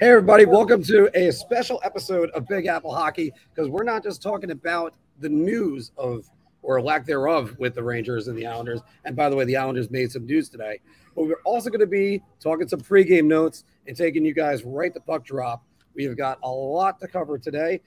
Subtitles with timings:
[0.00, 4.22] Hey, everybody, welcome to a special episode of Big Apple Hockey because we're not just
[4.22, 6.30] talking about the news of
[6.62, 8.80] or lack thereof with the Rangers and the Islanders.
[9.04, 10.78] And by the way, the Islanders made some news today,
[11.16, 14.94] but we're also going to be talking some pregame notes and taking you guys right
[14.94, 15.64] to puck drop.
[15.96, 17.80] We have got a lot to cover today.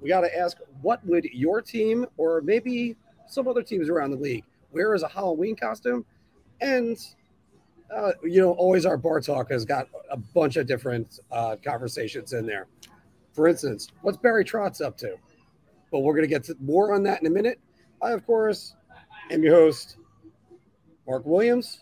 [0.00, 2.94] We got to ask what would your team or maybe
[3.26, 6.04] some other teams around the league wear as a Halloween costume?
[6.60, 6.96] And
[7.94, 12.32] uh, you know, always our bar talk has got a bunch of different uh, conversations
[12.32, 12.66] in there.
[13.32, 15.16] For instance, what's Barry Trotz up to?
[15.92, 17.60] But we're going to get more on that in a minute.
[18.02, 18.74] I, of course,
[19.30, 19.96] am your host,
[21.06, 21.80] Mark Williams.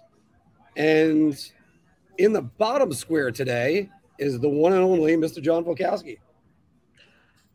[0.77, 1.39] And
[2.19, 5.43] in the bottom square today is the one and only Mr.
[5.43, 6.19] John Volkowski.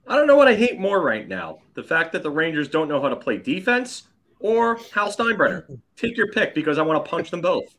[0.08, 2.90] I don't know what I hate more right now the fact that the Rangers don't
[2.90, 4.08] know how to play defense
[4.40, 5.80] or Hal Steinbrenner.
[5.96, 7.76] Take your pick because I want to punch them both.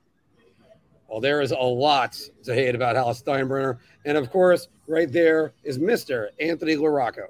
[1.10, 3.78] Well, there is a lot to hate about Hal Steinbrenner.
[4.04, 6.28] And of course, right there is Mr.
[6.38, 7.26] Anthony LaRocco.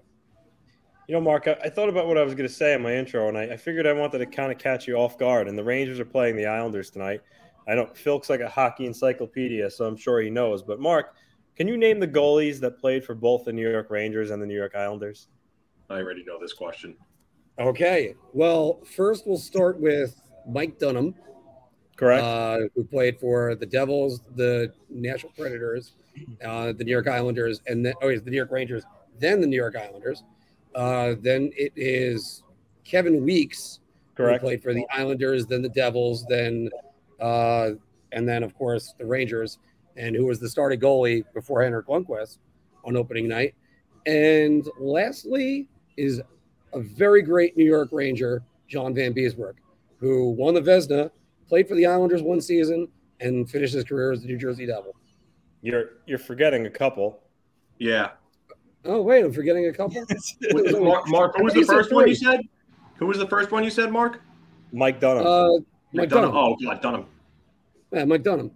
[1.09, 2.95] You know, Mark, I, I, thought about what I was going to say in my
[2.95, 5.49] intro, and I, I figured I wanted to kind of catch you off guard.
[5.49, 7.23] And the Rangers are playing the Islanders tonight.
[7.67, 10.63] I know Phil's like a hockey encyclopedia, so I'm sure he knows.
[10.63, 11.15] But Mark,
[11.57, 14.47] can you name the goalies that played for both the New York Rangers and the
[14.47, 15.29] New York Islanders?
[15.89, 16.97] I already know this question.
[17.59, 18.15] Okay.
[18.35, 21.15] Well, first we'll start with Mike Dunham,
[22.01, 22.25] correct?
[22.25, 25.93] Uh, who played for the Devils, the Nashville Predators,
[26.45, 28.83] uh, the New York Islanders, and then oh, he's the New York Rangers,
[29.19, 30.25] then the New York Islanders.
[30.75, 32.43] Uh, then it is
[32.85, 33.81] Kevin Weeks,
[34.17, 34.41] correct?
[34.41, 36.71] Who played for the Islanders, then the Devils, then
[37.21, 37.73] uh,
[38.13, 39.59] and then of course the Rangers,
[39.97, 42.39] and who was the starting goalie before Henrik Lundqvist
[42.83, 43.55] on opening night.
[44.07, 46.23] And lastly is
[46.73, 49.55] a very great New York Ranger, John Van Vanbiesbrouck,
[49.99, 51.11] who won the Vezina
[51.51, 52.89] played for the Islanders one season,
[53.19, 54.95] and finished his career as the New Jersey Devil.
[55.61, 57.21] You're you're forgetting a couple.
[57.79, 58.13] Yeah.
[58.87, 60.03] Oh wait, I'm forgetting a couple.
[60.81, 62.41] Mark, Mark, who was the first one you said?
[62.97, 64.23] Who was the first one you said, Mark?
[64.73, 65.27] Mike Dunham.
[65.27, 65.59] Uh,
[65.93, 66.33] Mike Dunham.
[66.33, 66.37] Dunham.
[66.37, 67.07] Oh, God, Dunham.
[67.93, 68.53] Yeah, Mike Dunham.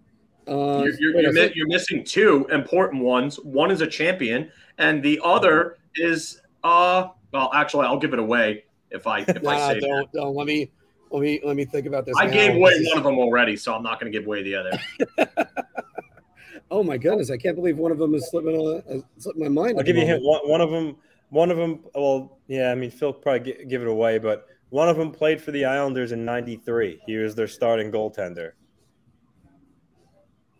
[0.46, 3.36] Uh, you're, you're, you're, mi- you're, missing two important ones.
[3.36, 7.08] One is a champion, and the other is uh.
[7.32, 10.18] Well, actually, I'll give it away if I if nah, I say don't, that.
[10.18, 10.70] don't let me
[11.14, 12.16] let me let me think about this.
[12.18, 12.32] I now.
[12.32, 15.46] gave away one of them already, so I'm not going to give away the other.
[16.72, 17.30] oh my goodness!
[17.30, 19.78] I can't believe one of them is slipping on uh, slipping my mind.
[19.78, 20.24] I'll give you hint.
[20.24, 20.96] One, one of them.
[21.30, 21.84] One of them.
[21.94, 22.72] Well, yeah.
[22.72, 26.10] I mean, Phil probably give it away, but one of them played for the Islanders
[26.10, 27.00] in '93.
[27.06, 28.52] He was their starting goaltender.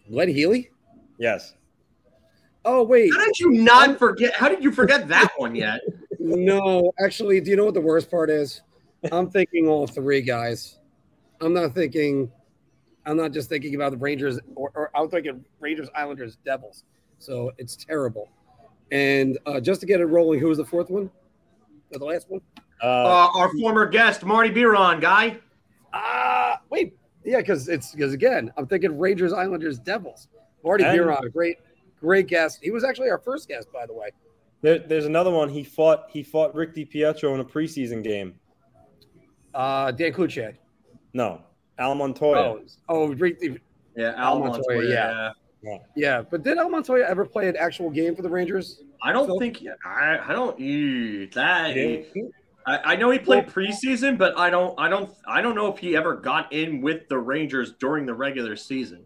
[0.09, 0.71] Glenn Healy.
[1.19, 1.55] Yes.
[2.65, 3.13] Oh wait!
[3.13, 4.35] How did you not forget?
[4.35, 5.81] How did you forget that one yet?
[6.21, 8.63] no, actually, do you know what the worst part is?
[9.13, 10.79] I'm thinking all three guys.
[11.41, 12.31] I'm not thinking.
[13.07, 16.85] I'm not just thinking about the Rangers, or, or I'm thinking Rangers, Islanders, Devils.
[17.19, 18.31] So it's terrible.
[18.91, 21.11] And uh, just to get it rolling, who was the fourth one?
[21.93, 22.41] Or the last one?
[22.83, 25.39] Uh, uh, our former guest, Marty Biron, guy.
[25.93, 30.29] Ah, uh, wait, yeah, because it's because again, I'm thinking Rangers, Islanders, Devils.
[30.65, 31.59] Marty and, Biron, great,
[32.01, 32.61] great guest.
[32.63, 34.09] He was actually our first guest, by the way.
[34.63, 35.49] There, there's another one.
[35.49, 36.07] He fought.
[36.11, 38.35] He fought Rick DiPietro in a preseason game.
[39.55, 40.57] Uh, Dan Cloutier.
[41.13, 41.41] No,
[41.79, 42.39] Al Montoya.
[42.39, 43.15] Oh, oh
[43.97, 44.59] yeah, Al, Al Montoya.
[44.59, 45.31] Montoya yeah.
[45.63, 45.79] yeah.
[45.95, 48.83] yeah, But did Al Montoya ever play an actual game for the Rangers?
[49.03, 49.39] I don't so?
[49.39, 49.63] think.
[49.85, 50.59] I I don't.
[51.35, 52.05] That.
[52.67, 54.79] I, I know he played preseason, but I don't.
[54.79, 55.13] I don't.
[55.27, 59.05] I don't know if he ever got in with the Rangers during the regular season.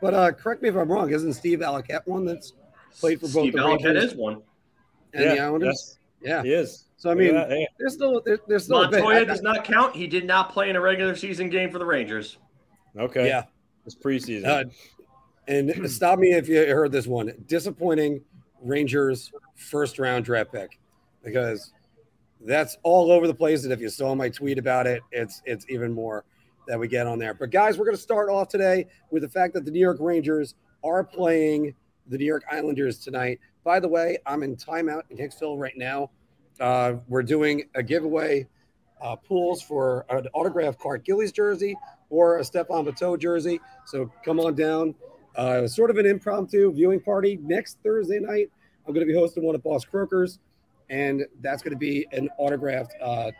[0.00, 1.10] But uh, correct me if I'm wrong.
[1.10, 2.54] Isn't Steve Valiquette one that's
[2.98, 4.42] played for both Steve the Valiquette Rangers is one.
[5.12, 5.98] and yeah, the Islanders?
[6.22, 6.84] Yeah, he is.
[7.04, 9.94] So I mean, yeah, there's still there's still Montoya does not count.
[9.94, 12.38] He did not play in a regular season game for the Rangers.
[12.98, 13.26] Okay.
[13.26, 13.42] Yeah,
[13.84, 14.46] it's preseason.
[14.46, 14.64] Uh,
[15.46, 17.34] and stop me if you heard this one.
[17.46, 18.22] Disappointing
[18.62, 20.80] Rangers first round draft pick
[21.22, 21.74] because
[22.40, 23.64] that's all over the place.
[23.64, 26.24] And if you saw my tweet about it, it's it's even more
[26.66, 27.34] that we get on there.
[27.34, 29.98] But guys, we're going to start off today with the fact that the New York
[30.00, 31.74] Rangers are playing
[32.06, 33.40] the New York Islanders tonight.
[33.62, 36.08] By the way, I'm in timeout in Hicksville right now.
[36.60, 38.46] Uh, we're doing a giveaway
[39.00, 41.76] uh, pools for an autographed Clark Gillies jersey
[42.10, 43.60] or a Stephane Matteau jersey.
[43.86, 44.94] So come on down.
[45.36, 48.50] Uh, sort of an impromptu viewing party next Thursday night.
[48.86, 50.38] I'm going to be hosting one at Boss Croakers,
[50.90, 53.30] and that's going to be an autographed uh,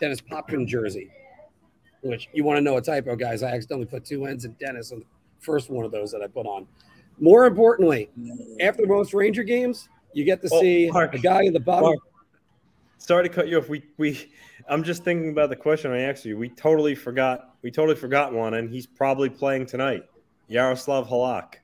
[0.00, 1.10] Denis Potvin jersey.
[2.02, 3.42] Which you want to know a typo, guys?
[3.42, 5.04] I accidentally put two ends in Dennis on the
[5.40, 6.66] first one of those that I put on.
[7.18, 8.10] More importantly,
[8.60, 11.90] after most Ranger games, you get to oh, see Mark, a guy in the bottom.
[11.90, 11.98] Mark,
[12.98, 13.68] sorry to cut you off.
[13.68, 14.30] We we
[14.68, 16.36] I'm just thinking about the question I asked you.
[16.36, 17.54] We totally forgot.
[17.62, 20.04] We totally forgot one, and he's probably playing tonight.
[20.48, 21.54] Yaroslav Halak.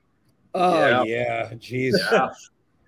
[0.53, 1.49] Oh yeah, yeah.
[1.53, 1.93] jeez.
[2.11, 2.29] Yeah.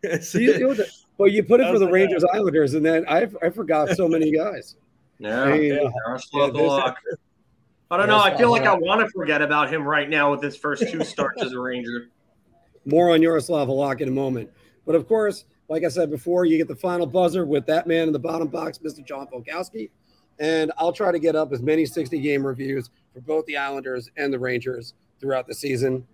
[1.17, 4.31] well, you put it for the Rangers Islanders, and then I I forgot so many
[4.35, 4.75] guys.
[5.19, 5.89] Yeah, I, mean, yeah.
[6.33, 6.93] yeah
[7.89, 8.19] I don't know.
[8.19, 11.03] I feel like I want to forget about him right now with his first two
[11.03, 12.09] starts as a Ranger.
[12.85, 14.49] More on Yaroslav Halak in a moment.
[14.85, 18.07] But of course, like I said before, you get the final buzzer with that man
[18.07, 19.05] in the bottom box, Mr.
[19.05, 19.89] John Polkowski.
[20.39, 24.09] And I'll try to get up as many 60 game reviews for both the Islanders
[24.17, 26.05] and the Rangers throughout the season.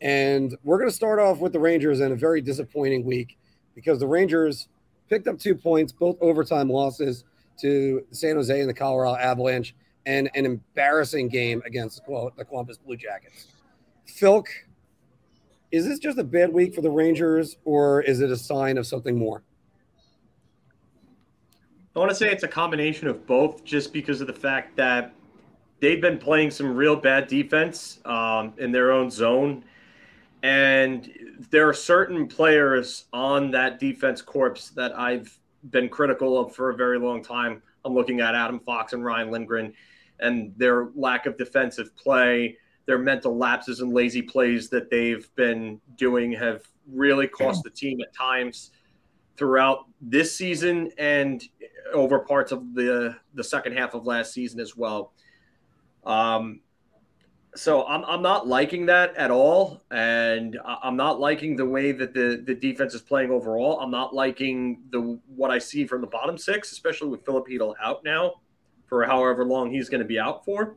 [0.00, 3.38] And we're going to start off with the Rangers in a very disappointing week
[3.74, 4.68] because the Rangers
[5.08, 7.24] picked up two points, both overtime losses
[7.60, 9.74] to San Jose and the Colorado Avalanche,
[10.06, 13.48] and an embarrassing game against the Columbus Blue Jackets.
[14.08, 14.46] Philk,
[15.72, 18.86] is this just a bad week for the Rangers, or is it a sign of
[18.86, 19.42] something more?
[21.96, 25.14] I want to say it's a combination of both, just because of the fact that
[25.80, 29.64] they've been playing some real bad defense um, in their own zone.
[30.42, 31.10] And
[31.50, 35.38] there are certain players on that defense corps that I've
[35.70, 37.62] been critical of for a very long time.
[37.84, 39.72] I'm looking at Adam Fox and Ryan Lindgren
[40.20, 45.80] and their lack of defensive play, their mental lapses and lazy plays that they've been
[45.96, 48.72] doing have really cost the team at times
[49.36, 51.44] throughout this season and
[51.94, 55.12] over parts of the the second half of last season as well.
[56.04, 56.60] Um,
[57.54, 62.14] so I'm, I'm not liking that at all, and I'm not liking the way that
[62.14, 63.78] the, the defense is playing overall.
[63.80, 67.46] I'm not liking the what I see from the bottom six, especially with Filip
[67.82, 68.34] out now
[68.86, 70.76] for however long he's going to be out for.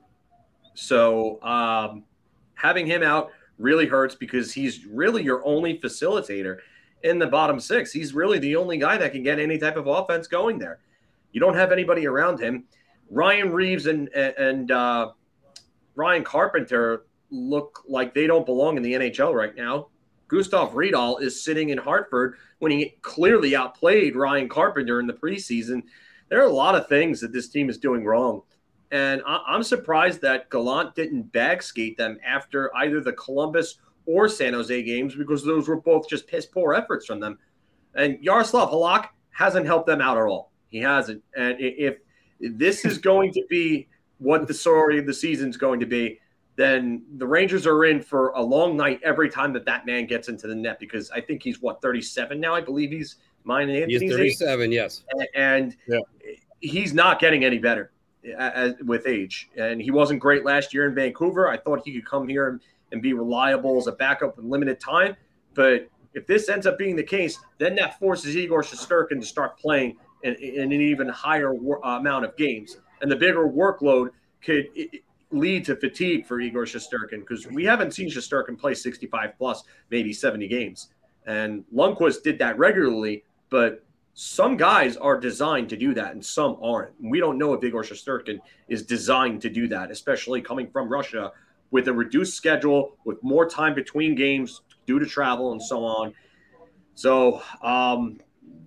[0.75, 2.03] So um,
[2.53, 6.59] having him out really hurts because he's really your only facilitator
[7.03, 7.91] in the bottom six.
[7.91, 10.79] He's really the only guy that can get any type of offense going there.
[11.31, 12.65] You don't have anybody around him.
[13.09, 15.11] Ryan Reaves and and uh,
[15.95, 19.87] Ryan Carpenter look like they don't belong in the NHL right now.
[20.27, 25.83] Gustav Rydahl is sitting in Hartford when he clearly outplayed Ryan Carpenter in the preseason.
[26.29, 28.41] There are a lot of things that this team is doing wrong.
[28.91, 34.29] And I- am surprised that Gallant didn't bag skate them after either the Columbus or
[34.29, 37.37] San Jose games because those were both just piss poor efforts from them.
[37.95, 40.51] And Yaroslav Halak hasn't helped them out at all.
[40.67, 41.23] He hasn't.
[41.35, 41.97] And if
[42.39, 43.87] this is going to be
[44.19, 46.19] what the story of the season is going to be,
[46.55, 50.29] then the Rangers are in for a long night every time that that man gets
[50.29, 52.55] into the net because I think he's what 37 now.
[52.55, 54.73] I believe he's mine and Anthony's he's 37, age.
[54.73, 55.03] yes,
[55.35, 55.99] and yeah.
[56.61, 57.91] he's not getting any better
[58.37, 59.49] as, with age.
[59.57, 61.47] And he wasn't great last year in Vancouver.
[61.47, 62.61] I thought he could come here and,
[62.91, 65.15] and be reliable as a backup in limited time,
[65.53, 69.59] but if this ends up being the case, then that forces Igor Shesterkin to start
[69.59, 74.09] playing in, in an even higher uh, amount of games and the bigger workload
[74.41, 74.65] could
[75.31, 80.11] lead to fatigue for Igor Shesterkin because we haven't seen Shesterkin play 65 plus, maybe
[80.11, 80.89] 70 games.
[81.27, 83.84] And Lundqvist did that regularly, but
[84.17, 86.93] some guys are designed to do that and some aren't.
[87.01, 88.39] We don't know if Igor Shesterkin
[88.69, 91.33] is designed to do that, especially coming from Russia
[91.71, 96.13] with a reduced schedule, with more time between games due to travel and so on.
[96.93, 98.21] So um,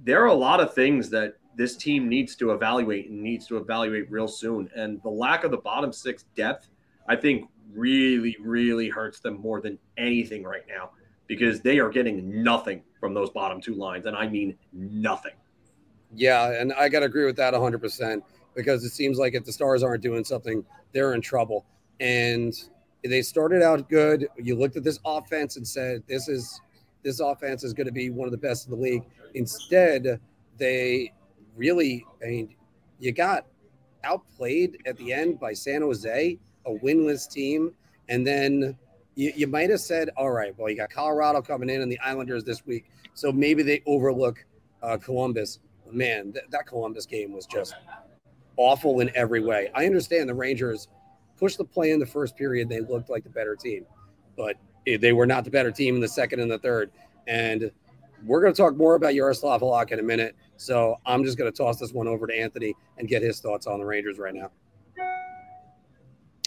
[0.05, 3.57] there are a lot of things that this team needs to evaluate and needs to
[3.57, 4.69] evaluate real soon.
[4.77, 6.69] And the lack of the bottom six depth,
[7.09, 10.91] I think, really, really hurts them more than anything right now
[11.27, 14.07] because they are getting nothing from those bottom two lines.
[14.07, 15.35] And I mean nothing.
[16.15, 16.61] Yeah.
[16.61, 18.23] And I got to agree with that 100%
[18.55, 21.67] because it seems like if the Stars aren't doing something, they're in trouble.
[22.01, 22.55] And
[23.05, 24.29] they started out good.
[24.37, 26.61] You looked at this offense and said, this is.
[27.05, 29.05] This offense is going to be one of the best in the league.
[29.35, 30.21] Instead,
[30.57, 31.13] they
[31.55, 32.57] really, I mean,
[32.99, 33.47] you got
[34.03, 36.37] outplayed at the end by San Jose,
[36.67, 37.73] a winless team.
[38.09, 38.77] And then
[39.19, 41.99] you, you might have said, all right, well, you got Colorado coming in and the
[41.99, 42.89] Islanders this week.
[43.15, 44.45] So maybe they overlook
[44.81, 45.59] uh, Columbus.
[45.91, 47.75] Man, th- that Columbus game was just
[48.57, 49.71] awful in every way.
[49.75, 50.87] I understand the Rangers
[51.37, 52.69] pushed the play in the first period.
[52.69, 53.87] They looked like the better team,
[54.37, 54.55] but
[54.87, 56.93] they were not the better team in the second and the third.
[57.27, 57.73] And
[58.25, 60.37] we're going to talk more about Yaroslav Halak in a minute.
[60.59, 63.67] So I'm just going to toss this one over to Anthony and get his thoughts
[63.67, 64.53] on the Rangers right now.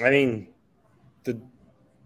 [0.01, 0.47] I mean,
[1.25, 1.41] the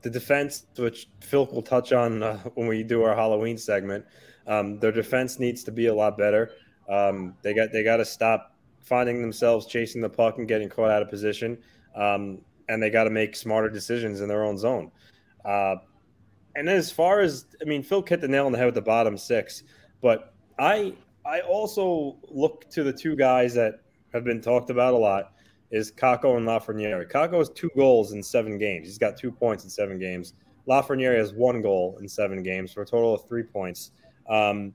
[0.05, 4.05] the defense, which Phil will touch on uh, when we do our Halloween segment,
[4.45, 6.51] um, their defense needs to be a lot better.
[6.87, 10.91] Um, they got they got to stop finding themselves chasing the puck and getting caught
[10.91, 11.57] out of position,
[11.95, 12.37] um,
[12.69, 14.91] and they got to make smarter decisions in their own zone.
[15.43, 15.77] Uh,
[16.55, 18.83] and as far as I mean, Phil hit the nail on the head with the
[18.83, 19.63] bottom six,
[20.03, 20.93] but I
[21.25, 23.81] I also look to the two guys that
[24.13, 25.33] have been talked about a lot
[25.71, 27.09] is Kakko and Lafreniere.
[27.09, 28.87] Kakko has two goals in seven games.
[28.87, 30.33] He's got two points in seven games.
[30.67, 33.91] Lafreniere has one goal in seven games for a total of three points.
[34.29, 34.73] Um,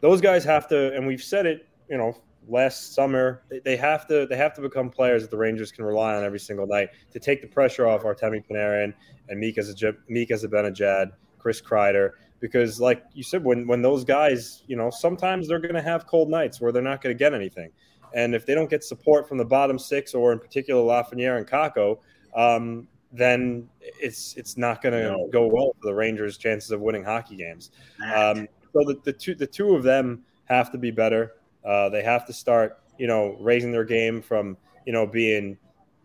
[0.00, 2.16] those guys have to, and we've said it, you know,
[2.48, 3.42] last summer.
[3.64, 6.40] They have to they have to become players that the Rangers can rely on every
[6.40, 8.92] single night to take the pressure off Artemi Panarin
[9.28, 9.62] and Mika
[10.08, 12.10] Mika Zibanejad, Chris Kreider.
[12.40, 16.06] Because, like you said, when when those guys, you know, sometimes they're going to have
[16.06, 17.70] cold nights where they're not going to get anything,
[18.14, 21.46] and if they don't get support from the bottom six, or in particular Lafreniere and
[21.46, 21.98] Kakko,
[22.34, 25.28] um, then it's it's not going to no.
[25.32, 27.70] go well for the Rangers' chances of winning hockey games.
[28.14, 31.34] Um, so the, the two the two of them have to be better.
[31.64, 35.58] Uh, they have to start, you know, raising their game from, you know, being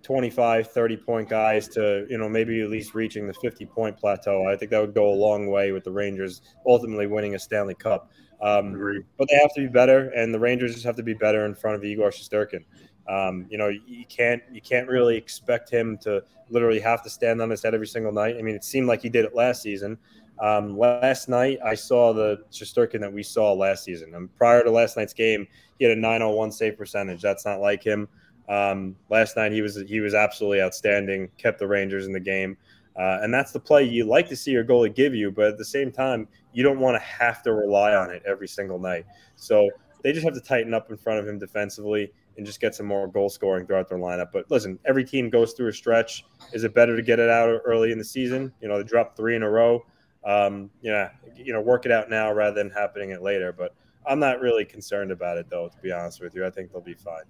[0.06, 4.48] 25, 30 point guys to, you know, maybe at least reaching the 50 point plateau.
[4.48, 7.76] I think that would go a long way with the Rangers ultimately winning a Stanley
[7.76, 8.12] Cup.
[8.42, 11.46] Um, but they have to be better, and the Rangers just have to be better
[11.46, 12.64] in front of Igor Shesterkin.
[13.08, 17.42] Um, you know, you can't you can't really expect him to literally have to stand
[17.42, 18.36] on his head every single night.
[18.38, 19.98] I mean, it seemed like he did it last season,
[20.40, 24.14] um, last night, I saw the Shesterkin that we saw last season.
[24.16, 25.48] And prior to last night's game,
[25.80, 27.22] he had a 901 save percentage.
[27.22, 28.08] That's not like him.
[28.48, 31.30] Um, last night, he was he was absolutely outstanding.
[31.38, 32.58] Kept the Rangers in the game,
[32.96, 35.32] uh, and that's the play you like to see your goalie give you.
[35.32, 38.48] But at the same time, you don't want to have to rely on it every
[38.48, 39.06] single night.
[39.36, 39.70] So
[40.04, 42.86] they just have to tighten up in front of him defensively and just get some
[42.86, 44.28] more goal scoring throughout their lineup.
[44.34, 46.26] But listen, every team goes through a stretch.
[46.54, 48.52] Is it better to get it out early in the season?
[48.62, 49.84] You know, they dropped three in a row
[50.26, 53.54] um, yeah, you know, work it out now rather than happening it later.
[53.54, 53.74] But
[54.06, 55.70] I'm not really concerned about it, though.
[55.70, 57.24] To be honest with you, I think they'll be fine.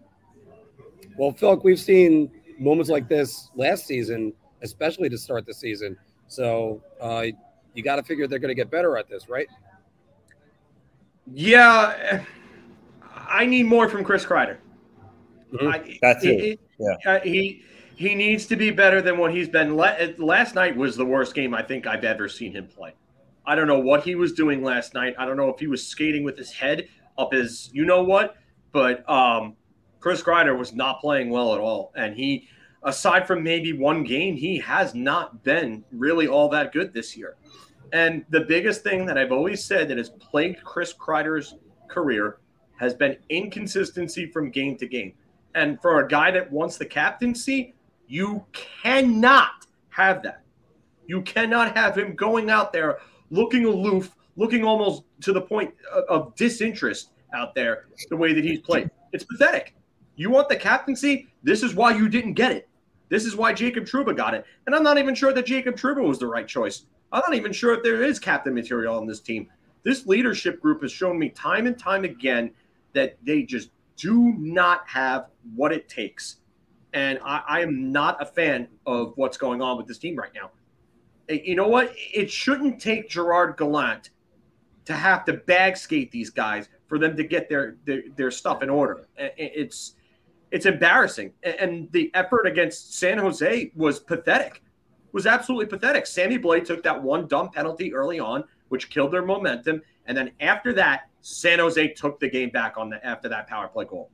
[1.18, 5.98] Well, Phil, we've seen moments like this last season, especially to start the season.
[6.28, 7.26] So uh,
[7.74, 9.48] you got to figure they're going to get better at this, right?
[11.34, 12.24] Yeah,
[13.16, 14.58] I need more from Chris Kreider.
[15.54, 15.68] Mm-hmm.
[15.68, 16.44] I, That's it.
[16.44, 17.64] it yeah, uh, he
[17.96, 19.76] he needs to be better than what he's been.
[19.76, 22.94] Last night was the worst game I think I've ever seen him play.
[23.46, 25.16] I don't know what he was doing last night.
[25.18, 28.36] I don't know if he was skating with his head up his, you know what,
[28.72, 29.56] but um,
[30.06, 32.48] Chris Kreider was not playing well at all, and he,
[32.84, 37.38] aside from maybe one game, he has not been really all that good this year.
[37.92, 41.56] And the biggest thing that I've always said that has plagued Chris Kreider's
[41.88, 42.38] career
[42.78, 45.14] has been inconsistency from game to game.
[45.56, 47.74] And for a guy that wants the captaincy,
[48.08, 50.44] you cannot have that.
[51.08, 53.00] You cannot have him going out there
[53.32, 55.74] looking aloof, looking almost to the point
[56.08, 58.92] of disinterest out there, the way that he's played.
[59.12, 59.74] It's pathetic.
[60.16, 61.28] You want the captaincy?
[61.44, 62.68] This is why you didn't get it.
[63.10, 64.46] This is why Jacob Trouba got it.
[64.66, 66.86] And I'm not even sure that Jacob Trouba was the right choice.
[67.12, 69.48] I'm not even sure if there is captain material on this team.
[69.84, 72.52] This leadership group has shown me time and time again
[72.94, 76.38] that they just do not have what it takes
[76.96, 80.32] and I, I am not a fan of what's going on with this team right
[80.34, 80.50] now.
[81.30, 81.94] You know what?
[81.96, 84.12] It shouldn't take Gerard Gallant
[84.86, 88.64] to have to bag skate these guys for them to get their their, their stuff
[88.64, 89.08] in order.
[89.18, 89.96] It's
[90.52, 94.62] it's embarrassing, and the effort against San Jose was pathetic.
[95.12, 96.06] Was absolutely pathetic.
[96.06, 100.32] Sammy Blais took that one dumb penalty early on, which killed their momentum, and then
[100.40, 104.12] after that, San Jose took the game back on the after that power play goal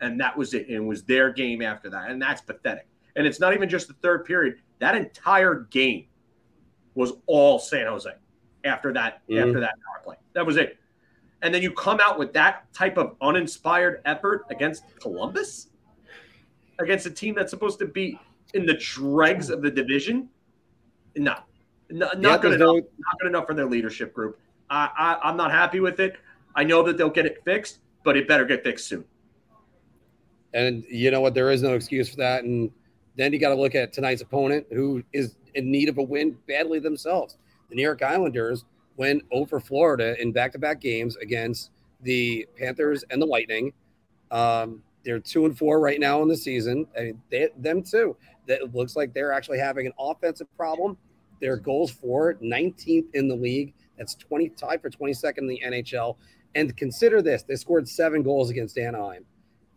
[0.00, 0.66] and that was it.
[0.68, 2.86] And it was their game after that, and that's pathetic.
[3.14, 6.06] And it's not even just the third period; that entire game
[6.94, 8.10] was all San Jose
[8.64, 9.46] after that mm-hmm.
[9.46, 10.16] after that power play.
[10.34, 10.78] That was it.
[11.46, 15.68] And then you come out with that type of uninspired effort against Columbus,
[16.80, 18.18] against a team that's supposed to be
[18.54, 20.28] in the dregs of the division.
[21.14, 21.36] No,
[21.88, 22.66] no not yeah, good enough.
[22.66, 22.74] No...
[22.74, 24.40] Not good enough for their leadership group.
[24.70, 26.16] I, I, I'm not happy with it.
[26.56, 29.04] I know that they'll get it fixed, but it better get fixed soon.
[30.52, 31.34] And you know what?
[31.34, 32.42] There is no excuse for that.
[32.42, 32.72] And
[33.14, 36.36] then you got to look at tonight's opponent, who is in need of a win
[36.48, 37.36] badly themselves.
[37.68, 38.64] The New York Islanders
[38.96, 41.70] went over Florida in back-to-back games against
[42.02, 43.72] the Panthers and the Lightning.
[44.30, 46.86] Um, they're two and four right now in the season.
[46.98, 48.16] I mean, they, them too.
[48.46, 50.96] That looks like they're actually having an offensive problem.
[51.40, 53.74] Their goals for 19th in the league.
[53.98, 56.16] That's 20 tied for 22nd in the NHL.
[56.54, 59.24] And consider this: they scored seven goals against Anaheim.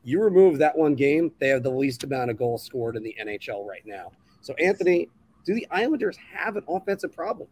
[0.03, 3.15] You remove that one game, they have the least amount of goals scored in the
[3.21, 4.11] NHL right now.
[4.41, 5.09] So, Anthony,
[5.45, 7.49] do the Islanders have an offensive problem?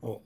[0.00, 0.20] Well,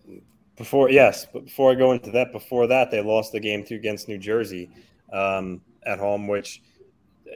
[0.59, 3.77] before yes, but before I go into that, before that, they lost the game two
[3.77, 4.71] against New Jersey
[5.12, 6.62] um, at home, which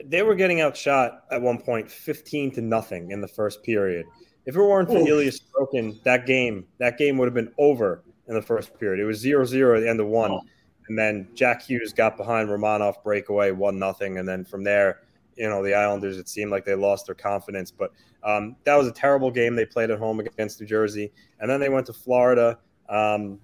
[0.05, 4.05] they were getting outshot at one point, fifteen to nothing in the first period.
[4.45, 8.33] If it weren't for Ilya Sorokin, that game, that game would have been over in
[8.33, 9.01] the first period.
[9.01, 10.31] It was 0-0 at the end of one.
[10.31, 10.41] Oh.
[10.89, 14.99] And then Jack Hughes got behind Romanov breakaway, one nothing, and then from there
[15.35, 16.17] you know the Islanders.
[16.17, 17.91] It seemed like they lost their confidence, but
[18.23, 21.59] um, that was a terrible game they played at home against New Jersey, and then
[21.59, 22.59] they went to Florida.
[22.89, 23.39] Um,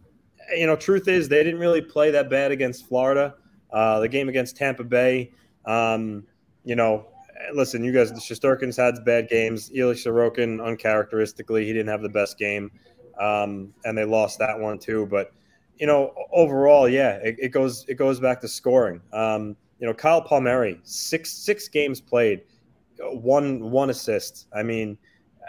[0.55, 3.36] you know, truth is they didn't really play that bad against Florida.
[3.72, 5.31] Uh, the game against Tampa Bay,
[5.65, 6.24] um,
[6.63, 7.05] you know,
[7.53, 9.72] listen, you guys, the Shesterkins had bad games.
[9.74, 12.72] Ilya Sorokin, uncharacteristically, he didn't have the best game,
[13.19, 15.05] um, and they lost that one too.
[15.05, 15.31] But
[15.77, 19.01] you know, overall, yeah, it, it goes it goes back to scoring.
[19.13, 22.41] Um, you know, Kyle Palmieri, six six games played,
[23.00, 24.48] one one assist.
[24.53, 24.98] I mean,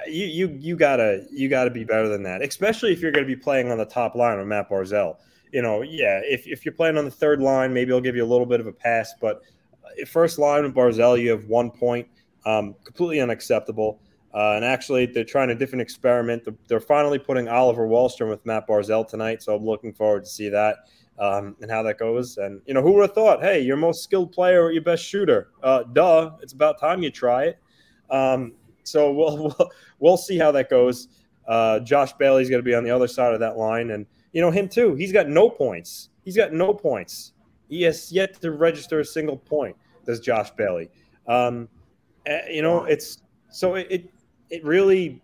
[0.07, 3.37] you you you gotta you gotta be better than that, especially if you're going to
[3.37, 5.17] be playing on the top line with Matt Barzal.
[5.53, 8.25] You know, yeah, if if you're playing on the third line, maybe I'll give you
[8.25, 9.43] a little bit of a pass, but
[9.85, 12.07] uh, first line with Barzal, you have one point,
[12.45, 14.01] um, completely unacceptable.
[14.33, 16.47] Uh, and actually, they're trying a different experiment.
[16.69, 20.49] They're finally putting Oliver Wahlstrom with Matt Barzal tonight, so I'm looking forward to see
[20.51, 20.85] that
[21.21, 22.39] um, and how that goes.
[22.39, 23.43] And you know, who would have thought?
[23.43, 25.49] Hey, your most skilled player or your best shooter?
[25.63, 26.33] Uh, duh!
[26.43, 27.59] It's about time you try it.
[28.09, 28.55] Um,
[28.91, 31.09] so we'll, we'll, we'll see how that goes.
[31.47, 34.41] Uh, Josh Bailey's going to be on the other side of that line, and you
[34.41, 34.95] know him too.
[34.95, 36.11] He's got no points.
[36.25, 37.33] He's got no points.
[37.69, 39.77] He has yet to register a single point.
[40.05, 40.91] Does Josh Bailey?
[41.27, 41.69] Um,
[42.27, 44.15] eh, you know, it's so it, it,
[44.51, 45.23] it really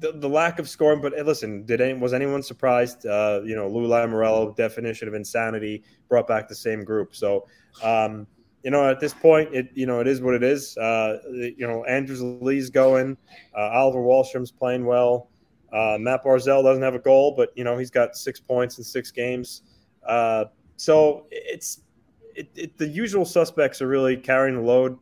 [0.00, 1.00] the, the, lack of scoring.
[1.00, 3.06] But listen, did any, was anyone surprised?
[3.06, 7.14] Uh, you know, Lou Lamoriello definition of insanity brought back the same group.
[7.14, 7.46] So,
[7.82, 8.26] um,
[8.62, 10.76] you know, at this point, it you know it is what it is.
[10.76, 13.16] Uh, you know, Anders Lee's going,
[13.56, 15.28] uh, Oliver Wahlstrom's playing well.
[15.72, 18.84] Uh, Matt Barzal doesn't have a goal, but you know he's got six points in
[18.84, 19.62] six games.
[20.06, 21.82] Uh, so it's
[22.34, 24.98] it, it, the usual suspects are really carrying the load.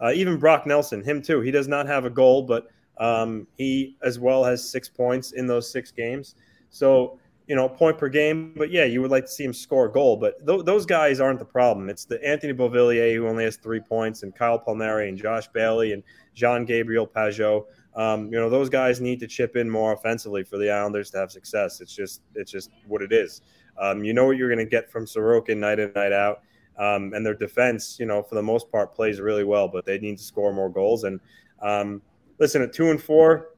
[0.00, 1.40] Uh, even Brock Nelson, him too.
[1.40, 5.46] He does not have a goal, but um, he as well has six points in
[5.46, 6.36] those six games.
[6.70, 7.18] So,
[7.50, 8.54] you know, point per game.
[8.56, 10.16] But yeah, you would like to see him score a goal.
[10.16, 11.90] But th- those guys aren't the problem.
[11.90, 15.92] It's the Anthony Beauvillier who only has three points, and Kyle Palmieri and Josh Bailey
[15.92, 17.64] and Jean Gabriel Pageau.
[17.96, 21.18] Um, you know, those guys need to chip in more offensively for the Islanders to
[21.18, 21.80] have success.
[21.80, 23.42] It's just, it's just what it is.
[23.80, 26.42] Um, you know what you're going to get from Sorokin night in, night out.
[26.78, 29.98] Um, and their defense, you know, for the most part, plays really well, but they
[29.98, 31.02] need to score more goals.
[31.02, 31.18] And
[31.60, 32.00] um,
[32.38, 33.48] listen, at two and four,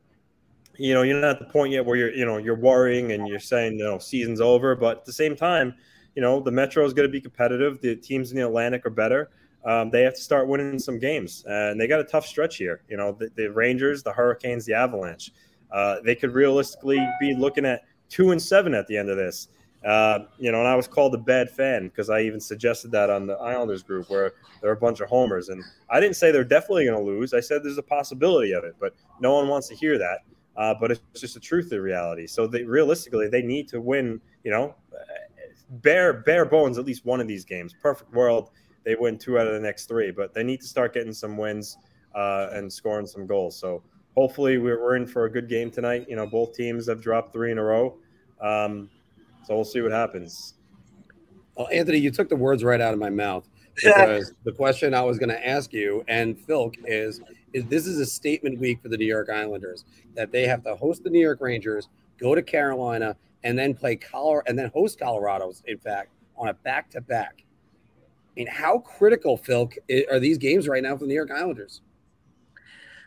[0.83, 3.29] you know, you're not at the point yet where you're, you know, you're worrying and
[3.29, 4.75] you're saying, you know, season's over.
[4.75, 5.75] But at the same time,
[6.17, 7.81] you know, the Metro is going to be competitive.
[7.81, 9.31] The teams in the Atlantic are better.
[9.65, 12.83] Um, they have to start winning some games, and they got a tough stretch here.
[12.89, 15.31] You know, the, the Rangers, the Hurricanes, the Avalanche.
[15.71, 19.49] Uh, they could realistically be looking at two and seven at the end of this.
[19.87, 23.09] Uh, you know, and I was called a bad fan because I even suggested that
[23.09, 25.49] on the Islanders group where there are a bunch of homers.
[25.49, 27.35] And I didn't say they're definitely going to lose.
[27.35, 30.21] I said there's a possibility of it, but no one wants to hear that.
[30.57, 32.27] Uh, but it's just the truth of the reality.
[32.27, 34.21] So they realistically they need to win.
[34.45, 34.75] You know,
[35.81, 37.75] bare bare bones at least one of these games.
[37.81, 38.51] Perfect world,
[38.85, 41.37] they win two out of the next three, but they need to start getting some
[41.37, 41.79] wins
[42.15, 43.57] uh, and scoring some goals.
[43.57, 43.83] So
[44.17, 46.07] hopefully we're, we're in for a good game tonight.
[46.09, 47.97] You know, both teams have dropped three in a row.
[48.41, 48.91] Um,
[49.45, 50.55] so we'll see what happens.
[51.57, 55.03] Well, Anthony, you took the words right out of my mouth because the question I
[55.03, 57.21] was going to ask you and Phil is,
[57.53, 59.85] is this is a statement week for the New York Islanders
[60.15, 61.89] that they have to host the New York Rangers,
[62.19, 66.55] go to Carolina, and then play Colorado and then host Colorado's, in fact, on a
[66.55, 67.45] back to back.
[68.33, 69.71] I mean, how critical, Phil,
[70.11, 71.83] are these games right now for the New York Islanders?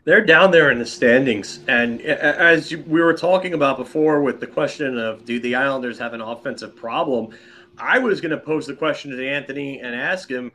[0.03, 1.61] They're down there in the standings.
[1.67, 6.13] And as we were talking about before with the question of do the Islanders have
[6.13, 7.35] an offensive problem,
[7.79, 10.51] I was going to pose the question to Anthony and ask him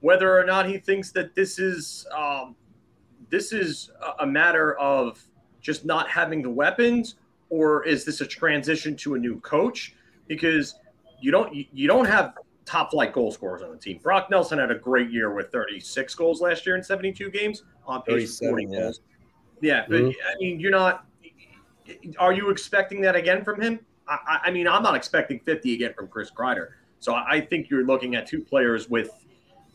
[0.00, 2.56] whether or not he thinks that this is um,
[3.34, 5.20] this is a matter of
[5.60, 7.16] just not having the weapons,
[7.50, 9.96] or is this a transition to a new coach?
[10.28, 10.76] Because
[11.20, 13.98] you don't you don't have top flight goal scorers on the team.
[14.00, 18.02] Brock Nelson had a great year with 36 goals last year in 72 games on
[18.02, 18.78] pace 40 yeah.
[18.78, 19.00] goals.
[19.60, 20.28] Yeah, but mm-hmm.
[20.28, 21.04] I mean, you're not.
[22.18, 23.80] Are you expecting that again from him?
[24.06, 26.68] I, I, mean, I'm not expecting 50 again from Chris Kreider.
[27.00, 29.10] So I think you're looking at two players with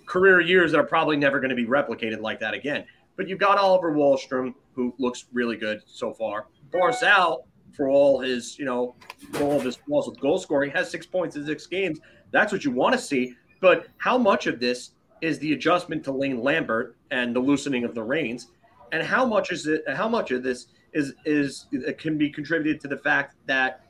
[0.06, 2.86] career years that are probably never going to be replicated like that again.
[3.20, 6.46] But you've got Oliver Wahlstrom, who looks really good so far.
[6.72, 7.44] Barzal,
[7.76, 8.96] for all his, you know,
[9.34, 12.00] for all of his flaws with goal scoring, has six points in six games.
[12.32, 13.36] That's what you want to see.
[13.60, 17.94] But how much of this is the adjustment to Lane Lambert and the loosening of
[17.94, 18.52] the reins,
[18.94, 19.84] and how much is it?
[19.90, 23.82] How much of this is is can be contributed to the fact that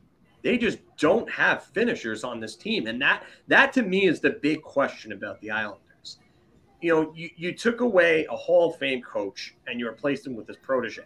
[0.42, 4.32] they just don't have finishers on this team, and that that to me is the
[4.42, 5.84] big question about the Islanders.
[6.82, 10.36] You know, you, you took away a Hall of Fame coach and you replaced him
[10.36, 11.04] with this protege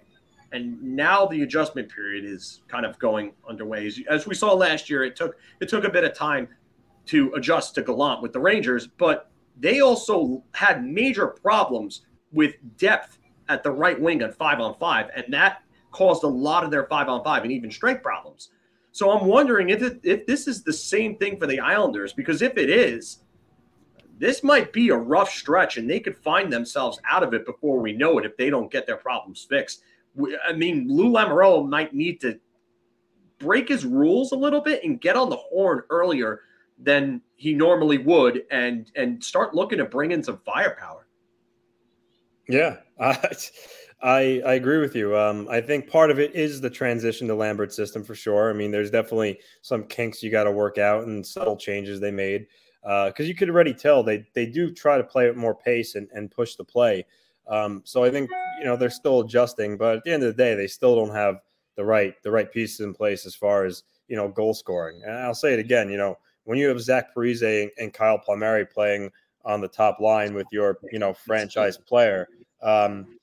[0.53, 3.87] and now the adjustment period is kind of going underway.
[3.87, 6.47] As, as, we saw last year, it took it took a bit of time
[7.07, 13.17] to adjust to Gallant with the Rangers, but they also had major problems with depth
[13.49, 16.85] at the right wing at five on five, and that caused a lot of their
[16.85, 18.49] five on five and even strength problems.
[18.91, 22.43] So I'm wondering if it, if this is the same thing for the Islanders, because
[22.43, 23.23] if it is,
[24.17, 27.79] this might be a rough stretch, and they could find themselves out of it before
[27.79, 29.83] we know it if they don't get their problems fixed.
[30.47, 32.39] I mean, Lou Lamoriello might need to
[33.39, 36.41] break his rules a little bit and get on the horn earlier
[36.77, 41.07] than he normally would, and and start looking to bring in some firepower.
[42.47, 45.17] Yeah, I I agree with you.
[45.17, 48.49] Um, I think part of it is the transition to Lambert system for sure.
[48.49, 52.11] I mean, there's definitely some kinks you got to work out and subtle changes they
[52.11, 52.45] made
[52.83, 55.95] because uh, you could already tell they they do try to play at more pace
[55.95, 57.05] and, and push the play.
[57.47, 60.43] Um, so I think you know they're still adjusting, but at the end of the
[60.43, 61.39] day, they still don't have
[61.75, 65.01] the right the right pieces in place as far as you know goal scoring.
[65.05, 68.65] And I'll say it again, you know, when you have Zach Parise and Kyle Palmieri
[68.65, 69.11] playing
[69.45, 72.27] on the top line with your you know franchise player,
[72.61, 73.17] um,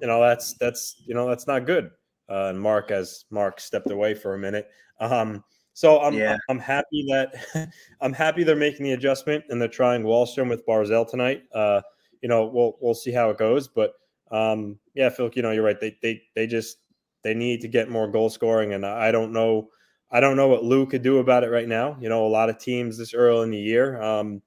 [0.00, 1.90] you know that's that's you know that's not good.
[2.28, 4.70] Uh, and Mark, as Mark stepped away for a minute,
[5.00, 6.36] um, so I'm yeah.
[6.48, 11.08] I'm happy that I'm happy they're making the adjustment and they're trying Wahlstrom with Barzal
[11.08, 11.42] tonight.
[11.54, 11.80] Uh,
[12.22, 13.94] you know, we'll we'll see how it goes, but
[14.30, 15.80] um, yeah, Phil, you know, you're right.
[15.80, 16.78] They they they just
[17.22, 19.70] they need to get more goal scoring, and I don't know
[20.10, 21.96] I don't know what Lou could do about it right now.
[22.00, 24.42] You know, a lot of teams this early in the year um,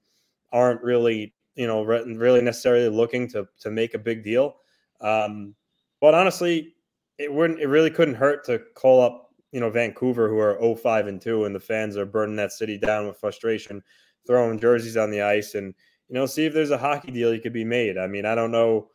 [0.52, 4.56] aren't really you know really necessarily looking to to make a big deal.
[5.00, 5.54] Um,
[6.00, 6.74] but honestly,
[7.18, 9.23] it wouldn't it really couldn't hurt to call up
[9.54, 12.76] you know Vancouver who are 05 and 2 and the fans are burning that city
[12.76, 13.80] down with frustration
[14.26, 15.72] throwing jerseys on the ice and
[16.08, 17.96] you know see if there's a hockey deal you could be made.
[17.96, 18.88] I mean I don't know.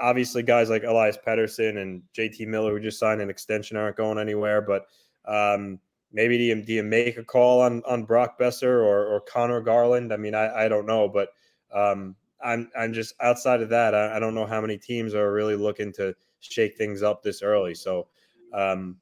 [0.00, 4.18] Obviously guys like Elias Pettersson and JT Miller who just signed an extension aren't going
[4.18, 4.86] anywhere but
[5.24, 5.78] um,
[6.12, 9.60] maybe do you, do you make a call on on Brock Boeser or, or Conor
[9.60, 10.12] Garland?
[10.12, 11.28] I mean I, I don't know but
[11.72, 15.32] um, I'm I'm just outside of that I, I, don't know how many teams are
[15.32, 17.74] really looking to shake things up this early.
[17.74, 18.08] So
[18.52, 18.96] um,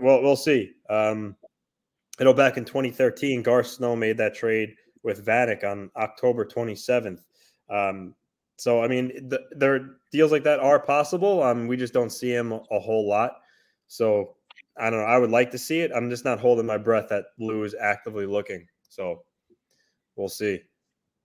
[0.00, 0.72] well, we'll see.
[0.88, 1.36] Um,
[2.18, 7.20] you know, back in 2013, Garth Snow made that trade with Vanek on October 27th.
[7.70, 8.14] Um,
[8.56, 11.42] so, I mean, the, there deals like that are possible.
[11.42, 13.38] Um, we just don't see him a whole lot.
[13.88, 14.36] So,
[14.78, 15.06] I don't know.
[15.06, 15.90] I would like to see it.
[15.94, 18.66] I'm just not holding my breath that Lou is actively looking.
[18.88, 19.24] So,
[20.16, 20.62] we'll see.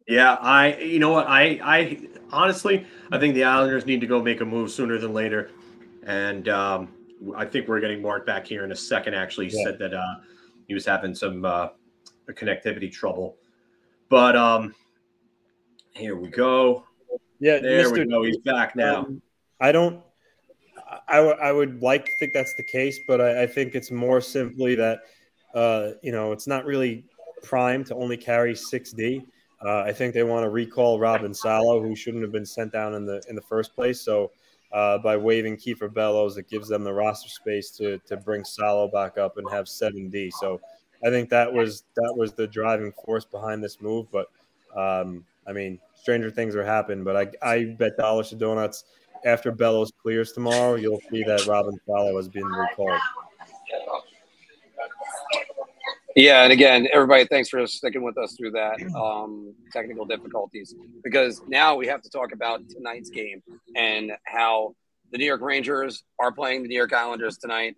[0.08, 0.78] Yeah, I.
[0.78, 1.28] You know what?
[1.28, 1.60] I.
[1.62, 5.52] I honestly, I think the Islanders need to go make a move sooner than later,
[6.06, 6.94] and um,
[7.36, 9.14] I think we're getting Mark back here in a second.
[9.14, 9.64] Actually, yeah.
[9.64, 10.16] said that uh,
[10.68, 11.70] he was having some uh,
[12.30, 13.38] connectivity trouble,
[14.10, 14.76] but um,
[15.94, 16.86] here we go.
[17.40, 18.00] Yeah, there Mr.
[18.00, 18.24] we go.
[18.24, 19.02] He's back now.
[19.02, 19.22] Um,
[19.60, 20.02] I don't.
[21.10, 23.92] I, w- I would like to think that's the case, but I, I think it's
[23.92, 25.00] more simply that
[25.54, 27.06] uh, you know it's not really
[27.44, 29.24] prime to only carry six D.
[29.64, 32.94] Uh, I think they want to recall Robin Salo, who shouldn't have been sent down
[32.94, 34.02] in the in the first place.
[34.02, 34.32] So
[34.72, 36.38] uh, by waiving Kiefer Bellows.
[36.38, 40.10] It gives them the roster space to to bring Salo back up and have seven
[40.10, 40.32] D.
[40.32, 40.60] So
[41.06, 44.08] I think that was that was the driving force behind this move.
[44.12, 44.28] But
[44.76, 47.04] um, I mean, stranger things are happening.
[47.04, 48.84] But I I bet dollars to donuts
[49.26, 53.00] after Bellows clears tomorrow, you'll see that Robin Salo has been recalled.
[56.18, 61.44] Yeah, and again, everybody, thanks for sticking with us through that um, technical difficulties because
[61.48, 63.44] now we have to talk about tonight's game
[63.76, 64.74] and how
[65.12, 67.76] the New York Rangers are playing the New York Islanders tonight.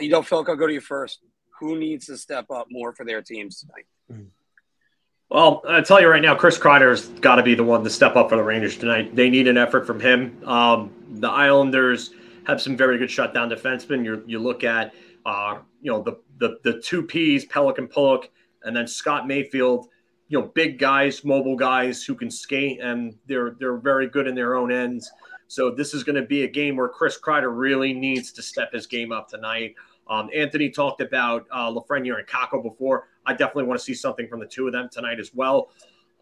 [0.00, 1.18] You know, Phil, I'll go to you first.
[1.60, 4.30] Who needs to step up more for their teams tonight?
[5.28, 8.16] Well, I tell you right now, Chris Kreider's got to be the one to step
[8.16, 9.14] up for the Rangers tonight.
[9.14, 10.42] They need an effort from him.
[10.46, 12.14] Um, the Islanders
[12.46, 14.06] have some very good shutdown defensemen.
[14.06, 14.94] You you look at
[15.28, 18.30] uh, you know the the the two P's, Pelech and Pulock,
[18.62, 19.88] and then Scott Mayfield.
[20.28, 24.34] You know, big guys, mobile guys who can skate, and they're they're very good in
[24.34, 25.10] their own ends.
[25.46, 28.72] So this is going to be a game where Chris Kreider really needs to step
[28.72, 29.74] his game up tonight.
[30.08, 33.08] Um, Anthony talked about uh, Lafreniere and Kakko before.
[33.26, 35.70] I definitely want to see something from the two of them tonight as well.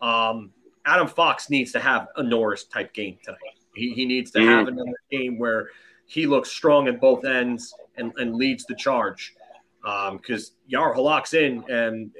[0.03, 0.53] Um,
[0.85, 3.41] Adam Fox needs to have a Norris type game tonight.
[3.75, 5.69] He, he needs to have another game where
[6.07, 9.35] he looks strong at both ends and, and leads the charge
[9.83, 12.11] because um, Yar Halak's in, and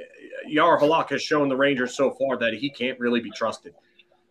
[0.47, 3.75] Yar Halak has shown the Rangers so far that he can't really be trusted.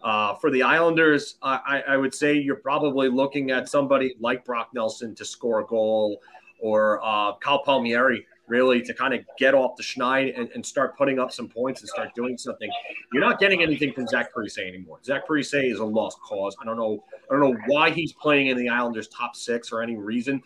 [0.01, 4.69] Uh, for the Islanders, I, I, would say you're probably looking at somebody like Brock
[4.71, 6.21] Nelson to score a goal
[6.59, 10.95] or uh, Kyle Palmieri really to kind of get off the schneid and, and, start
[10.97, 12.69] putting up some points and start doing something.
[13.11, 14.99] You're not getting anything from Zach Parise anymore.
[15.03, 16.55] Zach Parise is a lost cause.
[16.61, 17.03] I don't know.
[17.29, 20.43] I don't know why he's playing in the Islanders' top six or any reason.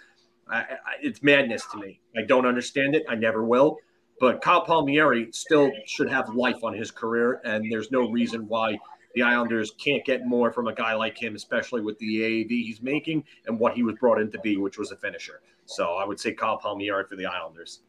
[0.52, 2.00] I, I, it's madness to me.
[2.18, 3.04] I don't understand it.
[3.08, 3.78] I never will.
[4.20, 8.78] But Kyle Palmieri still should have life on his career, and there's no reason why
[9.16, 12.82] the Islanders can't get more from a guy like him, especially with the AAV he's
[12.82, 15.42] making and what he was brought in to be, which was a finisher.
[15.66, 17.82] So I would say Kyle Palmieri for the Islanders.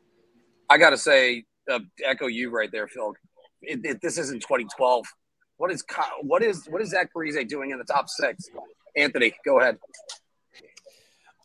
[0.68, 3.14] I got to say, uh, echo you right there, Phil.
[3.62, 5.04] It, it, this isn't 2012.
[5.56, 8.48] What is Kyle, what is what is Zach Parise doing in the top six?
[8.96, 9.78] Anthony, go ahead.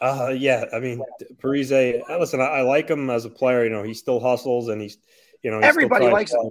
[0.01, 1.01] Uh, yeah, I mean,
[1.41, 2.01] Parise.
[2.19, 3.63] Listen, I, I, like him as a player.
[3.63, 4.97] You know, he still hustles and he's,
[5.41, 6.49] you know, everybody likes him.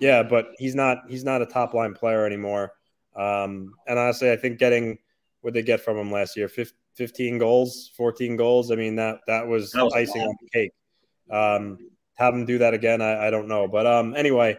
[0.00, 2.72] Yeah, but he's not he's not a top line player anymore.
[3.14, 4.98] Um, and honestly, I think getting
[5.40, 8.72] what they get from him last year, 15 goals, 14 goals.
[8.72, 10.72] I mean, that that was, that was icing on the cake.
[11.30, 11.78] Um,
[12.14, 13.68] have him do that again, I, I don't know.
[13.68, 14.56] But um, anyway,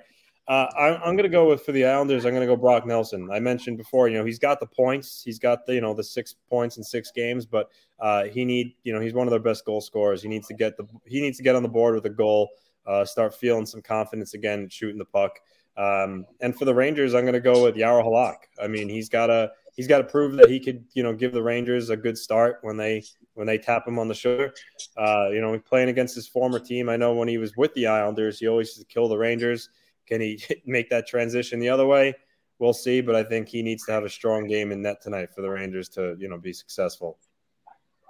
[0.48, 2.26] uh, I, I'm going to go with for the Islanders.
[2.26, 3.30] I'm going to go Brock Nelson.
[3.32, 5.22] I mentioned before, you know, he's got the points.
[5.24, 8.76] He's got the you know the six points in six games, but uh, he need
[8.84, 10.22] you know he's one of their best goal scorers.
[10.22, 12.50] He needs to get the he needs to get on the board with a goal.
[12.86, 15.40] Uh, start feeling some confidence again, shooting the puck.
[15.78, 18.36] Um, and for the Rangers, I'm going to go with Jaro Halak.
[18.62, 21.34] I mean, he's got to he's got to prove that he could, you know, give
[21.34, 23.04] the Rangers a good start when they
[23.34, 24.54] when they tap him on the shoulder.
[24.96, 26.88] Uh, you know, playing against his former team.
[26.88, 29.70] I know when he was with the Islanders, he always used to kill the Rangers.
[30.08, 32.16] Can he make that transition the other way?
[32.60, 35.34] We'll see, but I think he needs to have a strong game in net tonight
[35.36, 37.18] for the Rangers to, you know, be successful.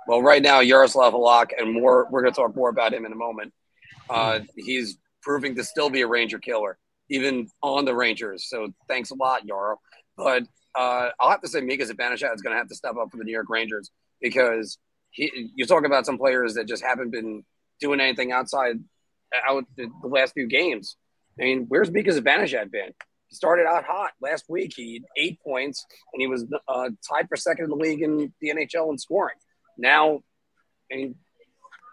[0.07, 2.07] Well, right now, Yaroslav Halak, and more.
[2.11, 3.53] We're going to talk more about him in a moment.
[4.07, 6.77] Uh, he's proving to still be a Ranger killer,
[7.09, 8.47] even on the Rangers.
[8.47, 9.79] So thanks a lot, Yarrow.
[10.15, 10.43] But
[10.77, 13.17] uh, I'll have to say Mika Zibanejad is going to have to step up for
[13.17, 13.89] the New York Rangers
[14.21, 14.77] because
[15.09, 17.43] he, you talk about some players that just haven't been
[17.79, 18.75] doing anything outside
[19.47, 20.97] out the last few games.
[21.39, 22.91] I mean, where's Mika Zibanejad been?
[23.27, 24.73] He started out hot last week.
[24.75, 28.33] He had eight points, and he was uh, tied for second in the league in
[28.39, 29.35] the NHL in scoring.
[29.77, 30.21] Now,
[30.91, 31.15] I mean,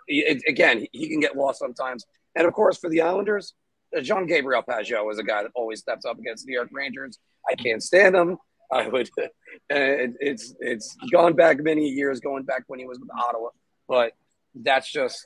[0.06, 2.04] it, again, he can get lost sometimes.
[2.34, 3.54] And of course, for the Islanders,
[3.96, 6.70] uh, Jean Gabriel Pageau is a guy that always steps up against the New York
[6.72, 7.18] Rangers.
[7.50, 8.38] I can't stand him.
[8.70, 9.10] I would.
[9.68, 13.50] It, it's it's gone back many years, going back when he was with Ottawa.
[13.86, 14.12] But
[14.54, 15.22] that's just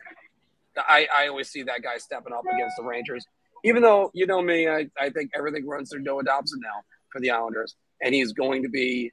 [0.76, 3.24] I, I always see that guy stepping up against the Rangers
[3.66, 7.20] even though you know me, I, I think everything runs through Noah Dobson now for
[7.20, 9.10] the Islanders, and he's going to be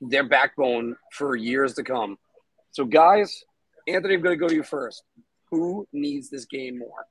[0.00, 2.16] their backbone for years to come.
[2.70, 3.42] So, guys,
[3.88, 5.02] Anthony, I'm going to go to you first.
[5.50, 7.04] Who needs this game more?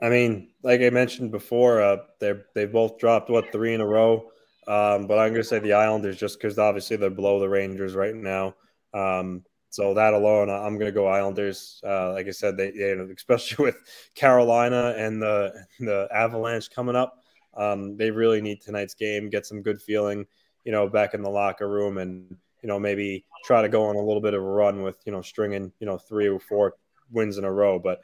[0.00, 3.86] I mean, like I mentioned before, uh, they they both dropped what three in a
[3.86, 4.30] row.
[4.68, 7.94] Um, but I'm going to say the Islanders just because obviously they're below the Rangers
[7.94, 8.54] right now.
[8.94, 11.80] Um, so that alone, I'm going to go Islanders.
[11.86, 13.76] Uh, like I said, they, they, especially with
[14.14, 17.18] Carolina and the the Avalanche coming up,
[17.54, 19.30] um, they really need tonight's game.
[19.30, 20.26] Get some good feeling,
[20.64, 23.96] you know, back in the locker room, and you know maybe try to go on
[23.96, 26.74] a little bit of a run with you know stringing you know three or four
[27.12, 27.78] wins in a row.
[27.78, 28.00] But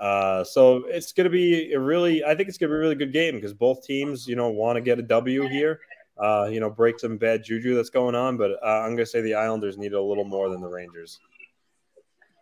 [0.00, 2.80] uh, so it's going to be a really, I think it's going to be a
[2.80, 5.80] really good game because both teams, you know, want to get a W here
[6.20, 8.36] uh, you know, break some bad juju that's going on.
[8.36, 11.18] But uh, I'm going to say the Islanders need a little more than the Rangers.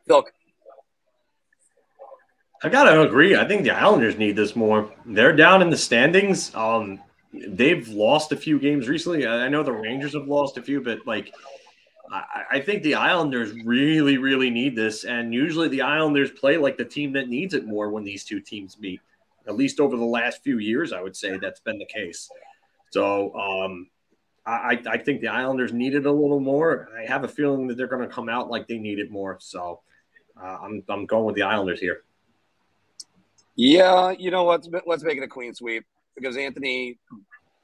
[0.09, 0.33] Look,
[2.63, 3.37] I gotta agree.
[3.37, 4.93] I think the Islanders need this more.
[5.07, 6.53] They're down in the standings.
[6.55, 7.01] Um,
[7.33, 9.27] they've lost a few games recently.
[9.27, 11.33] I know the Rangers have lost a few, but like,
[12.11, 15.05] I, I think the Islanders really, really need this.
[15.05, 18.41] And usually, the Islanders play like the team that needs it more when these two
[18.41, 19.01] teams meet.
[19.47, 22.29] At least over the last few years, I would say that's been the case.
[22.91, 23.89] So um,
[24.47, 26.89] I, I think the Islanders needed a little more.
[26.99, 29.37] I have a feeling that they're going to come out like they need it more.
[29.41, 29.81] So
[30.41, 32.03] uh, I'm, I'm going with the Islanders here.
[33.57, 34.67] Yeah, you know what?
[34.71, 36.99] Let's, let's make it a clean sweep because Anthony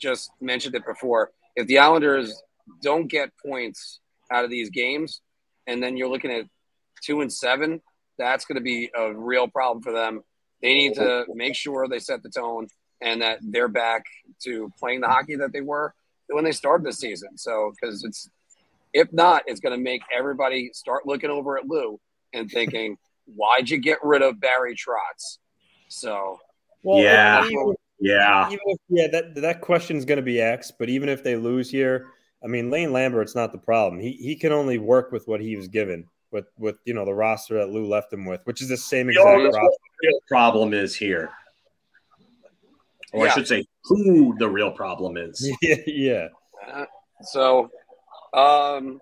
[0.01, 1.31] just mentioned it before.
[1.57, 2.43] If the Islanders
[2.83, 5.21] don't get points out of these games,
[5.67, 6.45] and then you're looking at
[7.03, 7.81] two and seven,
[8.19, 10.23] that's going to be a real problem for them.
[10.63, 12.69] They need to make sure they set the tone
[13.05, 14.05] and that they're back
[14.43, 15.95] to playing the hockey that they were
[16.29, 17.37] when they started the season.
[17.37, 18.31] So, because it's
[18.93, 22.01] if not, it's going to make everybody start looking over at Lou
[22.33, 25.39] and thinking, "Why'd you get rid of Barry Trotz?"
[25.89, 26.39] So,
[26.83, 29.07] well, yeah, even, yeah, even if, yeah.
[29.09, 32.07] That that question is going to be asked, but even if they lose here,
[32.43, 34.01] I mean, Lane Lambert's not the problem.
[34.01, 36.09] He he can only work with what he was given.
[36.31, 39.09] With, with you know the roster that Lou left him with, which is the same
[39.09, 39.71] exact roster.
[40.03, 41.31] The problem is here
[43.15, 43.31] or yeah.
[43.31, 45.49] I should say, who the real problem is.
[45.63, 45.77] yeah.
[45.87, 46.29] yeah.
[46.71, 46.85] Uh,
[47.23, 47.71] so,
[48.35, 49.01] um,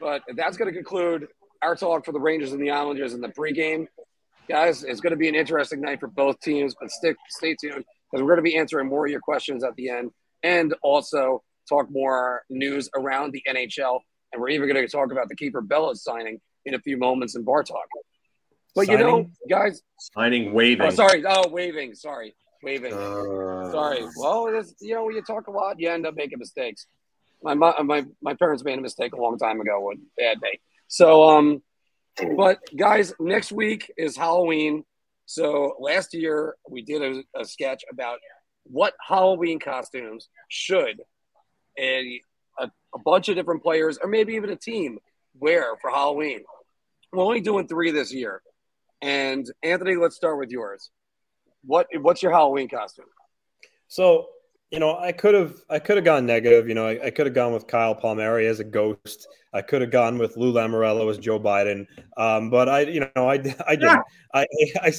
[0.00, 1.28] but that's going to conclude
[1.62, 3.86] our talk for the Rangers and the Islanders in the pregame.
[4.48, 7.84] Guys, it's going to be an interesting night for both teams, but stick, stay tuned
[8.10, 10.10] because we're going to be answering more of your questions at the end
[10.42, 14.00] and also talk more news around the NHL.
[14.32, 17.36] And we're even going to talk about the Kiefer Bellows signing in a few moments
[17.36, 17.86] in bar talk.
[18.74, 18.98] But signing?
[18.98, 19.80] you know, guys,
[20.14, 20.86] signing waiving.
[20.86, 21.24] Oh, sorry.
[21.24, 21.94] Oh, waiving.
[21.94, 22.34] Sorry
[22.64, 22.92] waving.
[22.92, 24.04] Uh, Sorry.
[24.16, 26.86] Well, you know, when you talk a lot, you end up making mistakes.
[27.42, 30.60] My my my parents made a mistake a long time ago with bad day.
[30.88, 31.62] So um,
[32.36, 34.84] but guys, next week is Halloween.
[35.26, 38.18] So last year we did a, a sketch about
[38.64, 41.02] what Halloween costumes should
[41.78, 42.20] a,
[42.58, 44.98] a a bunch of different players or maybe even a team
[45.38, 46.44] wear for Halloween.
[47.12, 48.42] We're only doing three this year.
[49.02, 50.90] And Anthony, let's start with yours.
[51.66, 53.06] What what's your Halloween costume?
[53.88, 54.28] So
[54.70, 56.68] you know, I could have I could have gone negative.
[56.68, 59.28] You know, I, I could have gone with Kyle Palmieri as a ghost.
[59.52, 61.86] I could have gone with Lou Lamoriello as Joe Biden.
[62.16, 63.34] Um, but I, you know, I
[63.68, 64.02] I didn't.
[64.34, 64.46] I,
[64.82, 64.92] I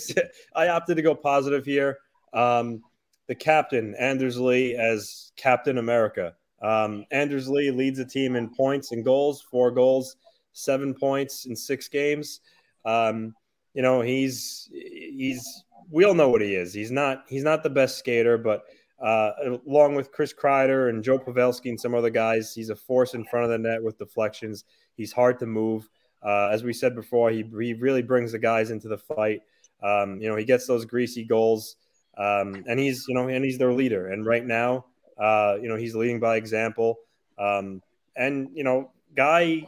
[0.56, 1.98] I opted to go positive here.
[2.34, 2.82] Um,
[3.28, 6.34] the captain Anders Lee as Captain America.
[6.62, 10.16] Um, Anders Lee leads the team in points and goals, four goals,
[10.54, 12.40] seven points in six games.
[12.86, 13.36] Um,
[13.74, 16.74] you know, he's he's we all know what he is.
[16.74, 18.64] He's not he's not the best skater, but
[19.02, 19.32] uh,
[19.68, 23.26] along with Chris Kreider and Joe Pavelski and some other guys, he's a force in
[23.26, 24.64] front of the net with deflections.
[24.96, 25.90] He's hard to move.
[26.24, 29.42] Uh, as we said before, he, he really brings the guys into the fight.
[29.84, 31.76] Um, you know, he gets those greasy goals,
[32.18, 34.08] um, and he's you know, and he's their leader.
[34.08, 34.86] And right now,
[35.20, 36.98] uh, you know, he's leading by example.
[37.38, 37.82] Um,
[38.16, 39.68] and you know, guy,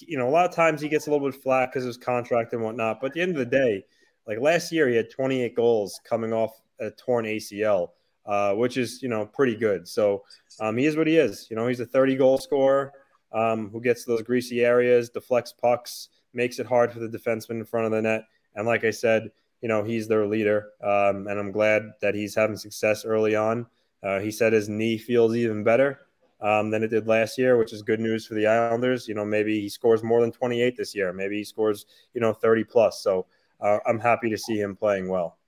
[0.00, 1.96] you know, a lot of times he gets a little bit flat because of his
[1.98, 3.00] contract and whatnot.
[3.00, 3.84] But at the end of the day,
[4.28, 7.88] like last year, he had 28 goals coming off a torn ACL
[8.28, 9.88] uh, which is you know pretty good.
[9.88, 10.24] So
[10.60, 11.48] um, he is what he is.
[11.50, 12.92] You know, he's a 30 goal scorer
[13.32, 17.64] um, who gets those greasy areas, deflects pucks, makes it hard for the defenseman in
[17.64, 18.24] front of the net.
[18.54, 19.30] And like I said,
[19.62, 23.66] you know, he's their leader, um, and I'm glad that he's having success early on.
[24.02, 26.00] Uh, he said his knee feels even better
[26.40, 29.08] um, than it did last year, which is good news for the Islanders.
[29.08, 31.12] You know, maybe he scores more than 28 this year.
[31.12, 33.02] Maybe he scores, you know, 30 plus.
[33.02, 33.26] So
[33.60, 35.38] uh, I'm happy to see him playing well.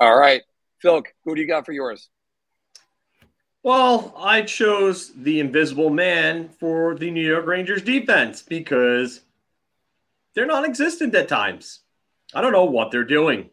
[0.00, 0.42] All right.
[0.80, 2.08] Phil, who do you got for yours?
[3.62, 9.20] Well, I chose the invisible man for the New York Rangers defense because
[10.34, 11.80] they're non existent at times.
[12.34, 13.50] I don't know what they're doing.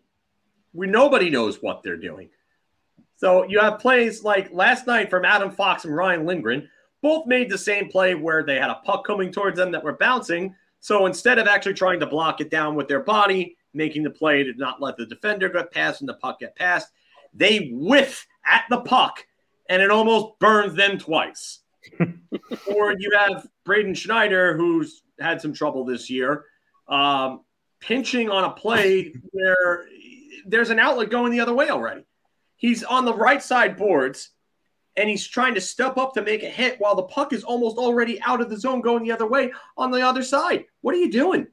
[0.73, 2.30] We nobody knows what they're doing.
[3.17, 6.69] So you have plays like last night from Adam Fox and Ryan Lindgren,
[7.02, 9.97] both made the same play where they had a puck coming towards them that were
[9.97, 10.56] bouncing.
[10.80, 14.44] So instead of actually trying to block it down with their body, making the play
[14.44, 16.89] to not let the defender get past and the puck get past,
[17.34, 19.26] they whiff at the puck
[19.70, 21.60] and it almost burns them twice.
[22.00, 26.46] or you have Braden Schneider, who's had some trouble this year,
[26.88, 27.42] um,
[27.80, 29.86] pinching on a play where
[30.46, 32.06] there's an outlet going the other way already.
[32.58, 34.32] He's on the right side boards
[34.95, 37.78] and he's trying to step up to make a hit while the puck is almost
[37.78, 40.65] already out of the zone going the other way on the other side.
[40.82, 41.47] What are you doing?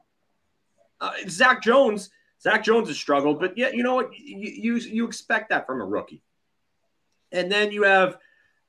[1.01, 4.11] Uh, Zach Jones Zach Jones has struggled, but yeah, you know what?
[4.17, 6.23] You, you, you expect that from a rookie.
[7.33, 8.19] And then you have,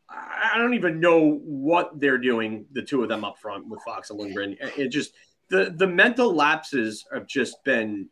[0.10, 4.10] I don't even know what they're doing, the two of them up front with Fox
[4.10, 4.58] and Lindgren.
[4.78, 5.14] It just,
[5.50, 8.10] the, the mental lapses have just been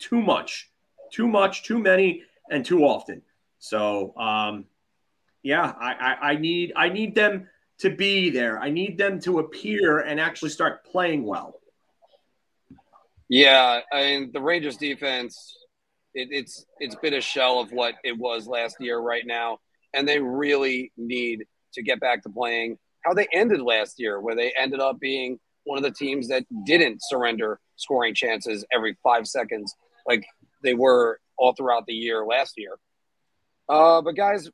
[0.00, 0.70] too much,
[1.12, 3.22] too much, too many, and too often.
[3.58, 4.66] So, um,
[5.44, 7.48] yeah, I, I, I need I need them
[7.80, 8.58] to be there.
[8.58, 11.60] I need them to appear and actually start playing well.
[13.28, 15.56] Yeah, I mean the Rangers defense,
[16.14, 19.58] it, it's it's been a shell of what it was last year right now,
[19.92, 24.34] and they really need to get back to playing how they ended last year, where
[24.34, 29.26] they ended up being one of the teams that didn't surrender scoring chances every five
[29.26, 29.74] seconds
[30.06, 30.24] like
[30.62, 32.78] they were all throughout the year last year.
[33.68, 34.48] Uh, but guys,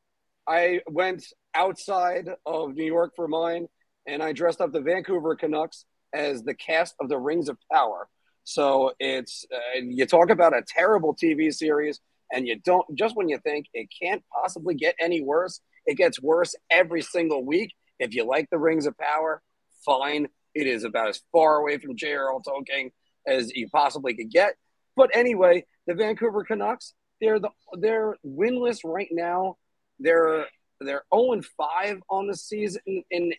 [0.47, 1.25] I went
[1.55, 3.69] outside of New York for mine,
[4.07, 8.09] and I dressed up the Vancouver Canucks as the cast of the Rings of Power.
[8.45, 12.01] So it's uh, you talk about a terrible TV series,
[12.33, 16.21] and you don't just when you think it can't possibly get any worse, it gets
[16.21, 17.73] worse every single week.
[17.99, 19.43] If you like the Rings of Power,
[19.85, 20.29] fine.
[20.55, 22.41] It is about as far away from J.R.R.
[22.47, 22.91] Tolkien
[23.27, 24.55] as you possibly could get.
[24.97, 29.59] But anyway, the Vancouver Canucks, they're the they're winless right now.
[30.01, 30.47] They're
[30.81, 33.35] they're 0 5 on the season, and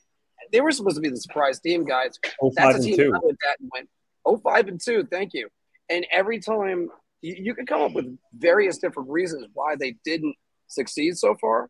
[0.52, 2.20] they were supposed to be the surprise team, guys.
[2.42, 3.90] Oh, That's a team that went
[4.26, 5.06] Oh, five and two.
[5.10, 5.50] Thank you.
[5.90, 6.90] And every time
[7.22, 10.36] you, you can come up with various different reasons why they didn't
[10.68, 11.70] succeed so far.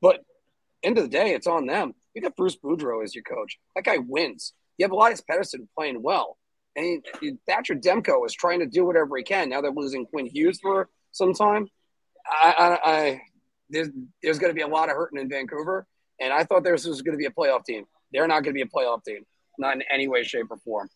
[0.00, 0.20] But
[0.82, 1.94] end of the day, it's on them.
[2.14, 3.58] You got Bruce Boudreau as your coach.
[3.74, 4.52] That guy wins.
[4.78, 6.36] You have Elias Pettersson playing well.
[6.74, 7.02] And
[7.48, 9.48] Thatcher Demko is trying to do whatever he can.
[9.48, 11.68] Now they're losing Quinn Hughes for some time.
[12.26, 13.20] I, I, I
[13.70, 13.88] there's
[14.22, 15.86] there's going to be a lot of hurting in Vancouver,
[16.20, 17.84] and I thought this was going to be a playoff team.
[18.12, 19.24] They're not going to be a playoff team,
[19.58, 20.88] not in any way, shape, or form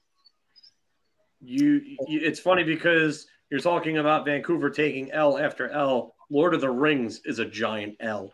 [1.41, 6.61] you, you it's funny because you're talking about Vancouver taking L after L Lord of
[6.61, 8.33] the Rings is a giant L.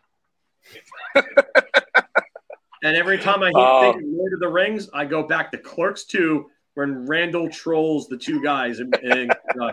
[1.15, 6.05] and every time I hear think Lord of the Rings, I go back to Clerks
[6.05, 9.73] 2 when Randall trolls the two guys and, and, uh,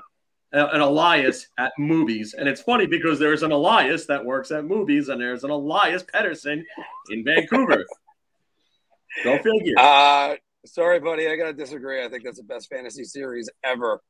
[0.54, 2.36] and Elias at movies.
[2.38, 6.04] And it's funny because there's an Elias that works at movies and there's an Elias
[6.04, 6.62] Pettersson
[7.10, 7.84] in Vancouver.
[9.24, 9.76] Go figure.
[9.78, 10.36] Uh,
[10.66, 11.28] sorry, buddy.
[11.28, 12.04] I got to disagree.
[12.04, 14.01] I think that's the best fantasy series ever.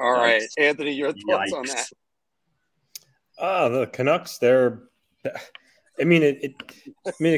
[0.00, 0.62] All right, Yikes.
[0.62, 1.86] Anthony, your thoughts on that?
[3.40, 4.82] Ah, the Canucks, they're.
[6.00, 6.38] I mean, it.
[6.42, 6.54] it
[7.06, 7.34] I mean,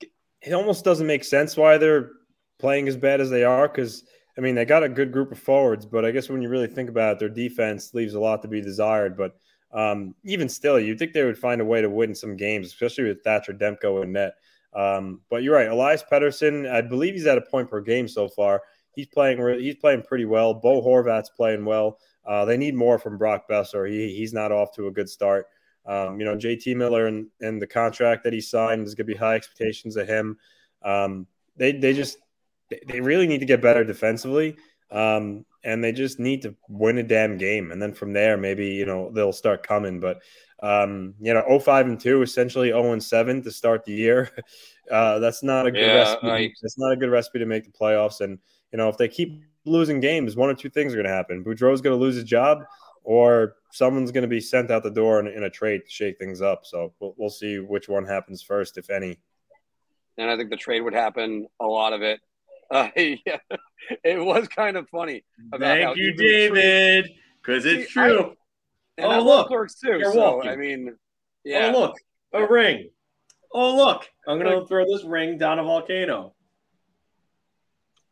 [0.00, 2.12] it, it almost doesn't make sense why they're
[2.60, 3.66] playing as bad as they are.
[3.66, 4.04] Because
[4.38, 6.66] I mean, they got a good group of forwards, but I guess when you really
[6.66, 9.16] think about it, their defense leaves a lot to be desired.
[9.16, 9.36] But
[9.72, 13.04] um, even still, you'd think they would find a way to win some games, especially
[13.04, 14.34] with Thatcher Demko in net.
[14.74, 16.70] Um, but you're right, Elias Pettersson.
[16.70, 18.62] I believe he's at a point per game so far.
[18.94, 19.40] He's playing.
[19.40, 20.52] re- He's playing pretty well.
[20.52, 21.98] Bo Horvat's playing well.
[22.26, 23.88] Uh, they need more from Brock Boeser.
[23.88, 25.46] He, he's not off to a good start.
[25.86, 29.12] Um, you know, JT Miller and, and the contract that he signed is going to
[29.14, 30.36] be high expectations of him.
[30.82, 31.26] Um,
[31.56, 32.18] they they just
[32.68, 34.56] they- they really need to get better defensively,
[34.90, 38.66] um, and they just need to win a damn game, and then from there maybe
[38.68, 40.00] you know they'll start coming.
[40.00, 40.18] But
[40.62, 44.30] um, you know, 05 and two, essentially 0 and seven to start the year.
[44.88, 46.30] Uh, that's not a good Yeah, recipe.
[46.30, 48.20] I- That's not a good recipe to make the playoffs.
[48.20, 48.38] And
[48.70, 51.42] you know, if they keep losing games, one or two things are going to happen.
[51.42, 52.62] Boudreau's going to lose his job,
[53.02, 56.18] or someone's going to be sent out the door in, in a trade to shake
[56.20, 56.64] things up.
[56.64, 59.18] So we'll, we'll see which one happens first, if any.
[60.18, 61.48] And I think the trade would happen.
[61.58, 62.20] A lot of it.
[62.70, 63.38] Uh, yeah,
[64.04, 65.24] it was kind of funny.
[65.52, 67.10] about Thank you, even the trade- David,
[67.42, 68.32] because it's See, I- true.
[68.98, 69.98] And Oh, I look, clerks too.
[69.98, 70.50] you're so walking.
[70.50, 70.96] I mean,
[71.44, 71.70] yeah.
[71.74, 71.96] Oh, look,
[72.32, 72.88] a ring.
[73.52, 76.34] Oh, look, I'm going to throw this ring down a volcano.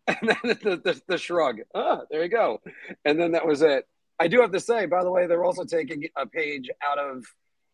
[0.07, 1.61] and then the, the, the shrug.
[1.75, 2.61] Ah, there you go.
[3.07, 3.87] And then that was it.
[4.21, 7.25] I do have to say, by the way, they're also taking a page out of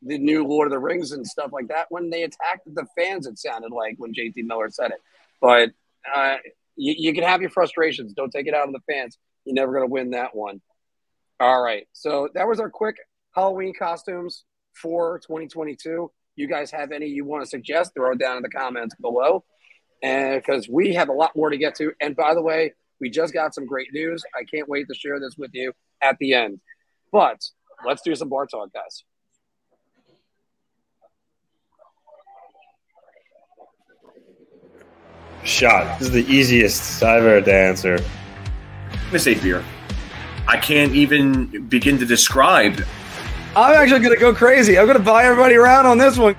[0.03, 1.87] the new Lord of the Rings and stuff like that.
[1.91, 4.99] When they attacked the fans, it sounded like when JT Miller said it.
[5.41, 5.71] But
[6.15, 6.37] uh,
[6.81, 8.13] you, you can have your frustrations.
[8.15, 9.19] Don't take it out on the fans.
[9.45, 10.61] You're never going to win that one.
[11.39, 11.87] All right.
[11.93, 12.97] So that was our quick
[13.35, 16.11] Halloween costumes for 2022.
[16.37, 17.93] You guys have any you want to suggest?
[17.95, 19.45] Throw it down in the comments below
[20.03, 21.93] and because we have a lot more to get to.
[22.01, 24.23] And by the way, we just got some great news.
[24.35, 25.73] I can't wait to share this with you
[26.03, 26.61] at the end.
[27.13, 27.41] But
[27.87, 29.05] let's do some bar talk, guys.
[35.45, 35.99] Shot.
[35.99, 37.99] This is the easiest I've ever to answer.
[39.11, 39.65] I'm say beer.
[40.47, 42.85] I can't even begin to describe.
[43.57, 44.79] I'm actually going to go crazy.
[44.79, 46.37] I'm going to buy everybody around on this one.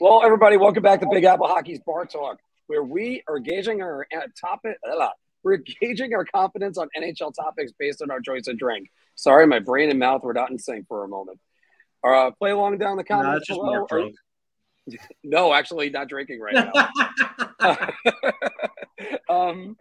[0.00, 4.06] Well, everybody, welcome back to Big Apple Hockey's Bar Talk, where we are gauging our
[4.16, 4.76] uh, topic.
[4.90, 5.08] uh,
[5.44, 8.90] We're gauging our confidence on NHL topics based on our choice of drink.
[9.14, 11.38] Sorry, my brain and mouth were not in sync for a moment.
[12.04, 13.86] Uh, play along down the comments just below.
[15.22, 16.54] No, actually, not drinking right
[17.60, 17.88] now.
[19.30, 19.76] um,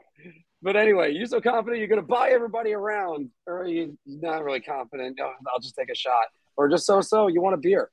[0.61, 4.59] but anyway, you're so confident you're going to buy everybody around, or you're not really
[4.59, 5.17] confident.
[5.19, 7.25] "Oh, I'll just take a shot, or just so so.
[7.25, 7.89] You want a beer,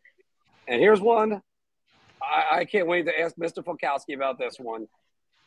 [0.66, 1.40] and here's one.
[2.22, 3.64] I, I can't wait to ask Mr.
[3.64, 4.86] Fulkowski about this one.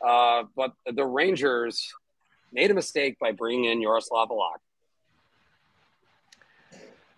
[0.04, 1.92] Uh, but the Rangers
[2.52, 4.58] made a mistake by bringing in Jaroslav Halak.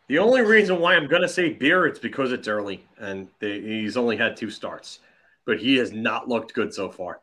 [0.07, 3.61] The only reason why I'm going to say beer, it's because it's early and they,
[3.61, 4.99] he's only had two starts,
[5.47, 7.21] but he has not looked good so far.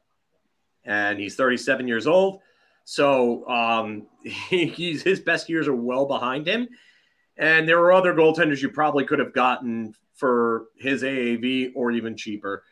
[0.84, 2.42] And he's 37 years old.
[2.84, 6.68] So um, he, he's, his best years are well behind him.
[7.38, 12.18] And there are other goaltenders you probably could have gotten for his AAV or even
[12.18, 12.64] cheaper.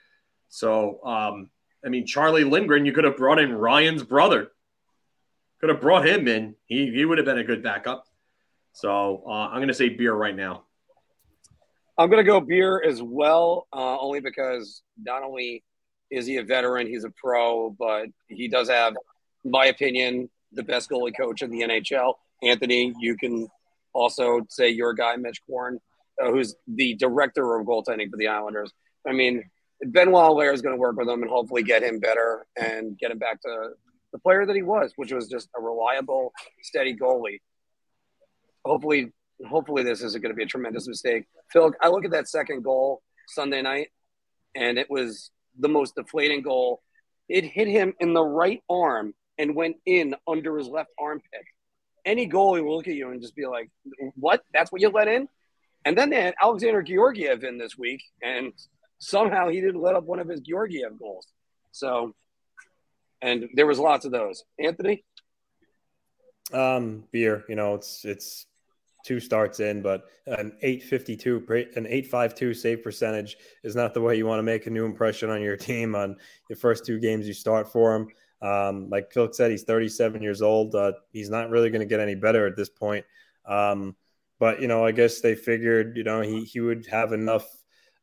[0.49, 1.49] So, um,
[1.86, 4.51] I mean, Charlie Lindgren, you could have brought in Ryan's brother.
[5.60, 6.55] Could have brought him in.
[6.66, 8.05] He, he would have been a good backup.
[8.74, 10.64] So uh, I'm going to say beer right now.
[11.98, 15.64] I'm going to go beer as well, uh, only because not only
[16.10, 18.96] is he a veteran, he's a pro, but he does have,
[19.44, 22.14] my opinion, the best goalie coach in the NHL.
[22.42, 23.48] Anthony, you can
[23.94, 25.80] also say your guy, Mitch Korn,
[26.24, 28.72] uh, who's the director of goaltending for the Islanders.
[29.08, 29.44] I mean,
[29.82, 33.12] Benoit Allaire is going to work with him and hopefully get him better and get
[33.12, 33.72] him back to
[34.12, 37.40] the player that he was, which was just a reliable, steady goalie.
[38.66, 39.12] Hopefully,
[39.47, 41.26] hopefully this isn't going to be a tremendous mistake.
[41.51, 43.89] Phil, I look at that second goal Sunday night,
[44.55, 46.82] and it was the most deflating goal.
[47.28, 51.45] It hit him in the right arm and went in under his left armpit.
[52.05, 53.70] Any goalie will look at you and just be like,
[54.16, 54.43] "What?
[54.53, 55.30] That's what you let in?"
[55.86, 58.53] And then they had Alexander Georgiev in this week, and
[58.97, 61.28] somehow he didn't let up one of his Georgiev goals.
[61.72, 62.14] So,
[63.22, 64.43] and there was lots of those.
[64.57, 65.05] Anthony,
[66.51, 67.45] Um, beer.
[67.47, 68.47] You know, it's it's
[69.06, 71.38] two starts in, but an 852,
[71.76, 75.30] an 852 save percentage is not the way you want to make a new impression
[75.30, 76.16] on your team on
[76.50, 78.08] your first two games you start for him.
[78.41, 80.76] Um, like Phil said, he's 37 years old.
[80.76, 83.06] Uh, he's not really going to get any better at this point.
[83.45, 83.95] Um,
[84.39, 87.45] but you know, I guess they figured you know he he would have enough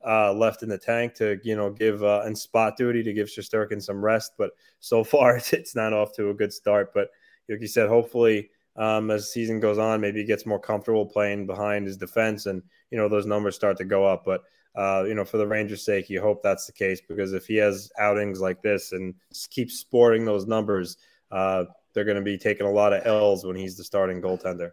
[0.07, 3.29] uh, left in the tank to you know give uh, and spot duty to give
[3.29, 4.33] Shesterkin some rest.
[4.37, 6.93] But so far, it's not off to a good start.
[6.93, 7.09] But
[7.49, 11.07] like you said, hopefully um, as the season goes on, maybe he gets more comfortable
[11.07, 14.25] playing behind his defense, and you know those numbers start to go up.
[14.25, 14.43] But
[14.77, 17.57] uh, you know, for the Rangers' sake, you hope that's the case because if he
[17.57, 19.15] has outings like this and
[19.51, 20.99] keeps sporting those numbers,
[21.31, 21.65] uh,
[21.95, 24.73] they're going to be taking a lot of L's when he's the starting goaltender.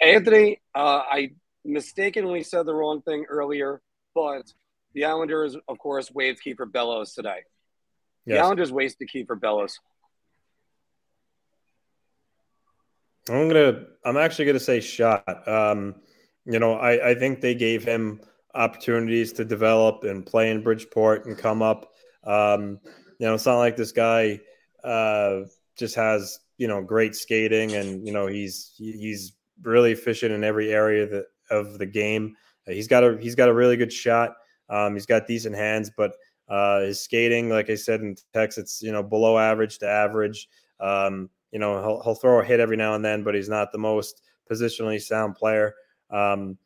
[0.00, 1.32] Anthony, uh, I
[1.64, 3.82] mistakenly said the wrong thing earlier,
[4.14, 4.50] but
[4.94, 7.40] the Islanders, of course, waived Kiefer Bellows today.
[8.26, 8.44] The yes.
[8.44, 9.78] Islanders wasted Kiefer Bellows.
[13.34, 13.84] I'm gonna.
[14.04, 15.48] I'm actually gonna say shot.
[15.48, 15.96] Um,
[16.44, 18.20] you know, I, I think they gave him
[18.54, 21.92] opportunities to develop and play in Bridgeport and come up.
[22.24, 22.80] Um,
[23.18, 24.40] you know, it's not like this guy
[24.84, 25.40] uh,
[25.76, 30.72] just has you know great skating and you know he's he's really efficient in every
[30.72, 32.34] area that, of the game.
[32.66, 34.34] He's got a he's got a really good shot.
[34.68, 36.12] Um, he's got decent hands, but
[36.48, 40.48] uh, his skating, like I said in text, it's you know below average to average.
[40.80, 43.72] Um, you know he'll, he'll throw a hit every now and then, but he's not
[43.72, 45.74] the most positionally sound player.
[46.10, 46.58] Um,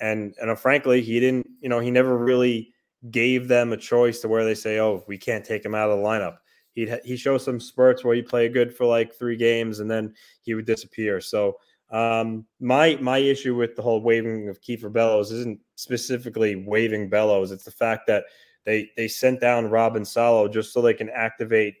[0.00, 1.46] and and uh, frankly, he didn't.
[1.60, 2.72] You know, he never really
[3.10, 5.98] gave them a choice to where they say, "Oh, we can't take him out of
[5.98, 6.38] the lineup."
[6.72, 10.14] He he shows some spurts where he played good for like three games, and then
[10.42, 11.20] he would disappear.
[11.20, 11.56] So
[11.90, 17.50] um, my my issue with the whole waiving of Kiefer Bellows isn't specifically waiving Bellows.
[17.50, 18.24] It's the fact that
[18.64, 21.74] they they sent down Robin Salo just so they can activate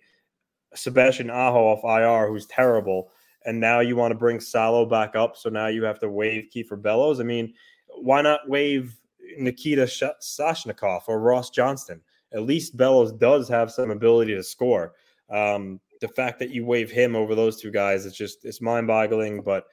[0.74, 3.10] Sebastian Aho off IR, who's terrible.
[3.44, 6.48] And now you want to bring Salo back up, so now you have to waive
[6.54, 7.20] Kiefer Bellows.
[7.20, 7.54] I mean,
[7.88, 8.96] why not waive
[9.38, 12.00] Nikita Soshnikov or Ross Johnston?
[12.32, 14.92] At least Bellows does have some ability to score.
[15.30, 19.42] Um, the fact that you waive him over those two guys, it's just it's mind-boggling.
[19.42, 19.64] But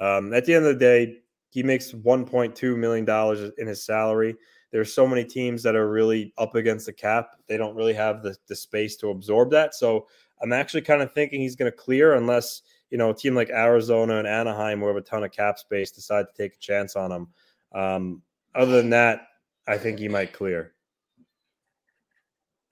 [0.00, 1.18] um, at the end of the day,
[1.50, 4.36] he makes 1.2 million dollars in his salary.
[4.72, 8.22] There's so many teams that are really up against the cap; they don't really have
[8.22, 9.74] the, the space to absorb that.
[9.74, 10.06] So
[10.42, 13.50] I'm actually kind of thinking he's going to clear unless you know a team like
[13.50, 16.96] Arizona and Anaheim, who have a ton of cap space, decide to take a chance
[16.96, 17.28] on him.
[17.72, 18.22] Um,
[18.54, 19.28] other than that,
[19.66, 20.72] I think he might clear.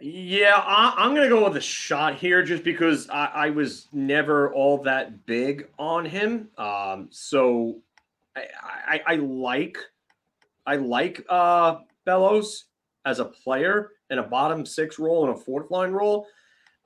[0.00, 3.88] Yeah, I, am going to go with a shot here just because I, I, was
[3.92, 6.48] never all that big on him.
[6.58, 7.80] Um, so
[8.36, 8.48] I,
[8.86, 9.78] I, I, like
[10.66, 12.66] I like uh, Bellows
[13.04, 16.26] as a player in a bottom six role and a fourth line role.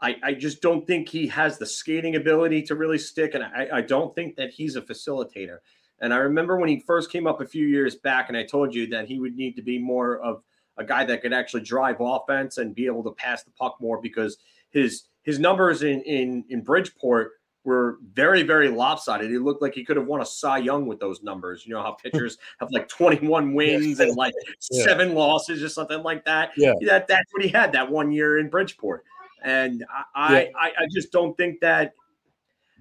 [0.00, 3.68] I, I just don't think he has the skating ability to really stick, and I,
[3.72, 5.58] I don't think that he's a facilitator.
[6.00, 8.74] And I remember when he first came up a few years back, and I told
[8.74, 10.42] you that he would need to be more of
[10.76, 14.00] a guy that could actually drive offense and be able to pass the puck more
[14.00, 14.38] because
[14.70, 17.32] his his numbers in in in Bridgeport
[17.64, 19.30] were very very lopsided.
[19.30, 21.66] He looked like he could have won a Cy Young with those numbers.
[21.66, 24.34] You know how pitchers have like 21 wins and like
[24.70, 24.84] yeah.
[24.84, 26.52] seven losses or something like that.
[26.56, 29.04] Yeah, that that's what he had that one year in Bridgeport.
[29.44, 29.84] And
[30.14, 30.48] I yeah.
[30.58, 31.94] I, I, just don't think that.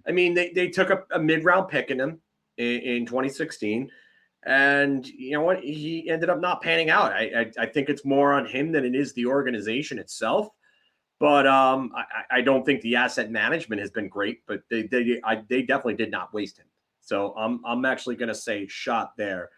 [0.08, 2.20] I mean, they, they took a, a mid round pick in him
[2.58, 3.90] in, in 2016.
[4.44, 5.60] And you know what?
[5.60, 7.12] He ended up not panning out.
[7.12, 10.48] I, I, I think it's more on him than it is the organization itself.
[11.20, 14.42] But um, I, I don't think the asset management has been great.
[14.48, 16.68] But they they I, they definitely did not waste him.
[17.02, 19.50] So I'm I'm actually going to say shot there.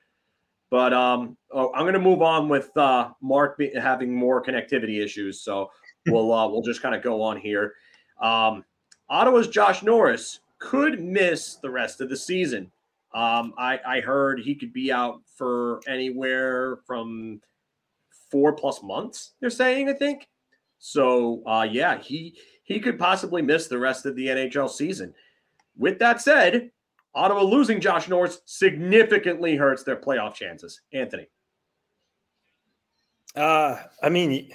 [0.72, 5.42] But um, oh, I'm going to move on with uh, Mark having more connectivity issues.
[5.42, 5.72] So
[6.08, 7.74] we'll uh, we'll just kind of go on here.
[8.22, 8.64] Um,
[9.10, 12.72] Ottawa's Josh Norris could miss the rest of the season.
[13.14, 17.42] Um, I, I heard he could be out for anywhere from
[18.30, 19.32] four plus months.
[19.40, 20.28] They're saying, I think.
[20.78, 25.14] So uh, yeah, he he could possibly miss the rest of the NHL season.
[25.78, 26.72] With that said,
[27.16, 30.82] Ottawa losing Josh Norris significantly hurts their playoff chances.
[30.94, 31.28] Anthony.
[33.36, 34.52] Uh, I mean,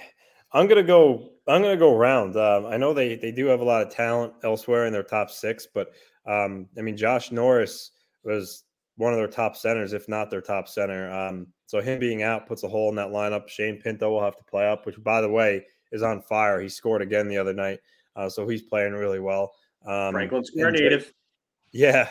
[0.55, 1.31] I'm gonna go.
[1.47, 2.37] I'm gonna go round.
[2.37, 5.29] Um, I know they they do have a lot of talent elsewhere in their top
[5.29, 5.91] six, but
[6.25, 7.91] um, I mean, Josh Norris
[8.23, 8.63] was
[8.95, 11.11] one of their top centers, if not their top center.
[11.11, 13.49] Um, so him being out puts a hole in that lineup.
[13.49, 16.61] Shane Pinto will have to play up, which by the way is on fire.
[16.61, 17.79] He scored again the other night,
[18.15, 19.51] uh, so he's playing really well.
[19.85, 21.13] Um, Franklin Square native.
[21.73, 22.09] Yeah,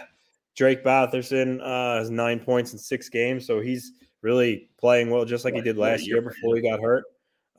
[0.54, 5.46] Drake Batherson uh, has nine points in six games, so he's really playing well, just
[5.46, 7.04] like he did last year before he got hurt.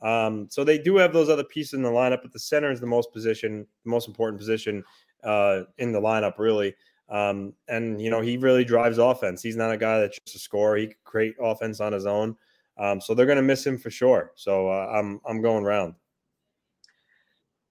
[0.02, 2.80] Um, so they do have those other pieces in the lineup, but the center is
[2.80, 4.84] the most position, the most important position
[5.24, 6.74] uh, in the lineup, really.
[7.08, 9.42] Um, and you know, he really drives offense.
[9.42, 10.76] He's not a guy that's just a scorer.
[10.76, 12.36] He can create offense on his own.
[12.78, 14.32] Um, so they're going to miss him for sure.
[14.34, 15.94] So uh, I'm I'm going round.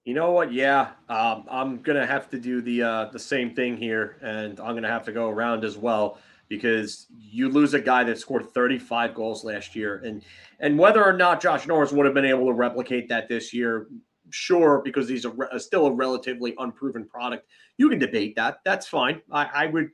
[0.04, 0.52] You know what?
[0.52, 4.76] Yeah, um, I'm gonna have to do the uh, the same thing here, and I'm
[4.76, 6.18] gonna have to go around as well
[6.48, 10.22] because you lose a guy that scored 35 goals last year, and
[10.60, 13.88] and whether or not Josh Norris would have been able to replicate that this year,
[14.30, 17.46] sure, because he's a, a still a relatively unproven product.
[17.78, 18.58] You can debate that.
[18.64, 19.20] That's fine.
[19.30, 19.90] I, I would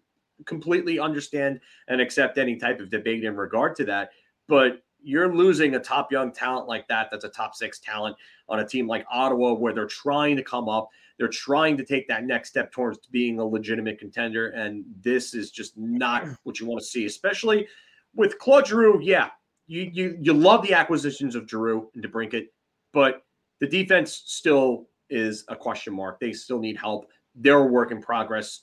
[0.47, 4.11] completely understand and accept any type of debate in regard to that,
[4.49, 8.17] but you're losing a top young talent like that that's a top six talent
[8.49, 10.89] on a team like ottawa where they're trying to come up
[11.19, 15.51] they're trying to take that next step towards being a legitimate contender and this is
[15.51, 17.67] just not what you want to see especially
[18.15, 19.29] with claude giroux yeah
[19.67, 22.47] you you, you love the acquisitions of giroux and DeBrincat,
[22.93, 23.25] but
[23.61, 27.07] the defense still is a question mark they still need help
[27.37, 28.63] they're a work in progress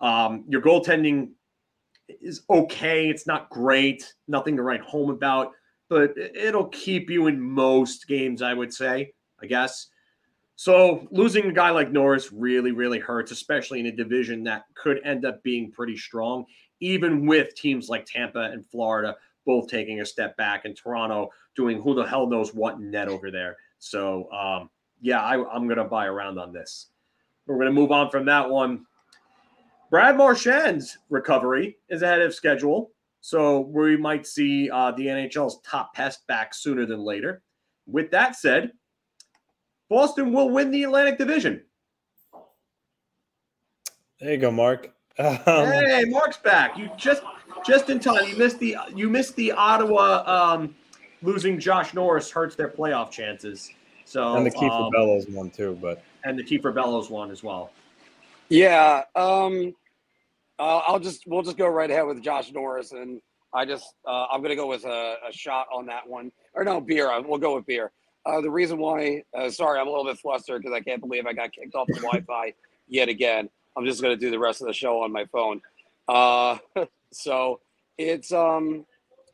[0.00, 1.30] um, your goaltending
[2.20, 3.08] is okay.
[3.08, 4.12] It's not great.
[4.26, 5.52] Nothing to write home about
[5.92, 9.12] but it'll keep you in most games, I would say,
[9.42, 9.88] I guess.
[10.62, 15.00] So losing a guy like Norris really, really hurts, especially in a division that could
[15.04, 16.44] end up being pretty strong,
[16.78, 21.82] even with teams like Tampa and Florida both taking a step back and Toronto doing
[21.82, 23.56] who the hell knows what net over there.
[23.80, 26.90] So, um, yeah, I, I'm going to buy around on this.
[27.46, 28.86] We're going to move on from that one.
[29.90, 32.92] Brad Marchand's recovery is ahead of schedule.
[33.20, 37.42] So we might see uh, the NHL's top pest back sooner than later.
[37.88, 38.70] With that said,
[39.92, 41.62] Boston will win the Atlantic Division.
[44.18, 44.90] There you go, Mark.
[45.18, 46.78] Um, hey, Mark's back.
[46.78, 47.22] You just
[47.66, 48.26] just in time.
[48.26, 50.74] You missed the you missed the Ottawa um,
[51.20, 53.68] losing Josh Norris hurts their playoff chances.
[54.06, 57.42] So and the Kiefer um, Bellows one too, but and the Kiefer Bellows one as
[57.42, 57.70] well.
[58.48, 59.74] Yeah, um,
[60.58, 63.20] uh, I'll just we'll just go right ahead with Josh Norris, and
[63.52, 66.80] I just uh, I'm gonna go with a, a, shot on that one, or no
[66.80, 67.10] beer.
[67.20, 67.92] We'll go with beer.
[68.24, 71.26] Uh, the reason why, uh, sorry, I'm a little bit flustered because I can't believe
[71.26, 72.54] I got kicked off the Wi-Fi
[72.88, 73.48] yet again.
[73.76, 75.60] I'm just gonna do the rest of the show on my phone.
[76.08, 76.58] Uh,
[77.12, 77.60] so
[77.98, 78.86] it's um,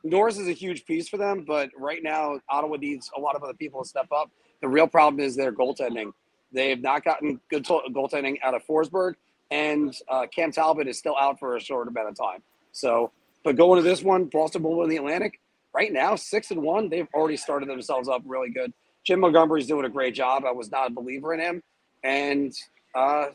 [0.05, 3.43] Norris is a huge piece for them, but right now Ottawa needs a lot of
[3.43, 4.31] other people to step up.
[4.61, 6.13] The real problem is their goaltending.
[6.53, 9.15] They have not gotten good to- goaltending out of Forsberg
[9.51, 12.43] and uh, Cam Talbot is still out for a short amount of time.
[12.73, 13.13] So,
[13.45, 15.41] but going to this one, Boston will win the Atlantic.
[15.79, 18.73] Right now, six and one, they've already started themselves up really good.
[19.05, 20.43] Jim Montgomery's doing a great job.
[20.45, 21.63] I was not a believer in him,
[22.03, 22.53] and
[22.97, 23.27] uh,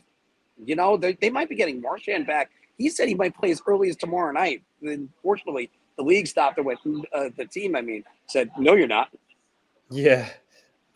[0.62, 2.50] you know they, they might be getting Marchand back.
[2.76, 4.62] He said he might play as early as tomorrow night.
[4.82, 6.78] Unfortunately, the league stopped it with
[7.14, 7.74] uh, the team.
[7.76, 9.08] I mean, said no, you're not.
[9.90, 10.28] Yeah,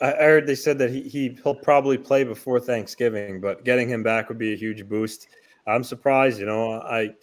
[0.02, 4.02] I heard they said that he, he he'll probably play before Thanksgiving, but getting him
[4.02, 5.28] back would be a huge boost.
[5.66, 6.72] I'm surprised, you know.
[6.72, 7.14] I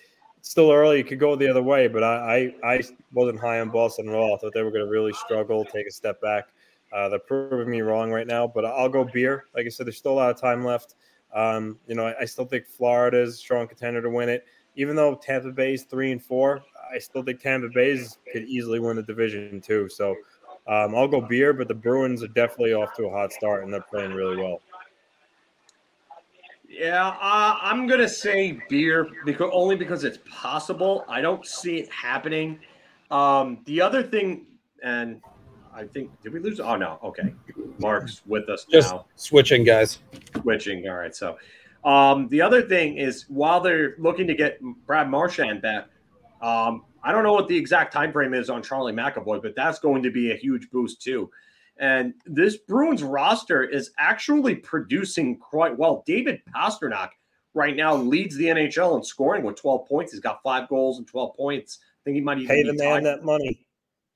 [0.46, 3.70] still early; it could go the other way, but I I, I wasn't high on
[3.70, 4.36] Boston at all.
[4.36, 6.46] I thought they were going to really struggle, take a step back.
[6.94, 9.46] Uh, they're proving me wrong right now, but I'll go beer.
[9.56, 10.96] Like I said, there's still a lot of time left.
[11.34, 14.46] Um, you know, I, I still think Florida is a strong contender to win it.
[14.78, 18.00] Even though Tampa Bay is three and four, I still think Tampa Bay
[18.32, 19.90] could easily win the division too.
[19.90, 20.16] So
[20.68, 23.74] um, I'll go beer, but the Bruins are definitely off to a hot start and
[23.74, 24.62] they're playing really well.
[26.70, 31.06] Yeah, uh, I'm gonna say beer because only because it's possible.
[31.08, 32.60] I don't see it happening.
[33.12, 34.46] Um, the other thing,
[34.84, 35.22] and
[35.74, 36.60] I think did we lose?
[36.60, 37.34] Oh no, okay.
[37.80, 39.06] Mark's with us Just now.
[39.16, 40.00] Switching, guys.
[40.42, 40.88] Switching.
[40.88, 41.16] All right.
[41.16, 41.38] So
[41.84, 45.88] um, the other thing is while they're looking to get Brad Marchand back,
[46.42, 49.80] um, I don't know what the exact time frame is on Charlie McAvoy, but that's
[49.80, 51.30] going to be a huge boost too.
[51.78, 56.04] And this Bruins roster is actually producing quite well.
[56.06, 57.10] David Pastrnak
[57.54, 60.12] right now leads the NHL in scoring with 12 points.
[60.12, 61.80] He's got five goals and 12 points.
[61.82, 63.66] I think he might even pay the man that money.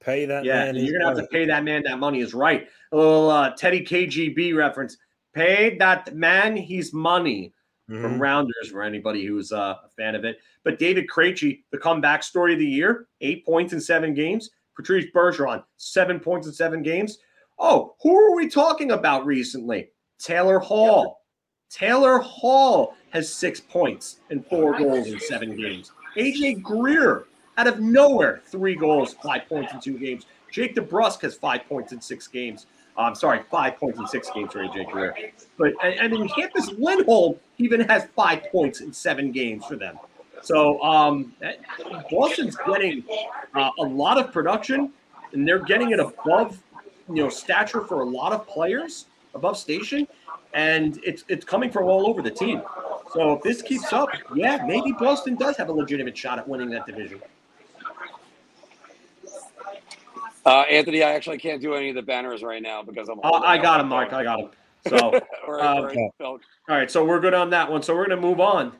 [0.02, 0.76] Pay that yeah, man.
[0.78, 2.70] you're gonna have to pay that man that money is right.
[2.94, 4.96] A little uh, Teddy KGB reference.
[5.34, 7.54] Pay that man his money
[7.90, 8.02] mm-hmm.
[8.02, 10.40] from Rounders for anybody who's uh, a fan of it.
[10.64, 14.50] But David Krejci, the comeback story of the year, eight points in seven games.
[14.76, 17.18] Patrice Bergeron, seven points in seven games.
[17.60, 19.90] Oh, who are we talking about recently?
[20.18, 21.22] Taylor Hall.
[21.70, 25.92] Taylor Hall has six points and four goals in seven games.
[26.18, 27.26] AJ Greer,
[27.58, 30.26] out of nowhere, three goals, five points in two games.
[30.52, 32.66] Jake DeBrusk has five points in six games.
[32.98, 35.16] I'm sorry, five points in six games for AJ Greer.
[35.58, 40.00] But I, and, then Hampus Lindholm even has five points in seven games for them.
[40.42, 41.34] So um,
[42.10, 43.04] Boston's getting
[43.54, 44.92] uh, a lot of production,
[45.34, 46.62] and they're getting it above
[47.10, 50.08] you know stature for a lot of players above station,
[50.54, 52.62] and it's it's coming from all over the team.
[53.14, 56.70] So if this keeps up, yeah, maybe Boston does have a legitimate shot at winning
[56.70, 57.22] that division.
[60.46, 63.20] Uh, Anthony, I actually can't do any of the banners right now because I'm.
[63.24, 64.14] Uh, I got him, Mark.
[64.14, 64.50] I got him.
[64.88, 64.98] So,
[65.48, 66.28] All right, um, Phil.
[66.28, 66.40] all
[66.70, 67.84] right, so we're good on that one.
[67.84, 68.74] So we're going to move on.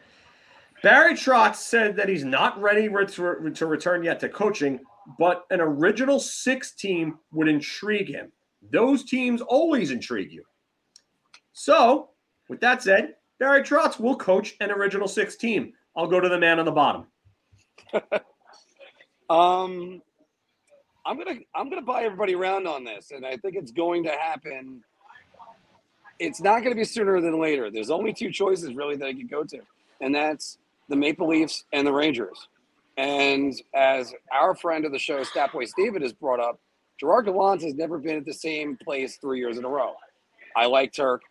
[0.82, 4.80] Barry Trotz said that he's not ready re- to, to return yet to coaching,
[5.18, 8.32] but an original six team would intrigue him.
[8.72, 10.44] Those teams always intrigue you.
[11.54, 12.10] So,
[12.48, 15.74] with that said, Barry Trotz will coach an original six team.
[15.96, 17.08] I'll go to the man on the bottom.
[19.30, 20.02] Um,
[21.06, 24.12] I'm gonna I'm gonna buy everybody around on this, and I think it's going to
[24.12, 24.84] happen.
[26.18, 27.72] It's not going to be sooner than later.
[27.72, 29.60] There's only two choices really that I could go to,
[30.02, 30.58] and that's
[30.90, 32.48] the Maple Leafs and the Rangers.
[33.00, 36.60] And as our friend of the show, Statboy Steven, has brought up,
[37.00, 39.94] Gerard Gallant has never been at the same place three years in a row.
[40.54, 41.22] I like Turk.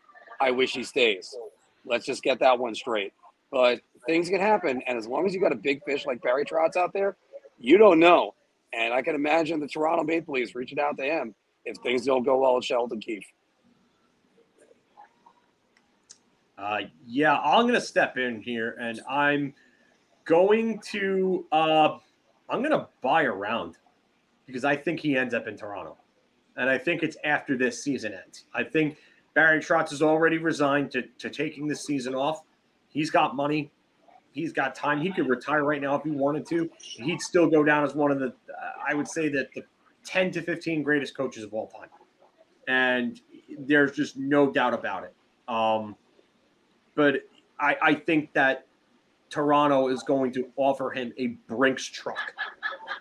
[0.41, 1.37] I wish he stays.
[1.85, 3.13] Let's just get that one straight.
[3.51, 6.47] But things can happen, and as long as you got a big fish like Barry
[6.47, 7.19] Trotz out there,
[7.59, 8.33] you don't know.
[8.73, 11.35] And I can imagine the Toronto Maple Leafs reaching out to him
[11.67, 13.27] if things don't go well at Sheldon Keefe.
[16.57, 19.53] Uh, yeah, I'm going to step in here, and I'm
[20.29, 21.99] going to uh,
[22.49, 23.79] I'm going to buy around
[24.47, 25.97] because I think he ends up in Toronto,
[26.57, 28.45] and I think it's after this season ends.
[28.55, 28.99] I think
[29.35, 32.43] Barry Trotz has already resigned to to taking this season off.
[32.91, 33.73] He's got money.
[34.33, 35.01] He's got time.
[35.01, 36.71] He could retire right now if he wanted to.
[36.79, 38.33] He'd still go down as one of the, uh,
[38.87, 39.65] I would say that the
[40.05, 41.89] 10 to 15 greatest coaches of all time.
[42.69, 43.21] And
[43.59, 45.15] there's just no doubt about it.
[45.49, 45.97] Um,
[46.95, 47.23] but
[47.59, 48.68] I, I think that
[49.31, 52.35] Toronto is going to offer him a Brinks truck,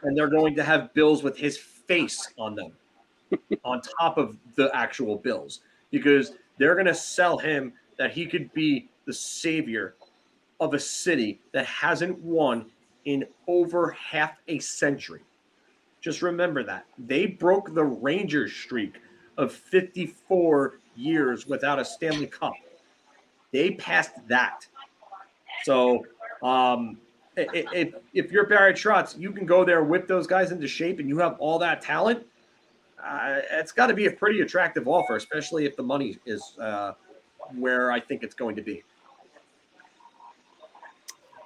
[0.03, 2.71] and they're going to have bills with his face on them,
[3.63, 5.61] on top of the actual bills,
[5.91, 9.95] because they're going to sell him that he could be the savior
[10.59, 12.65] of a city that hasn't won
[13.05, 15.21] in over half a century.
[16.01, 18.95] Just remember that they broke the Rangers streak
[19.37, 22.53] of 54 years without a Stanley Cup.
[23.51, 24.65] They passed that.
[25.63, 26.05] So,
[26.43, 26.97] um,
[27.37, 31.07] if if you're Barry Trotz, you can go there, whip those guys into shape, and
[31.07, 32.25] you have all that talent.
[33.03, 36.93] Uh, it's got to be a pretty attractive offer, especially if the money is uh,
[37.55, 38.83] where I think it's going to be.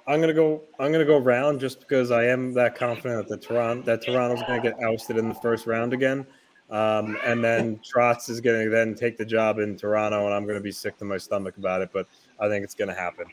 [0.06, 0.62] I'm gonna go.
[0.80, 4.42] I'm gonna go round just because I am that confident that the Toronto that Toronto's
[4.42, 6.26] gonna get ousted in the first round again,
[6.70, 10.60] um, and then Trotz is gonna then take the job in Toronto, and I'm gonna
[10.60, 11.90] be sick to my stomach about it.
[11.92, 12.08] But
[12.40, 13.26] I think it's gonna happen.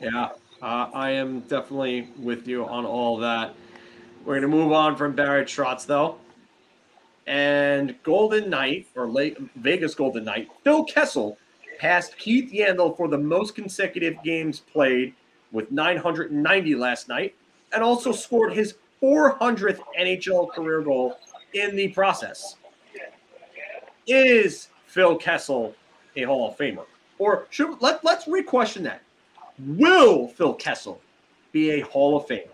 [0.00, 0.30] Yeah,
[0.60, 3.54] uh, I am definitely with you on all that.
[4.24, 6.16] We're going to move on from Barry Trotz, though.
[7.26, 11.38] And Golden Knight, or late Vegas Golden Knight, Phil Kessel
[11.78, 15.14] passed Keith Yandle for the most consecutive games played
[15.52, 17.34] with 990 last night,
[17.72, 21.18] and also scored his 400th NHL career goal
[21.52, 22.56] in the process.
[24.06, 25.74] Is Phil Kessel
[26.16, 26.84] a Hall of Famer?
[27.18, 29.02] Or should let, let's re-question that.
[29.58, 31.00] Will Phil Kessel
[31.52, 32.48] be a Hall of Famer?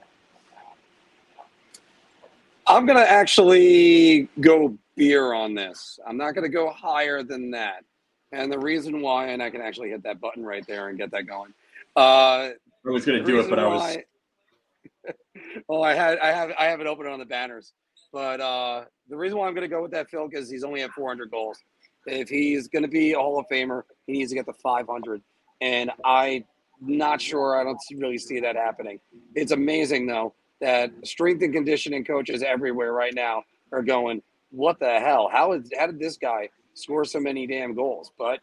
[2.66, 5.98] I'm gonna actually go beer on this.
[6.06, 7.84] I'm not gonna go higher than that.
[8.32, 11.10] And the reason why, and I can actually hit that button right there and get
[11.10, 11.52] that going.
[11.96, 12.50] Uh,
[12.86, 13.80] I was going to do it, but I was.
[13.80, 15.12] why-
[15.68, 17.72] oh, I had, I have, I have it open on the banners.
[18.12, 20.82] But uh, the reason why I'm going to go with that, Phil, is he's only
[20.82, 21.58] at 400 goals.
[22.06, 25.20] If he's going to be a Hall of Famer, he needs to get to 500.
[25.60, 26.44] And I'm
[26.80, 27.60] not sure.
[27.60, 29.00] I don't really see that happening.
[29.34, 35.00] It's amazing though that strength and conditioning coaches everywhere right now are going, "What the
[35.00, 35.28] hell?
[35.30, 38.40] How is how did this guy score so many damn goals?" But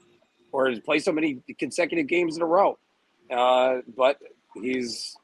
[0.51, 2.77] or play so many consecutive games in a row.
[3.29, 4.17] Uh, but
[4.55, 5.15] he's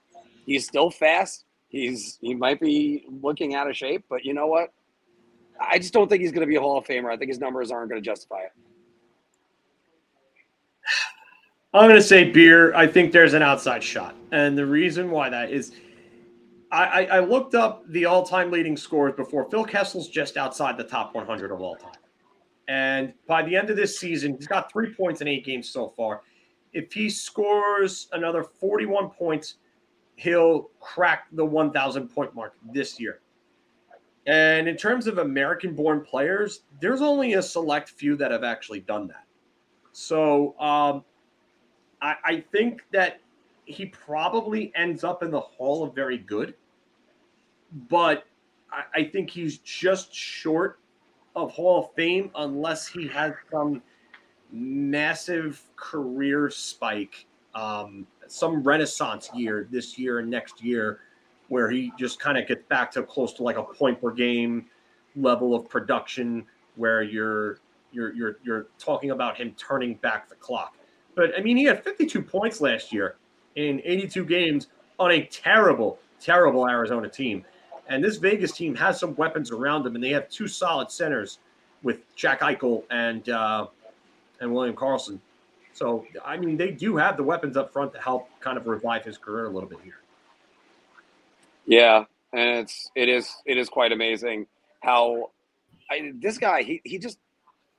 [0.45, 1.45] he's still fast.
[1.69, 4.71] He's he might be looking out of shape, but you know what?
[5.59, 7.11] I just don't think he's going to be a Hall of Famer.
[7.11, 8.51] I think his numbers aren't going to justify it.
[11.73, 12.73] I'm going to say beer.
[12.75, 14.15] I think there's an outside shot.
[14.31, 15.71] And the reason why that is
[16.71, 19.47] I, I, looked up the all time leading scores before.
[19.51, 21.91] Phil Kessel's just outside the top 100 of all time.
[22.67, 25.89] And by the end of this season, he's got three points in eight games so
[25.89, 26.21] far.
[26.71, 29.55] If he scores another 41 points,
[30.15, 33.19] he'll crack the 1,000 point mark this year.
[34.25, 38.79] And in terms of American born players, there's only a select few that have actually
[38.79, 39.25] done that.
[39.91, 41.03] So um,
[42.03, 43.21] I, I think that
[43.65, 46.53] he probably ends up in the Hall of Very Good,
[47.89, 48.25] but
[48.71, 50.79] I, I think he's just short
[51.35, 53.81] of Hall of Fame unless he has some
[54.51, 57.25] massive career spike,
[57.55, 60.99] um, some renaissance year this year and next year,
[61.47, 64.65] where he just kind of gets back to close to like a point per game
[65.15, 66.45] level of production,
[66.75, 67.59] where you're
[67.93, 70.75] you're you're you're talking about him turning back the clock.
[71.15, 73.15] But I mean, he had 52 points last year
[73.55, 74.67] in 82 games
[74.99, 77.45] on a terrible, terrible Arizona team.
[77.87, 81.39] And this Vegas team has some weapons around them, and they have two solid centers
[81.83, 83.67] with Jack Eichel and uh,
[84.39, 85.19] and William Karlsson.
[85.73, 89.03] So I mean, they do have the weapons up front to help kind of revive
[89.03, 89.99] his career a little bit here.
[91.65, 94.47] Yeah, and it's it is it is quite amazing
[94.81, 95.31] how
[95.89, 97.19] I, this guy he he just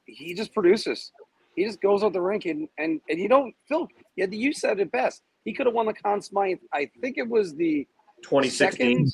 [0.06, 1.12] he just produces.
[1.56, 3.88] He just goes out the rink and and, and you don't Phil.
[4.16, 5.22] Yeah, you said it best.
[5.44, 6.58] He could have won the Conn Smythe.
[6.72, 7.86] I think it was the
[8.22, 9.06] 2016.
[9.06, 9.12] second.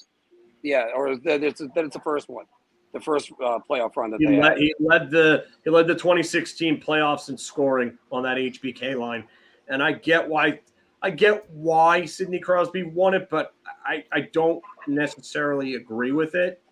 [0.63, 2.45] Yeah, or that it's that it's the first one,
[2.93, 4.59] the first uh, playoff run that He they led, had.
[4.59, 9.25] he led the he led the 2016 playoffs in scoring on that HBK line,
[9.69, 10.61] and I get why
[11.03, 13.55] I get why Sidney Crosby won it, but
[13.87, 16.63] I I don't necessarily agree with it.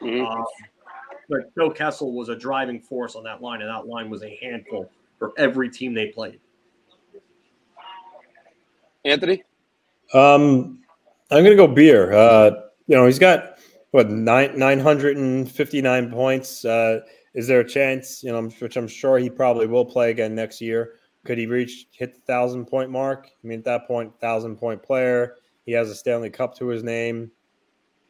[0.00, 0.24] Mhm.
[0.26, 0.44] Um,
[1.28, 4.38] but Phil Kessel was a driving force on that line, and that line was a
[4.40, 4.88] handful
[5.22, 6.40] for every team they played.
[9.04, 9.44] Anthony,
[10.12, 10.80] Um,
[11.30, 12.12] I'm gonna go beer.
[12.12, 12.50] Uh,
[12.88, 13.60] you know, he's got
[13.92, 16.64] what nine nine hundred and fifty nine points.
[16.64, 17.02] Uh,
[17.34, 18.24] is there a chance?
[18.24, 20.94] You know, which I'm sure he probably will play again next year.
[21.24, 23.28] Could he reach hit the thousand point mark?
[23.28, 25.36] I mean, at that point, thousand point player.
[25.66, 27.30] He has a Stanley Cup to his name.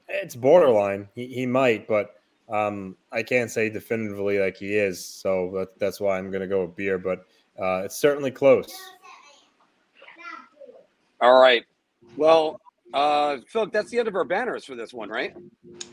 [0.08, 1.10] It's borderline.
[1.14, 2.14] He, he might, but
[2.48, 5.04] um, I can't say definitively like he is.
[5.04, 6.98] So that, that's why I'm gonna go with beer.
[6.98, 7.26] But
[7.58, 8.72] uh, it's certainly close.
[11.20, 11.64] all right.
[12.16, 12.60] Well,
[12.92, 15.34] uh, Phil, that's the end of our banners for this one, right?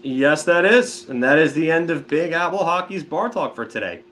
[0.01, 3.65] Yes, that is, and that is the end of Big Apple Hockey's bar talk for
[3.65, 4.03] today.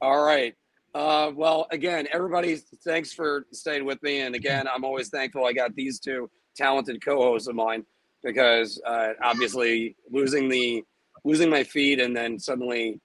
[0.00, 0.54] All right.
[0.94, 4.20] Uh, well, again, everybody, thanks for staying with me.
[4.20, 7.84] And again, I'm always thankful I got these two talented co-hosts of mine
[8.28, 10.84] because uh, obviously losing the
[11.24, 13.00] losing my feet and then suddenly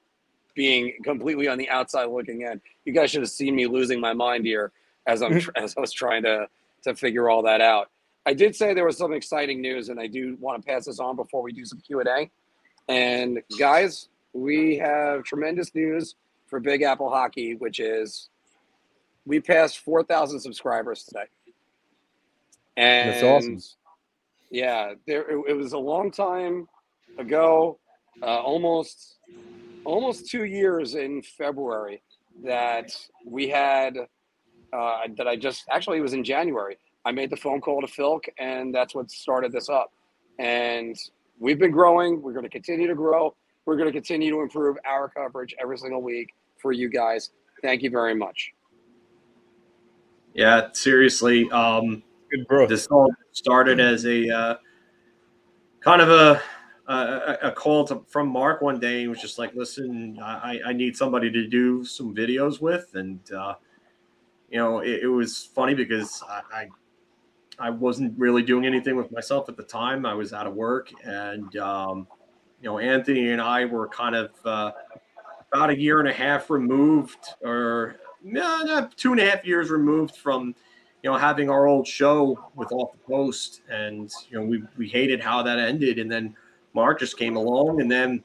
[0.53, 4.11] being completely on the outside looking in, you guys should have seen me losing my
[4.11, 4.73] mind here
[5.07, 6.49] as I'm tr- as I was trying to
[6.83, 7.89] to figure all that out.
[8.25, 10.99] I did say there was some exciting news, and I do want to pass this
[10.99, 12.29] on before we do some Q and A.
[12.89, 16.15] And guys, we have tremendous news
[16.47, 18.27] for Big Apple Hockey, which is
[19.25, 21.27] we passed 4,000 subscribers today.
[22.75, 23.59] And That's awesome.
[24.53, 26.67] Yeah, there it, it was a long time
[27.17, 27.79] ago,
[28.21, 29.17] uh, almost
[29.83, 32.03] almost two years in February
[32.43, 32.95] that
[33.25, 33.97] we had
[34.71, 36.77] uh, that I just actually it was in January.
[37.03, 39.91] I made the phone call to Philk, and that's what started this up.
[40.37, 40.95] And
[41.39, 42.21] we've been growing.
[42.21, 43.35] We're going to continue to grow.
[43.65, 46.29] We're going to continue to improve our coverage every single week
[46.61, 47.31] for you guys.
[47.63, 48.53] Thank you very much.
[50.35, 51.49] Yeah, seriously.
[51.49, 52.69] Um, Good growth.
[52.69, 54.55] this all started as a uh,
[55.81, 56.41] kind of a
[56.87, 59.01] a, call to, from Mark one day.
[59.01, 63.19] He was just like, "Listen, I, I need somebody to do some videos with," and
[63.31, 63.55] uh,
[64.49, 66.67] you know, it, it was funny because I, I
[67.59, 70.05] I wasn't really doing anything with myself at the time.
[70.05, 72.07] I was out of work, and um,
[72.61, 74.71] you know, Anthony and I were kind of uh,
[75.51, 79.69] about a year and a half removed, or no, no, two and a half years
[79.69, 80.55] removed from
[81.03, 84.87] you know, having our old show with Off the Post, and you know, we we
[84.87, 86.33] hated how that ended, and then
[86.73, 88.23] Mark just came along, and then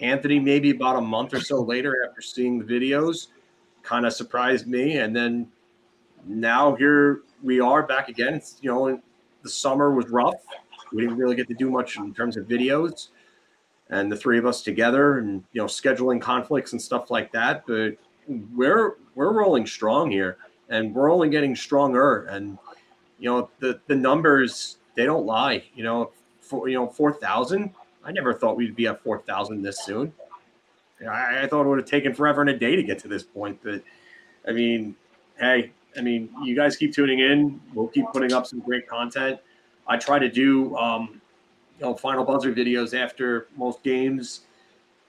[0.00, 3.28] Anthony, maybe about a month or so later, after seeing the videos,
[3.82, 5.50] kind of surprised me, and then
[6.26, 8.34] now here we are back again.
[8.34, 9.00] It's, you know,
[9.42, 10.44] the summer was rough.
[10.92, 13.08] We didn't really get to do much in terms of videos,
[13.88, 17.64] and the three of us together, and you know, scheduling conflicts and stuff like that.
[17.66, 17.96] But
[18.54, 20.36] we're we're rolling strong here
[20.68, 22.24] and we're only getting stronger.
[22.24, 22.58] And
[23.18, 25.64] you know, the the numbers they don't lie.
[25.74, 26.10] You know,
[26.40, 27.72] for you know four thousand.
[28.04, 30.12] I never thought we'd be at four thousand this soon.
[31.08, 33.22] I, I thought it would have taken forever and a day to get to this
[33.22, 33.58] point.
[33.62, 33.82] But
[34.46, 34.94] I mean,
[35.38, 37.60] hey, I mean, you guys keep tuning in.
[37.74, 39.40] We'll keep putting up some great content.
[39.86, 41.20] I try to do um,
[41.78, 44.42] you know final buzzer videos after most games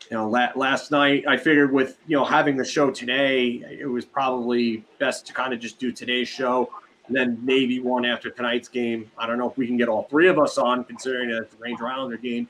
[0.09, 3.85] you know, la- last night I figured with you know having the show today, it
[3.85, 6.69] was probably best to kind of just do today's show,
[7.07, 9.09] and then maybe one after tonight's game.
[9.17, 11.61] I don't know if we can get all three of us on, considering it's the
[11.61, 12.47] Ranger Islander game,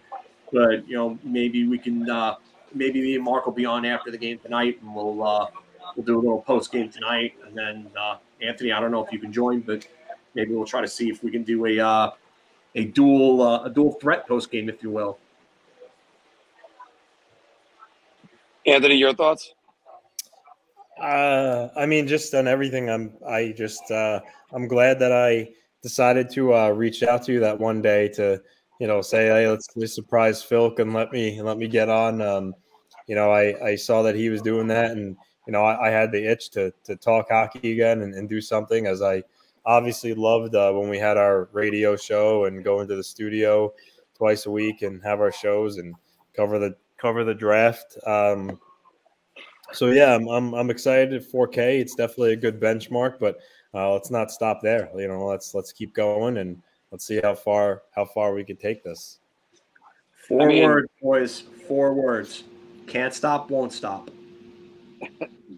[0.51, 2.09] but you know maybe we can.
[2.09, 2.35] Uh,
[2.73, 5.47] maybe me and Mark will be on after the game tonight, and we'll uh,
[5.95, 9.11] we'll do a little post game tonight, and then uh, Anthony, I don't know if
[9.11, 9.87] you can join, but
[10.33, 12.11] maybe we'll try to see if we can do a uh,
[12.75, 15.17] a dual uh, a dual threat post game, if you will.
[18.65, 19.53] Anthony, your thoughts?
[20.99, 22.89] Uh, I mean, just on everything.
[22.89, 23.13] I'm.
[23.27, 23.89] I just.
[23.91, 24.21] Uh,
[24.53, 25.49] I'm glad that I
[25.81, 28.41] decided to uh, reach out to you that one day to,
[28.79, 32.21] you know, say, hey, let's surprise Phil and let me let me get on.
[32.21, 32.53] Um,
[33.07, 35.89] you know, I I saw that he was doing that, and you know, I, I
[35.89, 39.23] had the itch to to talk hockey again and, and do something as I
[39.65, 43.73] obviously loved uh, when we had our radio show and go into the studio
[44.15, 45.95] twice a week and have our shows and
[46.35, 47.97] cover the cover the draft.
[48.07, 48.57] Um,
[49.73, 51.29] so yeah, I'm, I'm, I'm excited.
[51.29, 53.39] 4K, it's definitely a good benchmark, but
[53.73, 54.89] uh, let's not stop there.
[54.95, 58.55] You know, let's let's keep going and let's see how far how far we can
[58.55, 59.19] take this.
[60.27, 61.43] Four I mean, words, boys.
[61.67, 62.43] Four words.
[62.87, 64.09] Can't stop, won't stop.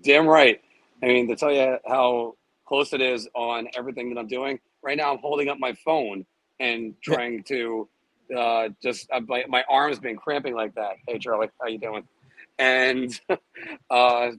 [0.01, 0.59] Damn right.
[1.03, 2.35] I mean, to tell you how
[2.65, 6.25] close it is on everything that I'm doing right now, I'm holding up my phone
[6.59, 7.87] and trying to
[8.35, 10.95] uh, just uh, my, my arms been cramping like that.
[11.07, 12.03] Hey, Charlie, how you doing?
[12.57, 13.19] And
[13.89, 14.31] uh,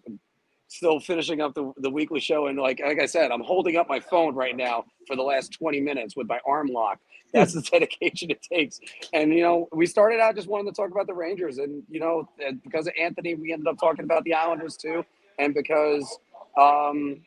[0.68, 2.47] still finishing up the, the weekly show.
[2.47, 5.53] And like like I said, I'm holding up my phone right now for the last
[5.53, 7.03] 20 minutes with my arm locked.
[7.32, 8.80] That's the dedication it takes.
[9.12, 12.01] And you know, we started out just wanting to talk about the Rangers, and you
[12.01, 12.28] know,
[12.62, 15.05] because of Anthony, we ended up talking about the Islanders too,
[15.39, 16.18] and because
[16.57, 17.20] um,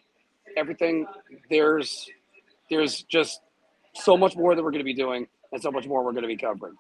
[0.58, 1.06] everything
[1.50, 2.10] there's
[2.70, 3.42] there's just
[3.94, 6.24] so much more that we're going to be doing and so much more we're going
[6.24, 6.76] to be covering.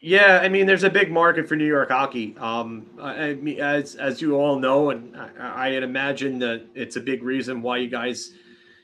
[0.00, 2.36] Yeah, I mean, there's a big market for New York hockey.
[2.38, 7.00] Um, I mean, as as you all know, and I, I imagine that it's a
[7.00, 8.32] big reason why you guys,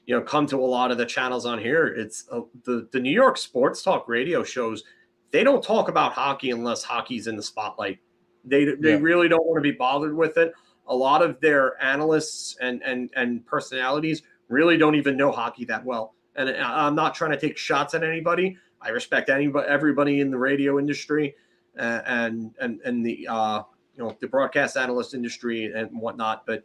[0.07, 1.89] you know, come to a lot of the channels on here.
[1.89, 4.83] It's uh, the the New York sports talk radio shows.
[5.31, 7.99] They don't talk about hockey unless hockey's in the spotlight.
[8.43, 8.99] They they yeah.
[8.99, 10.55] really don't want to be bothered with it.
[10.87, 15.85] A lot of their analysts and and and personalities really don't even know hockey that
[15.85, 16.15] well.
[16.37, 20.37] And I'm not trying to take shots at anybody I respect anybody, everybody in the
[20.37, 21.35] radio industry,
[21.77, 23.63] and and and the uh,
[23.97, 26.45] you know the broadcast analyst industry and whatnot.
[26.47, 26.65] But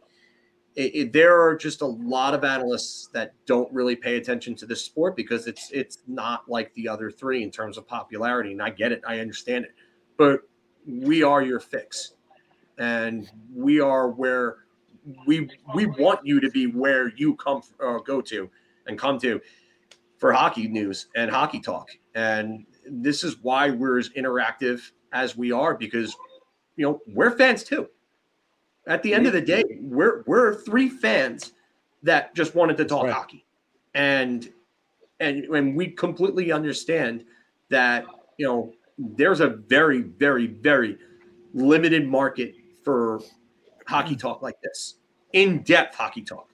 [0.76, 4.66] it, it, there are just a lot of analysts that don't really pay attention to
[4.66, 8.52] this sport because it's it's not like the other three in terms of popularity.
[8.52, 9.74] And I get it, I understand it,
[10.18, 10.42] but
[10.86, 12.12] we are your fix,
[12.76, 14.58] and we are where
[15.26, 18.50] we we want you to be where you come uh, go to
[18.86, 19.40] and come to
[20.20, 21.88] for hockey news and hockey talk.
[22.14, 26.14] And this is why we're as interactive as we are because
[26.76, 27.88] you know we're fans too.
[28.86, 31.52] At the end of the day, we're we're three fans
[32.02, 33.12] that just wanted to talk right.
[33.12, 33.44] hockey.
[33.94, 34.48] And
[35.18, 37.24] and and we completely understand
[37.70, 38.04] that
[38.36, 40.98] you know there's a very very very
[41.54, 42.54] limited market
[42.84, 43.20] for
[43.86, 44.20] hockey mm.
[44.20, 44.96] talk like this
[45.32, 46.48] in-depth hockey talk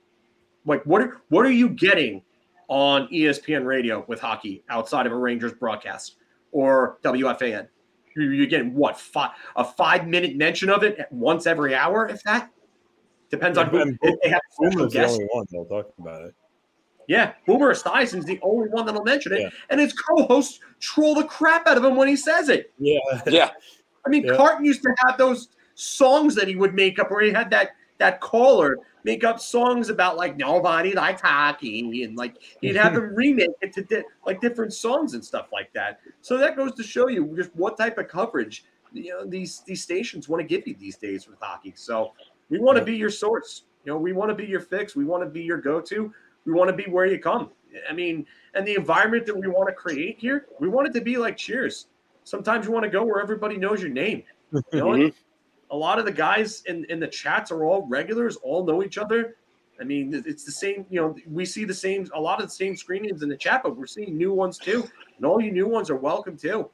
[0.64, 2.22] like what are what are you getting
[2.68, 6.16] on ESPN radio with hockey outside of a Rangers broadcast
[6.52, 7.68] or WFAN.
[8.16, 12.50] You're getting what five, a five minute mention of it once every hour, if that
[13.30, 13.84] depends on who
[14.22, 14.40] they have.
[14.58, 16.34] Boomer's the only one that'll talk about it.
[17.08, 19.48] Yeah, Boomer Esiason's the only one that'll mention it, yeah.
[19.70, 22.72] and his co-hosts troll the crap out of him when he says it.
[22.78, 23.50] Yeah, yeah.
[24.04, 24.36] I mean, yeah.
[24.36, 27.70] Carton used to have those songs that he would make up where he had that
[27.98, 33.14] that caller make up songs about like nobody likes hockey and like he'd have them
[33.16, 36.00] remake it to di- like different songs and stuff like that.
[36.20, 39.82] So that goes to show you just what type of coverage you know these these
[39.82, 41.72] stations want to give you these days with hockey.
[41.76, 42.12] So
[42.48, 43.64] we want to be your source.
[43.84, 44.96] You know, we want to be your fix.
[44.96, 46.12] We want to be your go-to.
[46.44, 47.50] We want to be where you come.
[47.88, 51.00] I mean, and the environment that we want to create here, we want it to
[51.00, 51.86] be like Cheers.
[52.24, 54.24] Sometimes you want to go where everybody knows your name.
[54.52, 55.25] You know, mm-hmm
[55.70, 58.98] a lot of the guys in, in the chats are all regulars, all know each
[58.98, 59.36] other.
[59.80, 62.54] I mean, it's the same, you know, we see the same, a lot of the
[62.54, 64.88] same screen names in the chat, but we're seeing new ones too.
[65.16, 66.70] And all you new ones are welcome too.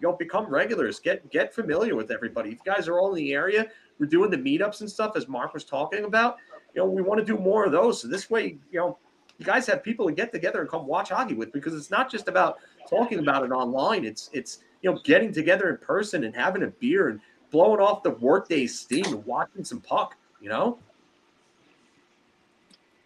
[0.00, 2.50] You know, become regulars, get get familiar with everybody.
[2.50, 3.66] If you guys are all in the area,
[3.98, 6.36] we're doing the meetups and stuff as Mark was talking about.
[6.74, 8.00] You know, we want to do more of those.
[8.02, 8.98] So this way, you know,
[9.38, 12.10] you guys have people to get together and come watch hockey with because it's not
[12.10, 12.58] just about
[12.88, 14.04] talking about it online.
[14.04, 17.20] It's it's you know getting together in person and having a beer and
[17.50, 20.78] blowing off the workday steam and watching some puck, you know?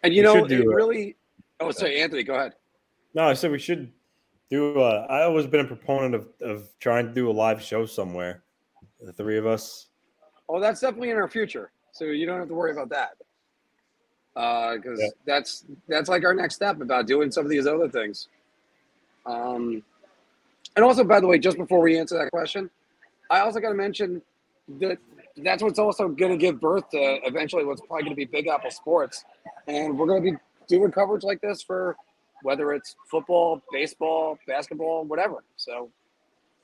[0.03, 1.15] And you we know, it really.
[1.59, 2.53] Oh, sorry, Anthony, go ahead.
[3.13, 3.91] No, I said we should
[4.49, 4.81] do.
[4.81, 8.43] Uh, I always been a proponent of of trying to do a live show somewhere.
[9.01, 9.87] The three of us.
[10.49, 13.15] Oh, that's definitely in our future, so you don't have to worry about that.
[14.33, 15.09] Because uh, yeah.
[15.25, 18.27] that's that's like our next step about doing some of these other things.
[19.25, 19.83] Um,
[20.75, 22.69] and also, by the way, just before we answer that question,
[23.29, 24.21] I also got to mention
[24.79, 24.97] that
[25.37, 28.47] that's what's also going to give birth to eventually what's probably going to be Big
[28.47, 29.25] Apple Sports,
[29.67, 30.37] and we're going to be
[30.67, 31.95] doing coverage like this for
[32.43, 35.43] whether it's football, baseball, basketball, whatever.
[35.55, 35.89] So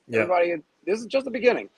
[0.07, 0.21] yeah.
[0.21, 1.69] everybody, this is just the beginning,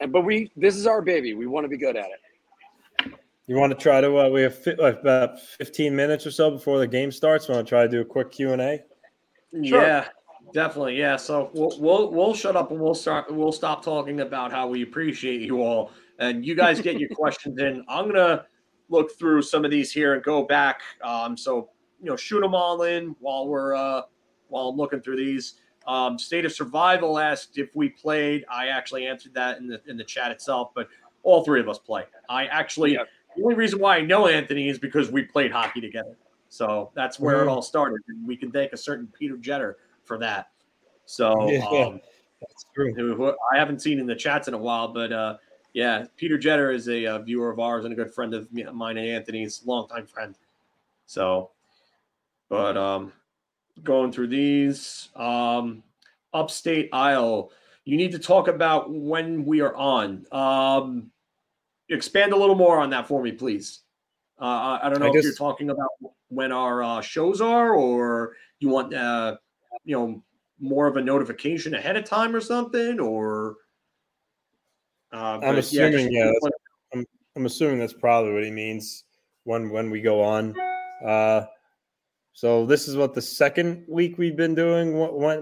[0.00, 1.34] and but we this is our baby.
[1.34, 3.12] We want to be good at it.
[3.46, 4.16] You want to try to?
[4.16, 7.48] Uh, we have fi- about fifteen minutes or so before the game starts.
[7.48, 8.80] Want to try to do a quick Q and A?
[9.64, 9.82] Sure.
[9.82, 10.06] Yeah,
[10.52, 10.98] definitely.
[10.98, 11.16] Yeah.
[11.16, 13.32] So we'll, we'll we'll shut up and we'll start.
[13.32, 17.58] We'll stop talking about how we appreciate you all, and you guys get your questions
[17.58, 17.84] in.
[17.88, 18.46] I'm gonna
[18.88, 20.80] look through some of these here and go back.
[21.02, 21.70] Um, so
[22.02, 24.02] you know, shoot them all in while we're uh,
[24.48, 25.54] while I'm looking through these.
[25.86, 28.44] Um, State of Survival asked if we played.
[28.50, 30.88] I actually answered that in the in the chat itself, but
[31.22, 32.04] all three of us play.
[32.28, 33.04] I actually yeah.
[33.36, 36.16] the only reason why I know Anthony is because we played hockey together.
[36.48, 37.48] So that's where mm-hmm.
[37.48, 38.00] it all started.
[38.08, 39.74] And we can thank a certain Peter Jetter
[40.10, 40.48] for that.
[41.06, 42.00] So yeah, um,
[42.40, 43.32] that's true.
[43.52, 45.36] I haven't seen in the chats in a while, but uh,
[45.72, 48.52] yeah, Peter Jetter is a, a, uh, viewer of ours and a good friend of
[48.52, 50.34] mine and Anthony's, longtime friend.
[51.06, 51.52] So,
[52.48, 53.12] but um,
[53.84, 55.10] going through these.
[55.14, 55.84] Um,
[56.32, 57.52] upstate Isle,
[57.84, 60.26] you need to talk about when we are on.
[60.32, 61.12] Um,
[61.88, 63.80] expand a little more on that for me, please.
[64.40, 65.90] Uh, I don't know I if guess, you're talking about
[66.30, 69.36] when our uh, shows are, or you want, uh,
[69.84, 70.22] you know,
[70.60, 73.56] more of a notification ahead of time or something, or.
[75.12, 76.30] Uh, I'm assuming, yeah.
[76.42, 76.50] yeah
[76.94, 77.04] I'm,
[77.34, 79.04] I'm assuming that's probably what he means
[79.44, 80.54] when when we go on.
[81.04, 81.46] Uh,
[82.32, 84.94] so this is what the second week we've been doing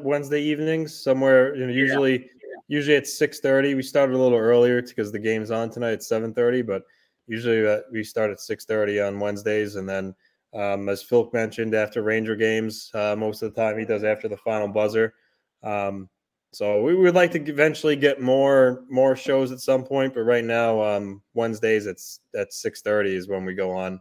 [0.03, 0.99] Wednesday evenings.
[0.99, 2.27] Somewhere, you know, usually yeah.
[2.69, 3.75] usually it's six thirty.
[3.75, 6.83] We started a little earlier because the game's on tonight at seven thirty, but
[7.27, 10.15] usually uh, we start at six thirty on Wednesdays, and then
[10.55, 14.29] um, as Phil mentioned, after Ranger games, uh, most of the time he does after
[14.29, 15.15] the final buzzer.
[15.63, 16.09] Um,
[16.53, 20.45] so we would like to eventually get more more shows at some point, but right
[20.45, 24.01] now um, Wednesdays it's at six thirty is when we go on.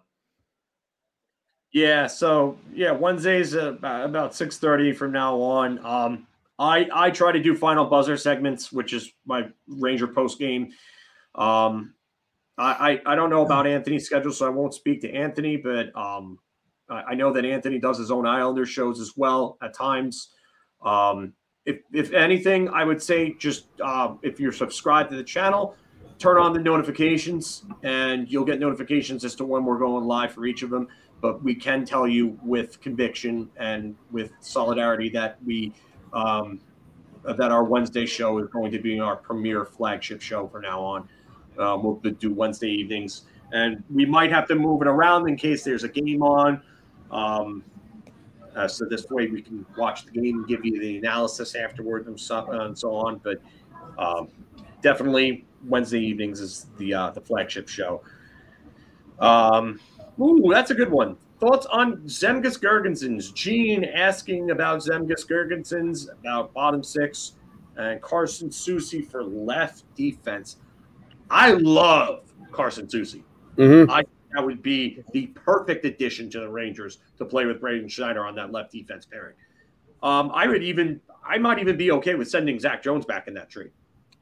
[1.73, 5.85] Yeah, so yeah, Wednesdays about, about six thirty from now on.
[5.85, 6.27] Um,
[6.57, 10.71] I I try to do final buzzer segments, which is my Ranger post game.
[11.35, 11.93] Um,
[12.57, 16.39] I, I, don't know about Anthony's schedule, so I won't speak to Anthony, but um,
[16.89, 20.31] I, I know that Anthony does his own Islander shows as well at times.
[20.83, 21.33] Um,
[21.65, 25.75] if if anything, I would say just uh, if you're subscribed to the channel,
[26.17, 30.45] turn on the notifications, and you'll get notifications as to when we're going live for
[30.45, 30.87] each of them
[31.21, 35.73] but we can tell you with conviction and with solidarity that we
[36.13, 36.59] um,
[37.23, 41.09] that our Wednesday show is going to be our premier flagship show from now on.
[41.59, 45.63] Um, we'll do Wednesday evenings, and we might have to move it around in case
[45.63, 46.61] there's a game on.
[47.11, 47.63] Um,
[48.55, 52.07] uh, so this way we can watch the game and give you the analysis afterward
[52.07, 53.21] and so, and so on.
[53.23, 53.41] But
[53.97, 54.29] um,
[54.81, 58.01] definitely Wednesday evenings is the uh, the flagship show.
[59.19, 59.79] Um,
[60.19, 61.17] Ooh, that's a good one.
[61.39, 63.31] Thoughts on Zemgus Girgensons?
[63.33, 67.33] Gene asking about Zemgus Girgensons, about bottom six,
[67.75, 70.57] and Carson Soucy for left defense.
[71.29, 73.23] I love Carson Soucy.
[73.57, 73.91] Mm-hmm.
[73.91, 74.03] I
[74.37, 78.35] that would be the perfect addition to the Rangers to play with Braden Schneider on
[78.35, 79.35] that left defense pairing.
[80.03, 83.33] Um, I would even, I might even be okay with sending Zach Jones back in
[83.35, 83.69] that tree,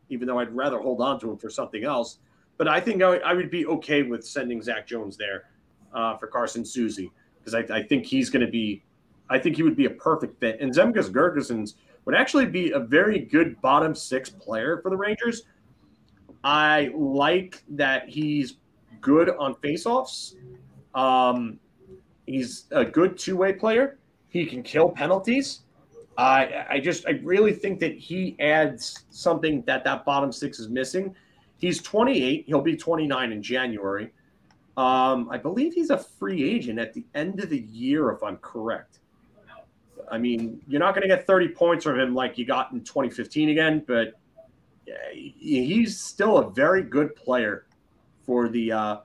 [0.10, 2.20] even though I'd rather hold on to him for something else.
[2.58, 5.46] But I think I, I would be okay with sending Zach Jones there
[5.94, 8.84] uh, for Carson Soucy because I, I, think he's going to be,
[9.30, 10.62] I think he would be a perfect fit.
[10.62, 11.74] And Zemgus Girgensons
[12.06, 15.44] would actually be a very good bottom six player for the Rangers.
[16.46, 18.58] I like that he's
[19.02, 20.36] good on faceoffs.
[20.94, 21.60] Um,
[22.28, 23.98] he's a good two way player.
[24.30, 25.62] He can kill penalties.
[26.18, 30.70] I I just I really think that he adds something that that bottom six is
[30.70, 31.16] missing.
[31.58, 32.44] He's 28.
[32.46, 34.12] He'll be 29 in January.
[34.78, 38.38] Um, I believe he's a free agent at the end of the year, if I'm
[38.38, 39.00] correct.
[40.12, 42.82] I mean, you're not going to get 30 points from him like you got in
[42.82, 44.14] 2015 again, but
[45.14, 47.66] he's still a very good player
[48.26, 48.98] for the uh,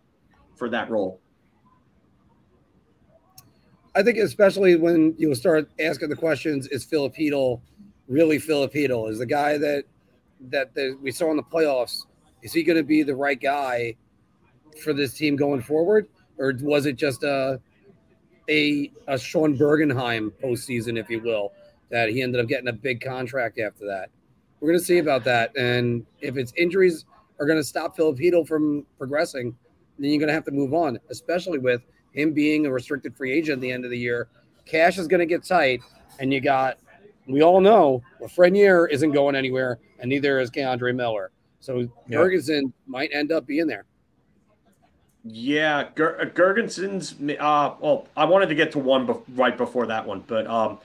[0.56, 1.20] for that role.
[3.94, 7.60] I think, especially when you start asking the questions, is Filipino
[8.08, 9.06] really Filipino?
[9.06, 9.84] Is the guy that
[10.48, 12.06] that the, we saw in the playoffs?
[12.42, 13.96] Is he going to be the right guy?
[14.78, 16.08] for this team going forward,
[16.38, 17.60] or was it just a
[18.48, 21.52] a, a Sean Bergenheim postseason, if you will,
[21.90, 24.10] that he ended up getting a big contract after that?
[24.60, 27.06] We're going to see about that, and if its injuries
[27.38, 29.56] are going to stop Filipino from progressing,
[29.98, 31.82] then you're going to have to move on, especially with
[32.12, 34.28] him being a restricted free agent at the end of the year.
[34.66, 35.80] Cash is going to get tight,
[36.18, 36.78] and you got
[37.26, 41.30] we all know Lafreniere isn't going anywhere, and neither is K'Andre Miller.
[41.60, 42.18] So yeah.
[42.18, 43.84] Ferguson might end up being there.
[45.24, 50.06] Yeah, Ger- uh, Uh, well, I wanted to get to one be- right before that
[50.06, 50.78] one, but um,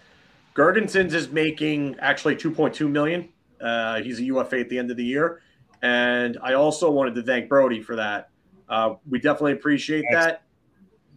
[0.54, 3.30] Girgensons is making actually 2.2 million.
[3.66, 5.42] Uh, he's a UFA at the end of the year,
[5.82, 8.30] and I also wanted to thank Brody for that.
[8.70, 10.44] Uh, we definitely appreciate that.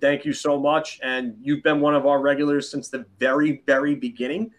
[0.00, 1.00] Thank you so much.
[1.02, 4.52] And you've been one of our regulars since the very, very beginning.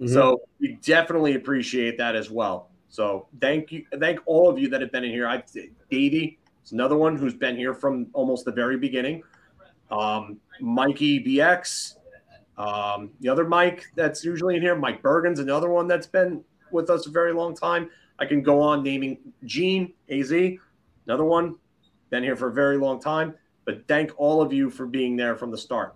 [0.00, 0.08] Mhm.
[0.08, 2.70] So we definitely appreciate that as well.
[2.88, 5.26] So thank you, thank all of you that have been in here.
[5.26, 5.42] I
[5.90, 9.22] Davey is another one who's been here from almost the very beginning.
[9.90, 11.96] Um, Mikey BX,
[12.58, 16.90] um, the other Mike that's usually in here, Mike Bergen's another one that's been with
[16.90, 17.90] us a very long time.
[18.18, 20.32] I can go on naming Gene AZ,
[21.06, 21.56] another one,
[22.10, 23.34] been here for a very long time.
[23.64, 25.94] But thank all of you for being there from the start.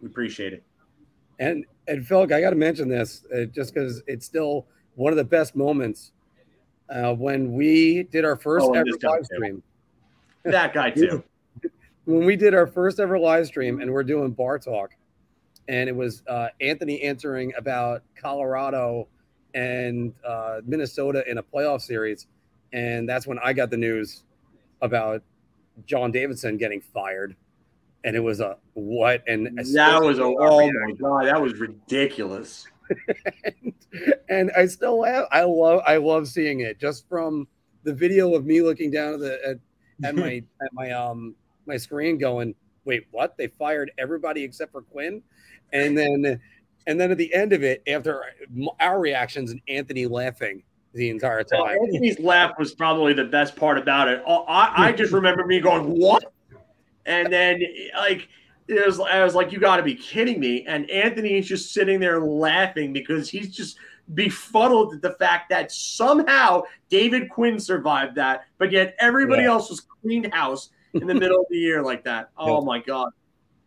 [0.00, 0.64] We appreciate it.
[1.38, 5.16] And and Phil, I got to mention this uh, just because it's still one of
[5.16, 6.12] the best moments
[6.90, 9.24] uh, when we did our first Oh, ever live too.
[9.24, 9.62] stream.
[10.44, 11.22] That guy too.
[12.04, 14.96] When we did our first ever live stream, and we're doing bar talk,
[15.68, 19.08] and it was uh, Anthony answering about Colorado
[19.58, 22.28] and uh, Minnesota in a playoff series,
[22.72, 24.22] and that's when I got the news
[24.82, 25.22] about
[25.84, 27.34] John Davidson getting fired,
[28.04, 29.24] and it was a what?
[29.26, 32.68] And That was a oh my god, that was ridiculous.
[34.28, 35.26] and I still laugh.
[35.32, 37.48] I love I love seeing it just from
[37.82, 41.34] the video of me looking down at the at, at my at my um
[41.66, 42.54] my screen going,
[42.84, 43.36] wait, what?
[43.36, 45.20] They fired everybody except for Quinn,
[45.72, 46.40] and then
[46.88, 48.24] and then at the end of it, after
[48.80, 50.62] our reactions and Anthony laughing
[50.94, 51.76] the entire time.
[51.84, 54.22] Anthony's laugh was probably the best part about it.
[54.26, 54.96] I, I hmm.
[54.96, 56.32] just remember me going, "What?"
[57.04, 57.62] And then
[57.98, 58.28] like
[58.66, 61.74] it was, I was like, "You got to be kidding me!" And Anthony is just
[61.74, 63.78] sitting there laughing because he's just
[64.14, 69.50] befuddled at the fact that somehow David Quinn survived that, but yet everybody Yeah.
[69.50, 72.30] else was cleaned house in the middle of the year like that.
[72.38, 73.12] Oh my god!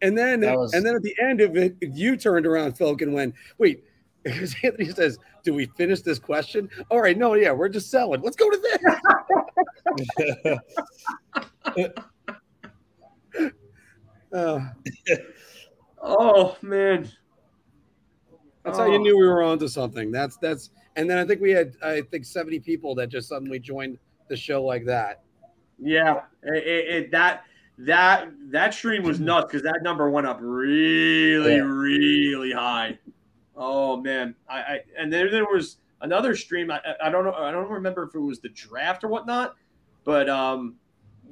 [0.02, 3.14] And then was- and then at the end of it, you turned around, Philk, and
[3.14, 3.84] went, wait.
[4.24, 8.22] Because Anthony says, "Do we finish this question?" All right, no, yeah, we're just selling.
[8.22, 8.58] Let's go to
[11.76, 11.90] this.
[14.34, 14.60] Uh,
[16.04, 17.08] Oh man,
[18.64, 19.02] That's how you Oh.
[19.04, 20.12] knew we were onto something.
[20.12, 23.60] That's that's and then I think we had I think 70 people that just suddenly
[23.60, 25.22] joined the show like that.
[25.80, 27.44] Yeah, it, it, it- that
[27.86, 31.62] that that stream was nuts because that number went up really, Yeah.
[31.62, 32.98] really high.
[33.56, 36.72] Oh man, I, I and then there was another stream.
[36.72, 37.34] I, I- don't know.
[37.34, 39.56] I don't remember if it was the draft or whatnot,
[40.04, 40.76] but um,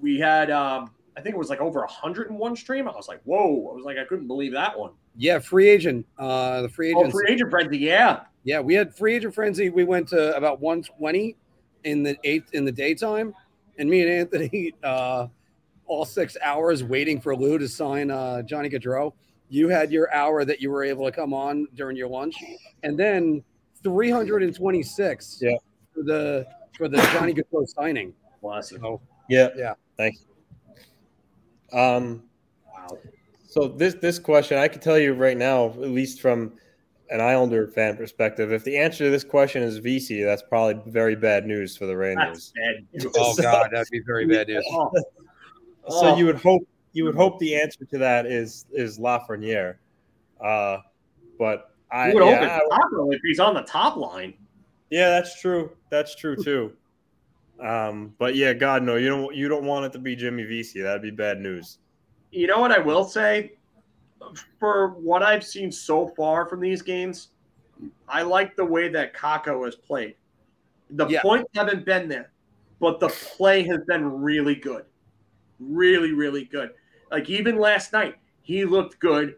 [0.01, 2.87] we had um, I think it was like over 101 stream.
[2.87, 3.69] I was like, whoa!
[3.71, 4.91] I was like, I couldn't believe that one.
[5.15, 6.05] Yeah, free agent.
[6.17, 7.07] Uh the free agent.
[7.07, 8.21] Oh, free agent frenzy, yeah.
[8.43, 9.69] yeah, we had free agent frenzy.
[9.69, 11.35] We went to about 120
[11.83, 13.33] in the eighth in the daytime.
[13.77, 15.27] And me and Anthony uh
[15.89, 19.11] all six hours waiting for Lou to sign uh Johnny Gaudreau.
[19.49, 22.35] You had your hour that you were able to come on during your lunch,
[22.83, 23.43] and then
[23.83, 25.55] 326 Yeah.
[25.93, 26.47] for the
[26.77, 28.13] for the Johnny Gaudreau signing.
[28.41, 28.79] Awesome.
[28.79, 29.49] So yeah.
[29.57, 29.73] Yeah.
[29.97, 31.77] Thank you.
[31.77, 32.23] Um,
[32.71, 32.97] Wow.
[33.47, 36.53] so this this question, I can tell you right now, at least from
[37.11, 41.15] an Islander fan perspective, if the answer to this question is Vesey, that's probably very
[41.15, 42.53] bad news for the That's Rangers.
[43.03, 43.11] bad.
[43.17, 44.63] Oh God, that'd be very bad news.
[45.89, 46.01] Oh.
[46.01, 46.15] So Oh.
[46.17, 46.63] you would hope
[46.93, 49.75] you would hope the answer to that is is Lafreniere.
[50.43, 50.77] Uh,
[51.37, 54.33] but I You would hope it's Kakko if he's on the top line.
[54.89, 55.71] yeah, that's true.
[55.89, 56.73] That's true too.
[57.59, 60.81] Um, but yeah, God no, you don't you don't want it to be Jimmy Vesey.
[60.81, 61.77] That'd be bad news.
[62.31, 63.53] You know what I will say?
[64.59, 67.29] For what I've seen so far from these games,
[68.07, 70.15] I like the way that Kakko has played.
[70.91, 71.21] The Yeah.
[71.21, 72.31] points haven't been there,
[72.79, 74.85] but the play has been really good.
[75.59, 76.71] Really, really good.
[77.11, 79.35] Like even last night, he looked good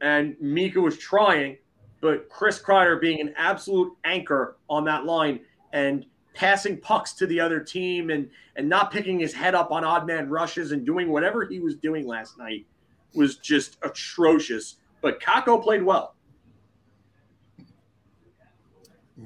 [0.00, 1.58] and Mika was trying,
[2.00, 5.40] but Chris Kreider being an absolute anchor on that line
[5.72, 9.84] and passing pucks to the other team and and not picking his head up on
[9.84, 12.66] odd man rushes and doing whatever he was doing last night
[13.14, 14.76] was just atrocious.
[15.00, 16.14] But Kakko played well.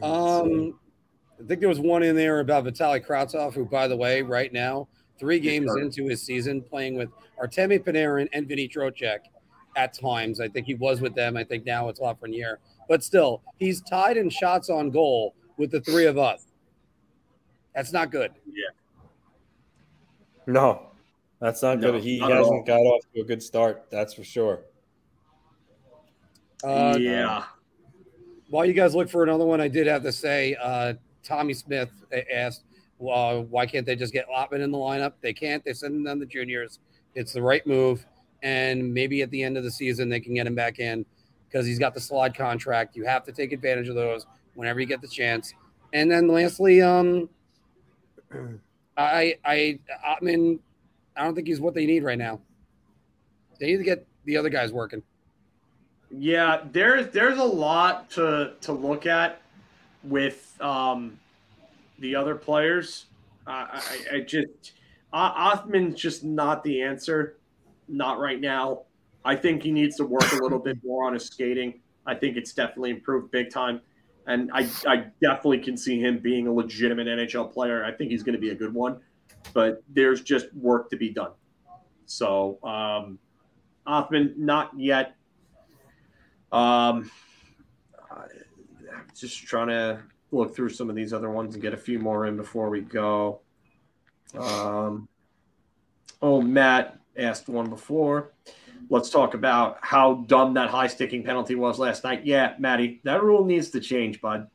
[0.03, 0.79] Um,
[1.41, 4.53] I think there was one in there about Vitaly Kravtsov, who, by the way, right
[4.53, 4.89] now,
[5.25, 5.83] three games hurt.
[5.83, 7.09] into his season, playing with
[7.43, 9.21] Artemi Panarin and Vinny Trocheck
[9.77, 10.39] at times.
[10.39, 11.37] I think he was with them.
[11.37, 12.57] I think now it's Lafreniere.
[12.89, 16.47] But still, he's tied in shots on goal with the three of us.
[17.75, 18.33] That's not good.
[18.47, 18.65] Yeah.
[20.47, 20.89] No,
[21.41, 22.03] that's not No, good.
[22.03, 23.87] He not hasn't got off to a good start.
[23.91, 24.61] That's for sure.
[26.63, 27.45] Uh, yeah.
[28.51, 31.91] While you guys look for another one, I did have to say uh, Tommy Smith
[32.33, 32.65] asked,
[33.05, 35.15] why can't they just get Othmann in the lineup?
[35.21, 35.65] They can't.
[35.65, 36.81] They send down the juniors.
[37.15, 38.05] It's the right move.
[38.43, 41.07] And maybe at the end of the season, they can get him back in
[41.49, 42.97] because he's got the slide contract.
[42.97, 45.55] You have to take advantage of those whenever you get the chance.
[45.93, 47.29] And then lastly, um,
[48.97, 50.59] I, I, Othmann
[51.17, 52.41] I don't think he's what they need right now.
[53.61, 55.03] They need to get the other guys working.
[56.11, 59.41] Yeah, there's there's a lot to to look at
[60.03, 61.19] with um,
[62.05, 63.07] the other players.
[63.47, 63.81] I,
[64.13, 64.73] I, just
[65.13, 67.39] Othmann's just not the answer,
[67.89, 68.83] not right now.
[69.25, 71.81] I think he needs to work a little bit more on his skating.
[72.07, 73.81] I think it's definitely improved big time,
[74.27, 77.83] and I I definitely can see him being a legitimate NHL player.
[77.83, 79.01] I think he's going to be a good one,
[79.55, 81.33] but there's just work to be done.
[82.05, 83.19] So um,
[83.87, 85.17] Othmann, not yet.
[86.53, 87.11] Um,
[89.17, 90.03] just trying to
[90.35, 92.81] look through some of these other ones and get a few more in before we
[92.81, 93.41] go.
[94.37, 95.09] Um,
[96.21, 98.33] oh, Matt asked one before.
[98.91, 102.27] Let's talk about how dumb that high sticking penalty was last night.
[102.27, 104.49] Yeah, Maddie, that rule needs to change, bud.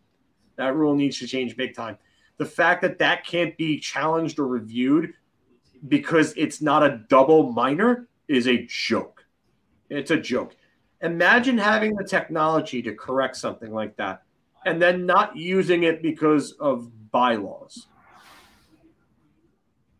[0.57, 1.97] That rule needs to change big time.
[2.37, 5.13] The fact that that can't be challenged or reviewed
[5.87, 9.25] because it's not a double minor is a joke.
[9.89, 10.55] It's a joke.
[11.01, 14.23] Imagine having the technology to correct something like that
[14.65, 17.87] and then not using it because of bylaws.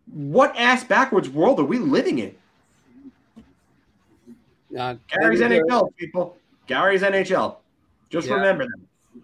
[0.06, 2.36] What ass backwards world are we living in?
[4.78, 6.38] Uh, Gary's NHL, people.
[6.68, 7.58] Gary's NHL.
[8.10, 8.36] Just Yeah.
[8.36, 9.24] remember them.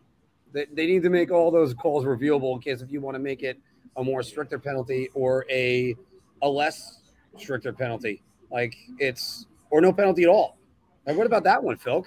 [0.53, 3.19] they, they need to make all those calls reviewable in case if you want to
[3.19, 3.59] make it
[3.97, 5.95] a more stricter penalty or a
[6.41, 7.01] a less
[7.37, 8.21] stricter penalty.
[8.51, 10.57] Like it's or no penalty at all.
[11.05, 12.05] Like what about that one, Phil?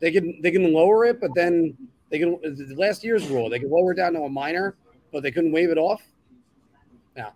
[0.00, 1.76] They can they can lower it, but then
[2.10, 4.76] they can the last year's rule they could lower it down to a minor,
[5.12, 6.02] but they couldn't waive it off.
[7.16, 7.30] Yeah,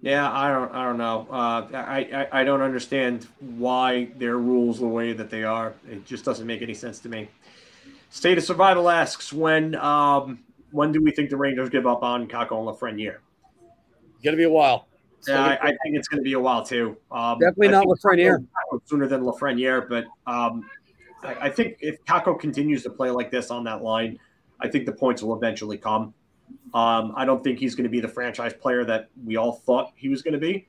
[0.00, 1.26] Yeah, I don't, I don't know.
[1.30, 5.74] Uh, I, I, I don't understand why their rules the way that they are.
[5.90, 7.28] It just doesn't make any sense to me.
[8.10, 10.40] State of Survival asks when, um,
[10.70, 13.18] when do we think the Rangers give up on Kakko and Lafreniere?
[14.22, 14.86] Gonna be a while.
[15.28, 16.96] Yeah, I, I think it's to be a while too.
[17.10, 18.46] Um, Definitely not Lafreniere.
[18.84, 20.68] Sooner than Lafreniere, but um,
[21.22, 24.18] I, think if Kakko continues to play like this on that line,
[24.60, 26.14] I think the points will eventually come.
[26.74, 29.92] Um, I don't think he's going to be the franchise player that we all thought
[29.96, 30.66] he was going to be,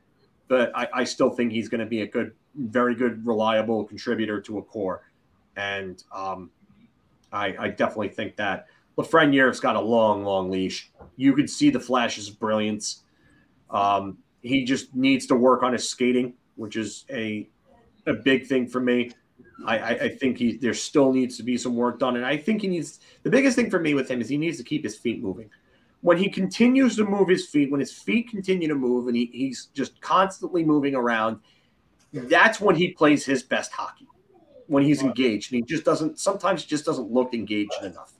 [0.47, 4.41] but I, I still think he's going to be a good, very good, reliable contributor
[4.41, 5.03] to a core.
[5.55, 6.51] And um,
[7.31, 8.67] I, I definitely think that
[8.97, 10.91] Lafreniere's got a long, long leash.
[11.15, 13.03] You could see the flashes of brilliance.
[13.69, 17.47] Um, he just needs to work on his skating, which is a
[18.07, 19.11] a big thing for me.
[19.65, 22.37] I, I, I think he there still needs to be some work done, and I
[22.37, 24.83] think he needs the biggest thing for me with him is he needs to keep
[24.83, 25.49] his feet moving.
[26.01, 29.29] When he continues to move his feet, when his feet continue to move, and he,
[29.31, 31.39] he's just constantly moving around,
[32.11, 34.07] that's when he plays his best hockey.
[34.67, 36.17] When he's engaged, and he just doesn't.
[36.17, 38.13] Sometimes just doesn't look engaged enough.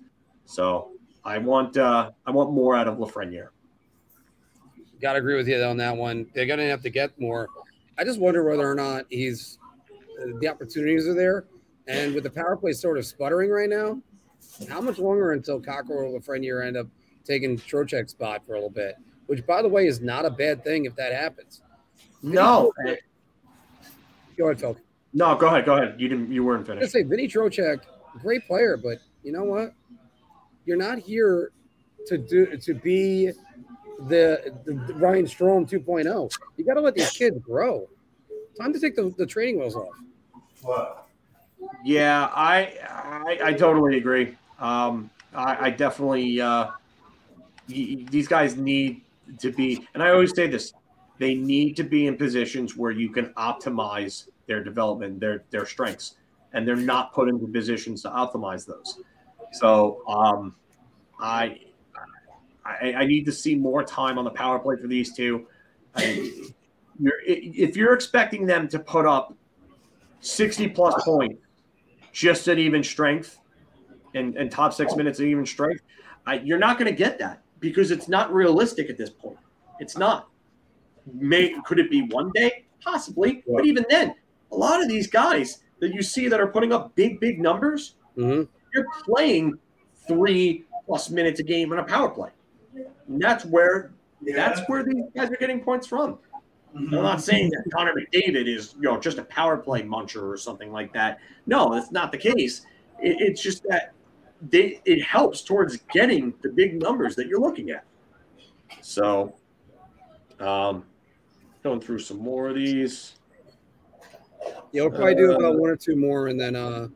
[0.46, 0.92] So
[1.24, 3.50] I want uh, I want more out of Lafreniere.
[5.02, 6.28] Got to agree with you on that one.
[6.34, 7.48] They're going to have to get more.
[7.98, 9.60] I just wonder whether or not he's
[10.40, 11.46] the opportunities are there.
[11.88, 14.02] And with the power play sort of sputtering right now,
[14.70, 16.88] how much longer until Kakko or Lafreniere end up
[17.26, 18.96] taking Trocheck's spot for a little bit?
[19.28, 21.62] Which, by the way, is not a bad thing if that happens.
[22.22, 22.72] No,
[24.38, 24.78] Go ahead, Phil.
[25.14, 25.96] no, go ahead, go ahead.
[26.00, 26.84] You didn't, you weren't finished.
[26.84, 27.82] I say Vinny Trocheck,
[28.22, 29.74] great player, but you know what?
[30.66, 31.52] You're not here
[32.08, 33.32] to do to be
[34.08, 36.32] the, the, the Ryan Strome 2.0.
[36.58, 37.88] You got to let these kids grow.
[38.60, 39.94] Time to take the, the training wheels off.
[41.84, 44.38] Yeah, I, I, I totally agree.
[44.60, 46.72] Um, I, I definitely, uh,
[47.70, 49.02] y- these guys need
[49.40, 50.74] to be, and I always say this,
[51.18, 56.16] they need to be in positions where you can optimize their development, their their strengths,
[56.54, 59.00] and they're not put into positions to optimize those.
[59.54, 60.56] So, um,
[61.20, 61.60] I,
[62.66, 65.48] I, I need to see more time on the power play for these two.
[65.96, 66.32] I,
[67.00, 69.36] you're, if you're expecting them to put up
[70.22, 71.42] 60 plus points
[72.12, 73.40] just at even strength
[74.14, 75.82] and, and top six minutes at even strength,
[76.26, 79.38] I, you're not going to get that because it's not realistic at this point.
[79.80, 80.30] It's not.
[81.14, 82.66] May could it be one day?
[82.84, 84.16] Possibly, but even then,
[84.52, 87.96] a lot of these guys that you see that are putting up big, big numbers,
[88.18, 88.48] Mhm.
[88.74, 89.58] you're playing
[90.08, 92.30] three plus minutes a game on a power play.
[93.08, 93.92] And that's where
[94.36, 96.20] that's where these guys are getting points from.
[96.76, 100.38] I'm not saying that Connor McDavid is, you know, just a power play muncher or
[100.38, 101.20] something like that.
[101.46, 102.66] No, that's not the case.
[103.00, 103.94] It, it's just that
[104.50, 107.84] they it helps towards getting the big numbers that you're looking at.
[108.82, 109.36] So,
[110.40, 110.86] um,
[111.64, 113.16] going through some more of these.
[114.72, 116.88] Yeah, we'll probably do about one or two more, and then uh,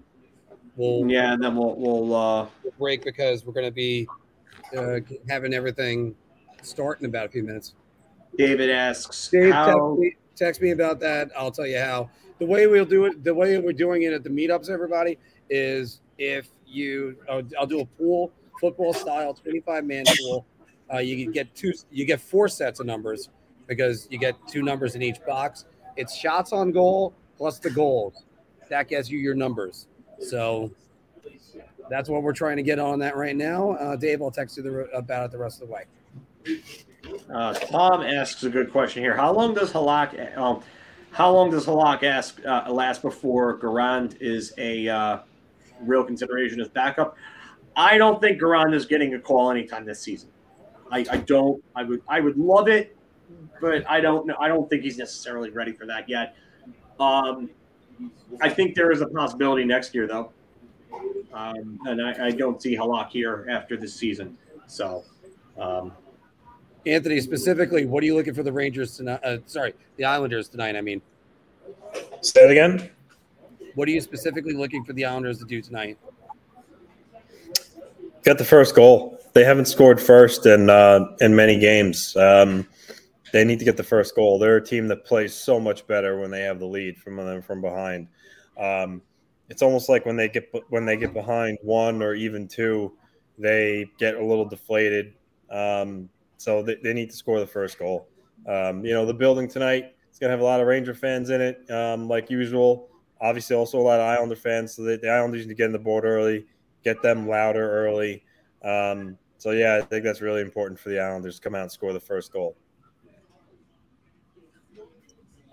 [0.77, 2.47] we'll Yeah, and then we'll we'll uh,
[2.79, 4.07] break because we're going to be
[4.75, 4.99] uh,
[5.29, 6.15] having everything
[6.61, 7.75] start in about a few minutes.
[8.37, 9.65] David asks Dave, how.
[9.65, 11.31] text me, text me about that.
[11.37, 12.09] I'll tell you how.
[12.39, 15.17] The way we'll do it, the way we're doing it at the meetups, everybody,
[15.49, 20.45] is if you, I'll, I'll do a pool, football style, 25 man pool.
[20.93, 23.29] Uh, you get two, you get four sets of numbers
[23.67, 25.65] because you get two numbers in each box.
[25.95, 28.25] It's shots on goal plus the goals.
[28.69, 29.87] That gets you your numbers.
[30.19, 30.71] So
[31.89, 33.71] that's what we're trying to get on that right now.
[33.71, 35.85] Uh, Dave, I'll text you the, about it the rest of the way.
[37.33, 39.15] Uh, Tom asks a good question here.
[39.15, 40.37] How long does Halak?
[40.37, 40.61] Um,
[41.11, 45.19] how long does Halak ask uh, last before Garand is a uh,
[45.81, 47.17] real consideration as backup?
[47.75, 50.29] I don't think Garand is getting a call anytime this season.
[50.91, 51.63] I, I don't.
[51.75, 52.01] I would.
[52.07, 52.95] I would love it,
[53.59, 54.35] but I don't know.
[54.39, 56.35] I don't think he's necessarily ready for that yet.
[56.99, 57.49] Um,
[58.41, 60.31] I think there is a possibility next year, though,
[61.33, 64.37] um, and I, I don't see Halak here after this season.
[64.67, 65.03] So.
[65.57, 65.93] Um,
[66.85, 69.19] Anthony, specifically, what are you looking for the Rangers tonight?
[69.23, 70.75] Uh, sorry, the Islanders tonight.
[70.75, 71.01] I mean,
[72.21, 72.91] Say it again.
[73.73, 75.97] what are you specifically looking for the Islanders to do tonight?
[78.23, 79.19] Got the first goal.
[79.33, 82.15] They haven't scored first in uh, in many games.
[82.15, 82.67] Um,
[83.33, 84.39] they need to get the first goal.
[84.39, 87.41] They're a team that plays so much better when they have the lead from them
[87.41, 88.07] from behind.
[88.57, 89.01] Um,
[89.49, 92.93] it's almost like when they get when they get behind one or even two,
[93.37, 95.13] they get a little deflated.
[95.49, 96.09] Um,
[96.45, 98.07] so they, they need to score the first goal.
[98.47, 101.31] Um, you know, the building tonight is going to have a lot of Ranger fans
[101.31, 102.87] in it, um, like usual.
[103.19, 104.75] Obviously, also a lot of Islander fans.
[104.75, 106.45] So the, the Islanders need to get in the board early,
[106.83, 108.23] get them louder early.
[108.63, 111.71] Um, so yeah, I think that's really important for the Islanders to come out and
[111.71, 112.55] score the first goal.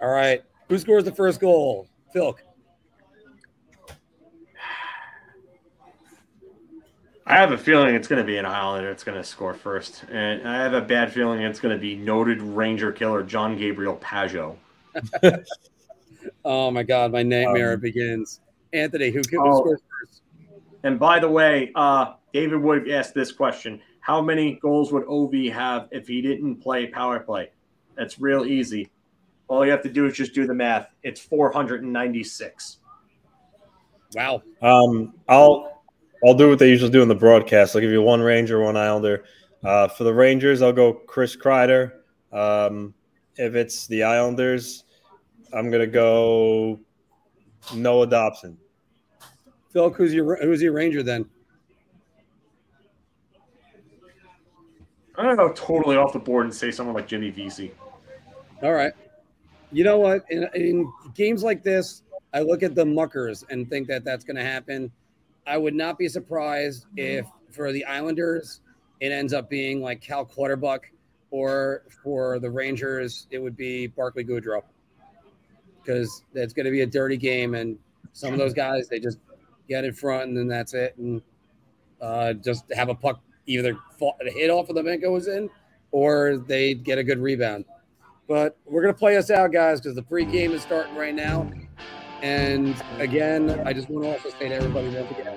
[0.02, 1.88] All right, who scores the first goal?
[2.12, 2.36] Phil.
[7.32, 10.04] I have a feeling it's going to be an Islander It's going to score first,
[10.10, 14.56] and I have a bad feeling it's going to be noted Ranger killer Jean-Gabriel Pageau.
[16.44, 18.40] Oh my God, my nightmare Um, begins.
[18.72, 19.60] Anthony, who, who Oh.
[19.60, 20.22] scores first?
[20.84, 25.32] And by the way, uh, David Wood asked this question: How many goals would Ov
[25.52, 27.50] have if he didn't play power play?
[27.96, 28.90] That's real easy.
[29.48, 30.88] All you have to do is just do the math.
[31.02, 32.78] It's 496.
[34.14, 34.42] Wow.
[34.60, 35.71] Um, I'll
[36.24, 37.74] I'll do what they usually do in the broadcast.
[37.74, 39.24] I'll give you one Ranger, one Islander.
[39.64, 41.92] Uh, for the Rangers, I'll go Chris Kreider.
[42.32, 42.94] Um,
[43.36, 44.84] if it's the Islanders,
[45.52, 46.80] I'm gonna go
[47.74, 48.56] Noah Dobson.
[49.72, 51.28] Phil, who's your who's your Ranger then?
[55.16, 57.72] I'm gonna go totally off the board and say someone like Jimmy Vesey.
[58.62, 58.92] All right.
[59.72, 60.24] You know what?
[60.30, 64.36] In, in games like this, I look at the muckers and think that that's going
[64.36, 64.90] to happen.
[65.46, 68.60] I would not be surprised if for the Islanders
[69.00, 70.80] it ends up being like Cal Clutterbuck,
[71.30, 74.62] or for the Rangers it would be Barclay Goodrow,
[75.82, 77.78] because it's going to be a dirty game, and
[78.12, 79.18] some of those guys they just
[79.68, 81.22] get in front and then that's it, and
[82.00, 85.50] uh, just have a puck either fall, hit off of them and goes in,
[85.90, 87.64] or they get a good rebound.
[88.28, 91.50] But we're gonna play us out, guys, because the pregame is starting right now.
[92.22, 95.36] And again, I just want to also say to everybody, don't forget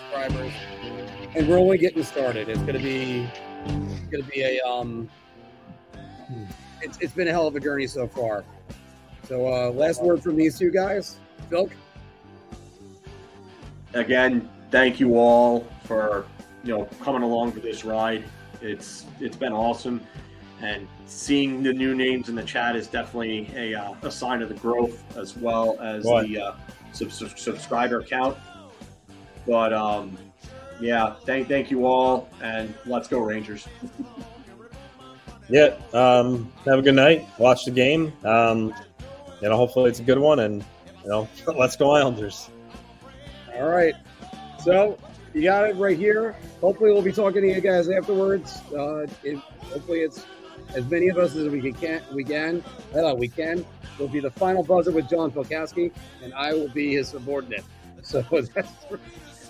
[0.00, 0.52] subscribers.
[1.36, 2.48] And we're only getting started.
[2.48, 3.28] It's gonna be
[3.66, 5.10] it's gonna be a um
[6.80, 8.44] it's, it's been a hell of a journey so far.
[9.28, 11.18] So uh last word from these two guys.
[11.50, 11.68] Phil.
[13.92, 16.24] Again, thank you all for
[16.64, 18.24] you know coming along for this ride.
[18.62, 20.00] It's it's been awesome,
[20.60, 24.48] and seeing the new names in the chat is definitely a, uh, a sign of
[24.48, 26.26] the growth as well as What?
[26.26, 26.52] the uh,
[26.92, 28.36] sub- sub- subscriber count.
[29.46, 30.16] But um,
[30.80, 33.66] yeah, thank thank you all, and let's go Rangers.
[35.48, 35.76] Yeah.
[35.92, 37.26] Um, have a good night.
[37.38, 38.12] Watch the game.
[38.24, 38.74] Um,
[39.40, 40.64] you know, hopefully it's a good one, and
[41.02, 42.50] you know, let's go Islanders.
[43.56, 43.94] All right.
[44.62, 44.98] So
[45.32, 46.36] you got it right here.
[46.60, 48.60] Hopefully, we'll be talking to you guys afterwards.
[48.76, 49.38] Uh, it,
[49.72, 50.26] hopefully, it's
[50.74, 52.02] as many of us as we can.
[52.12, 52.62] We can.
[52.94, 53.64] Uh, we can.
[53.98, 55.90] Will be the final buzzer with John Filkowski,
[56.22, 57.64] and I will be his subordinate.
[58.04, 58.70] So that's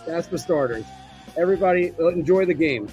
[0.07, 0.85] that's for starters.
[1.37, 2.89] Everybody, uh, enjoy the game.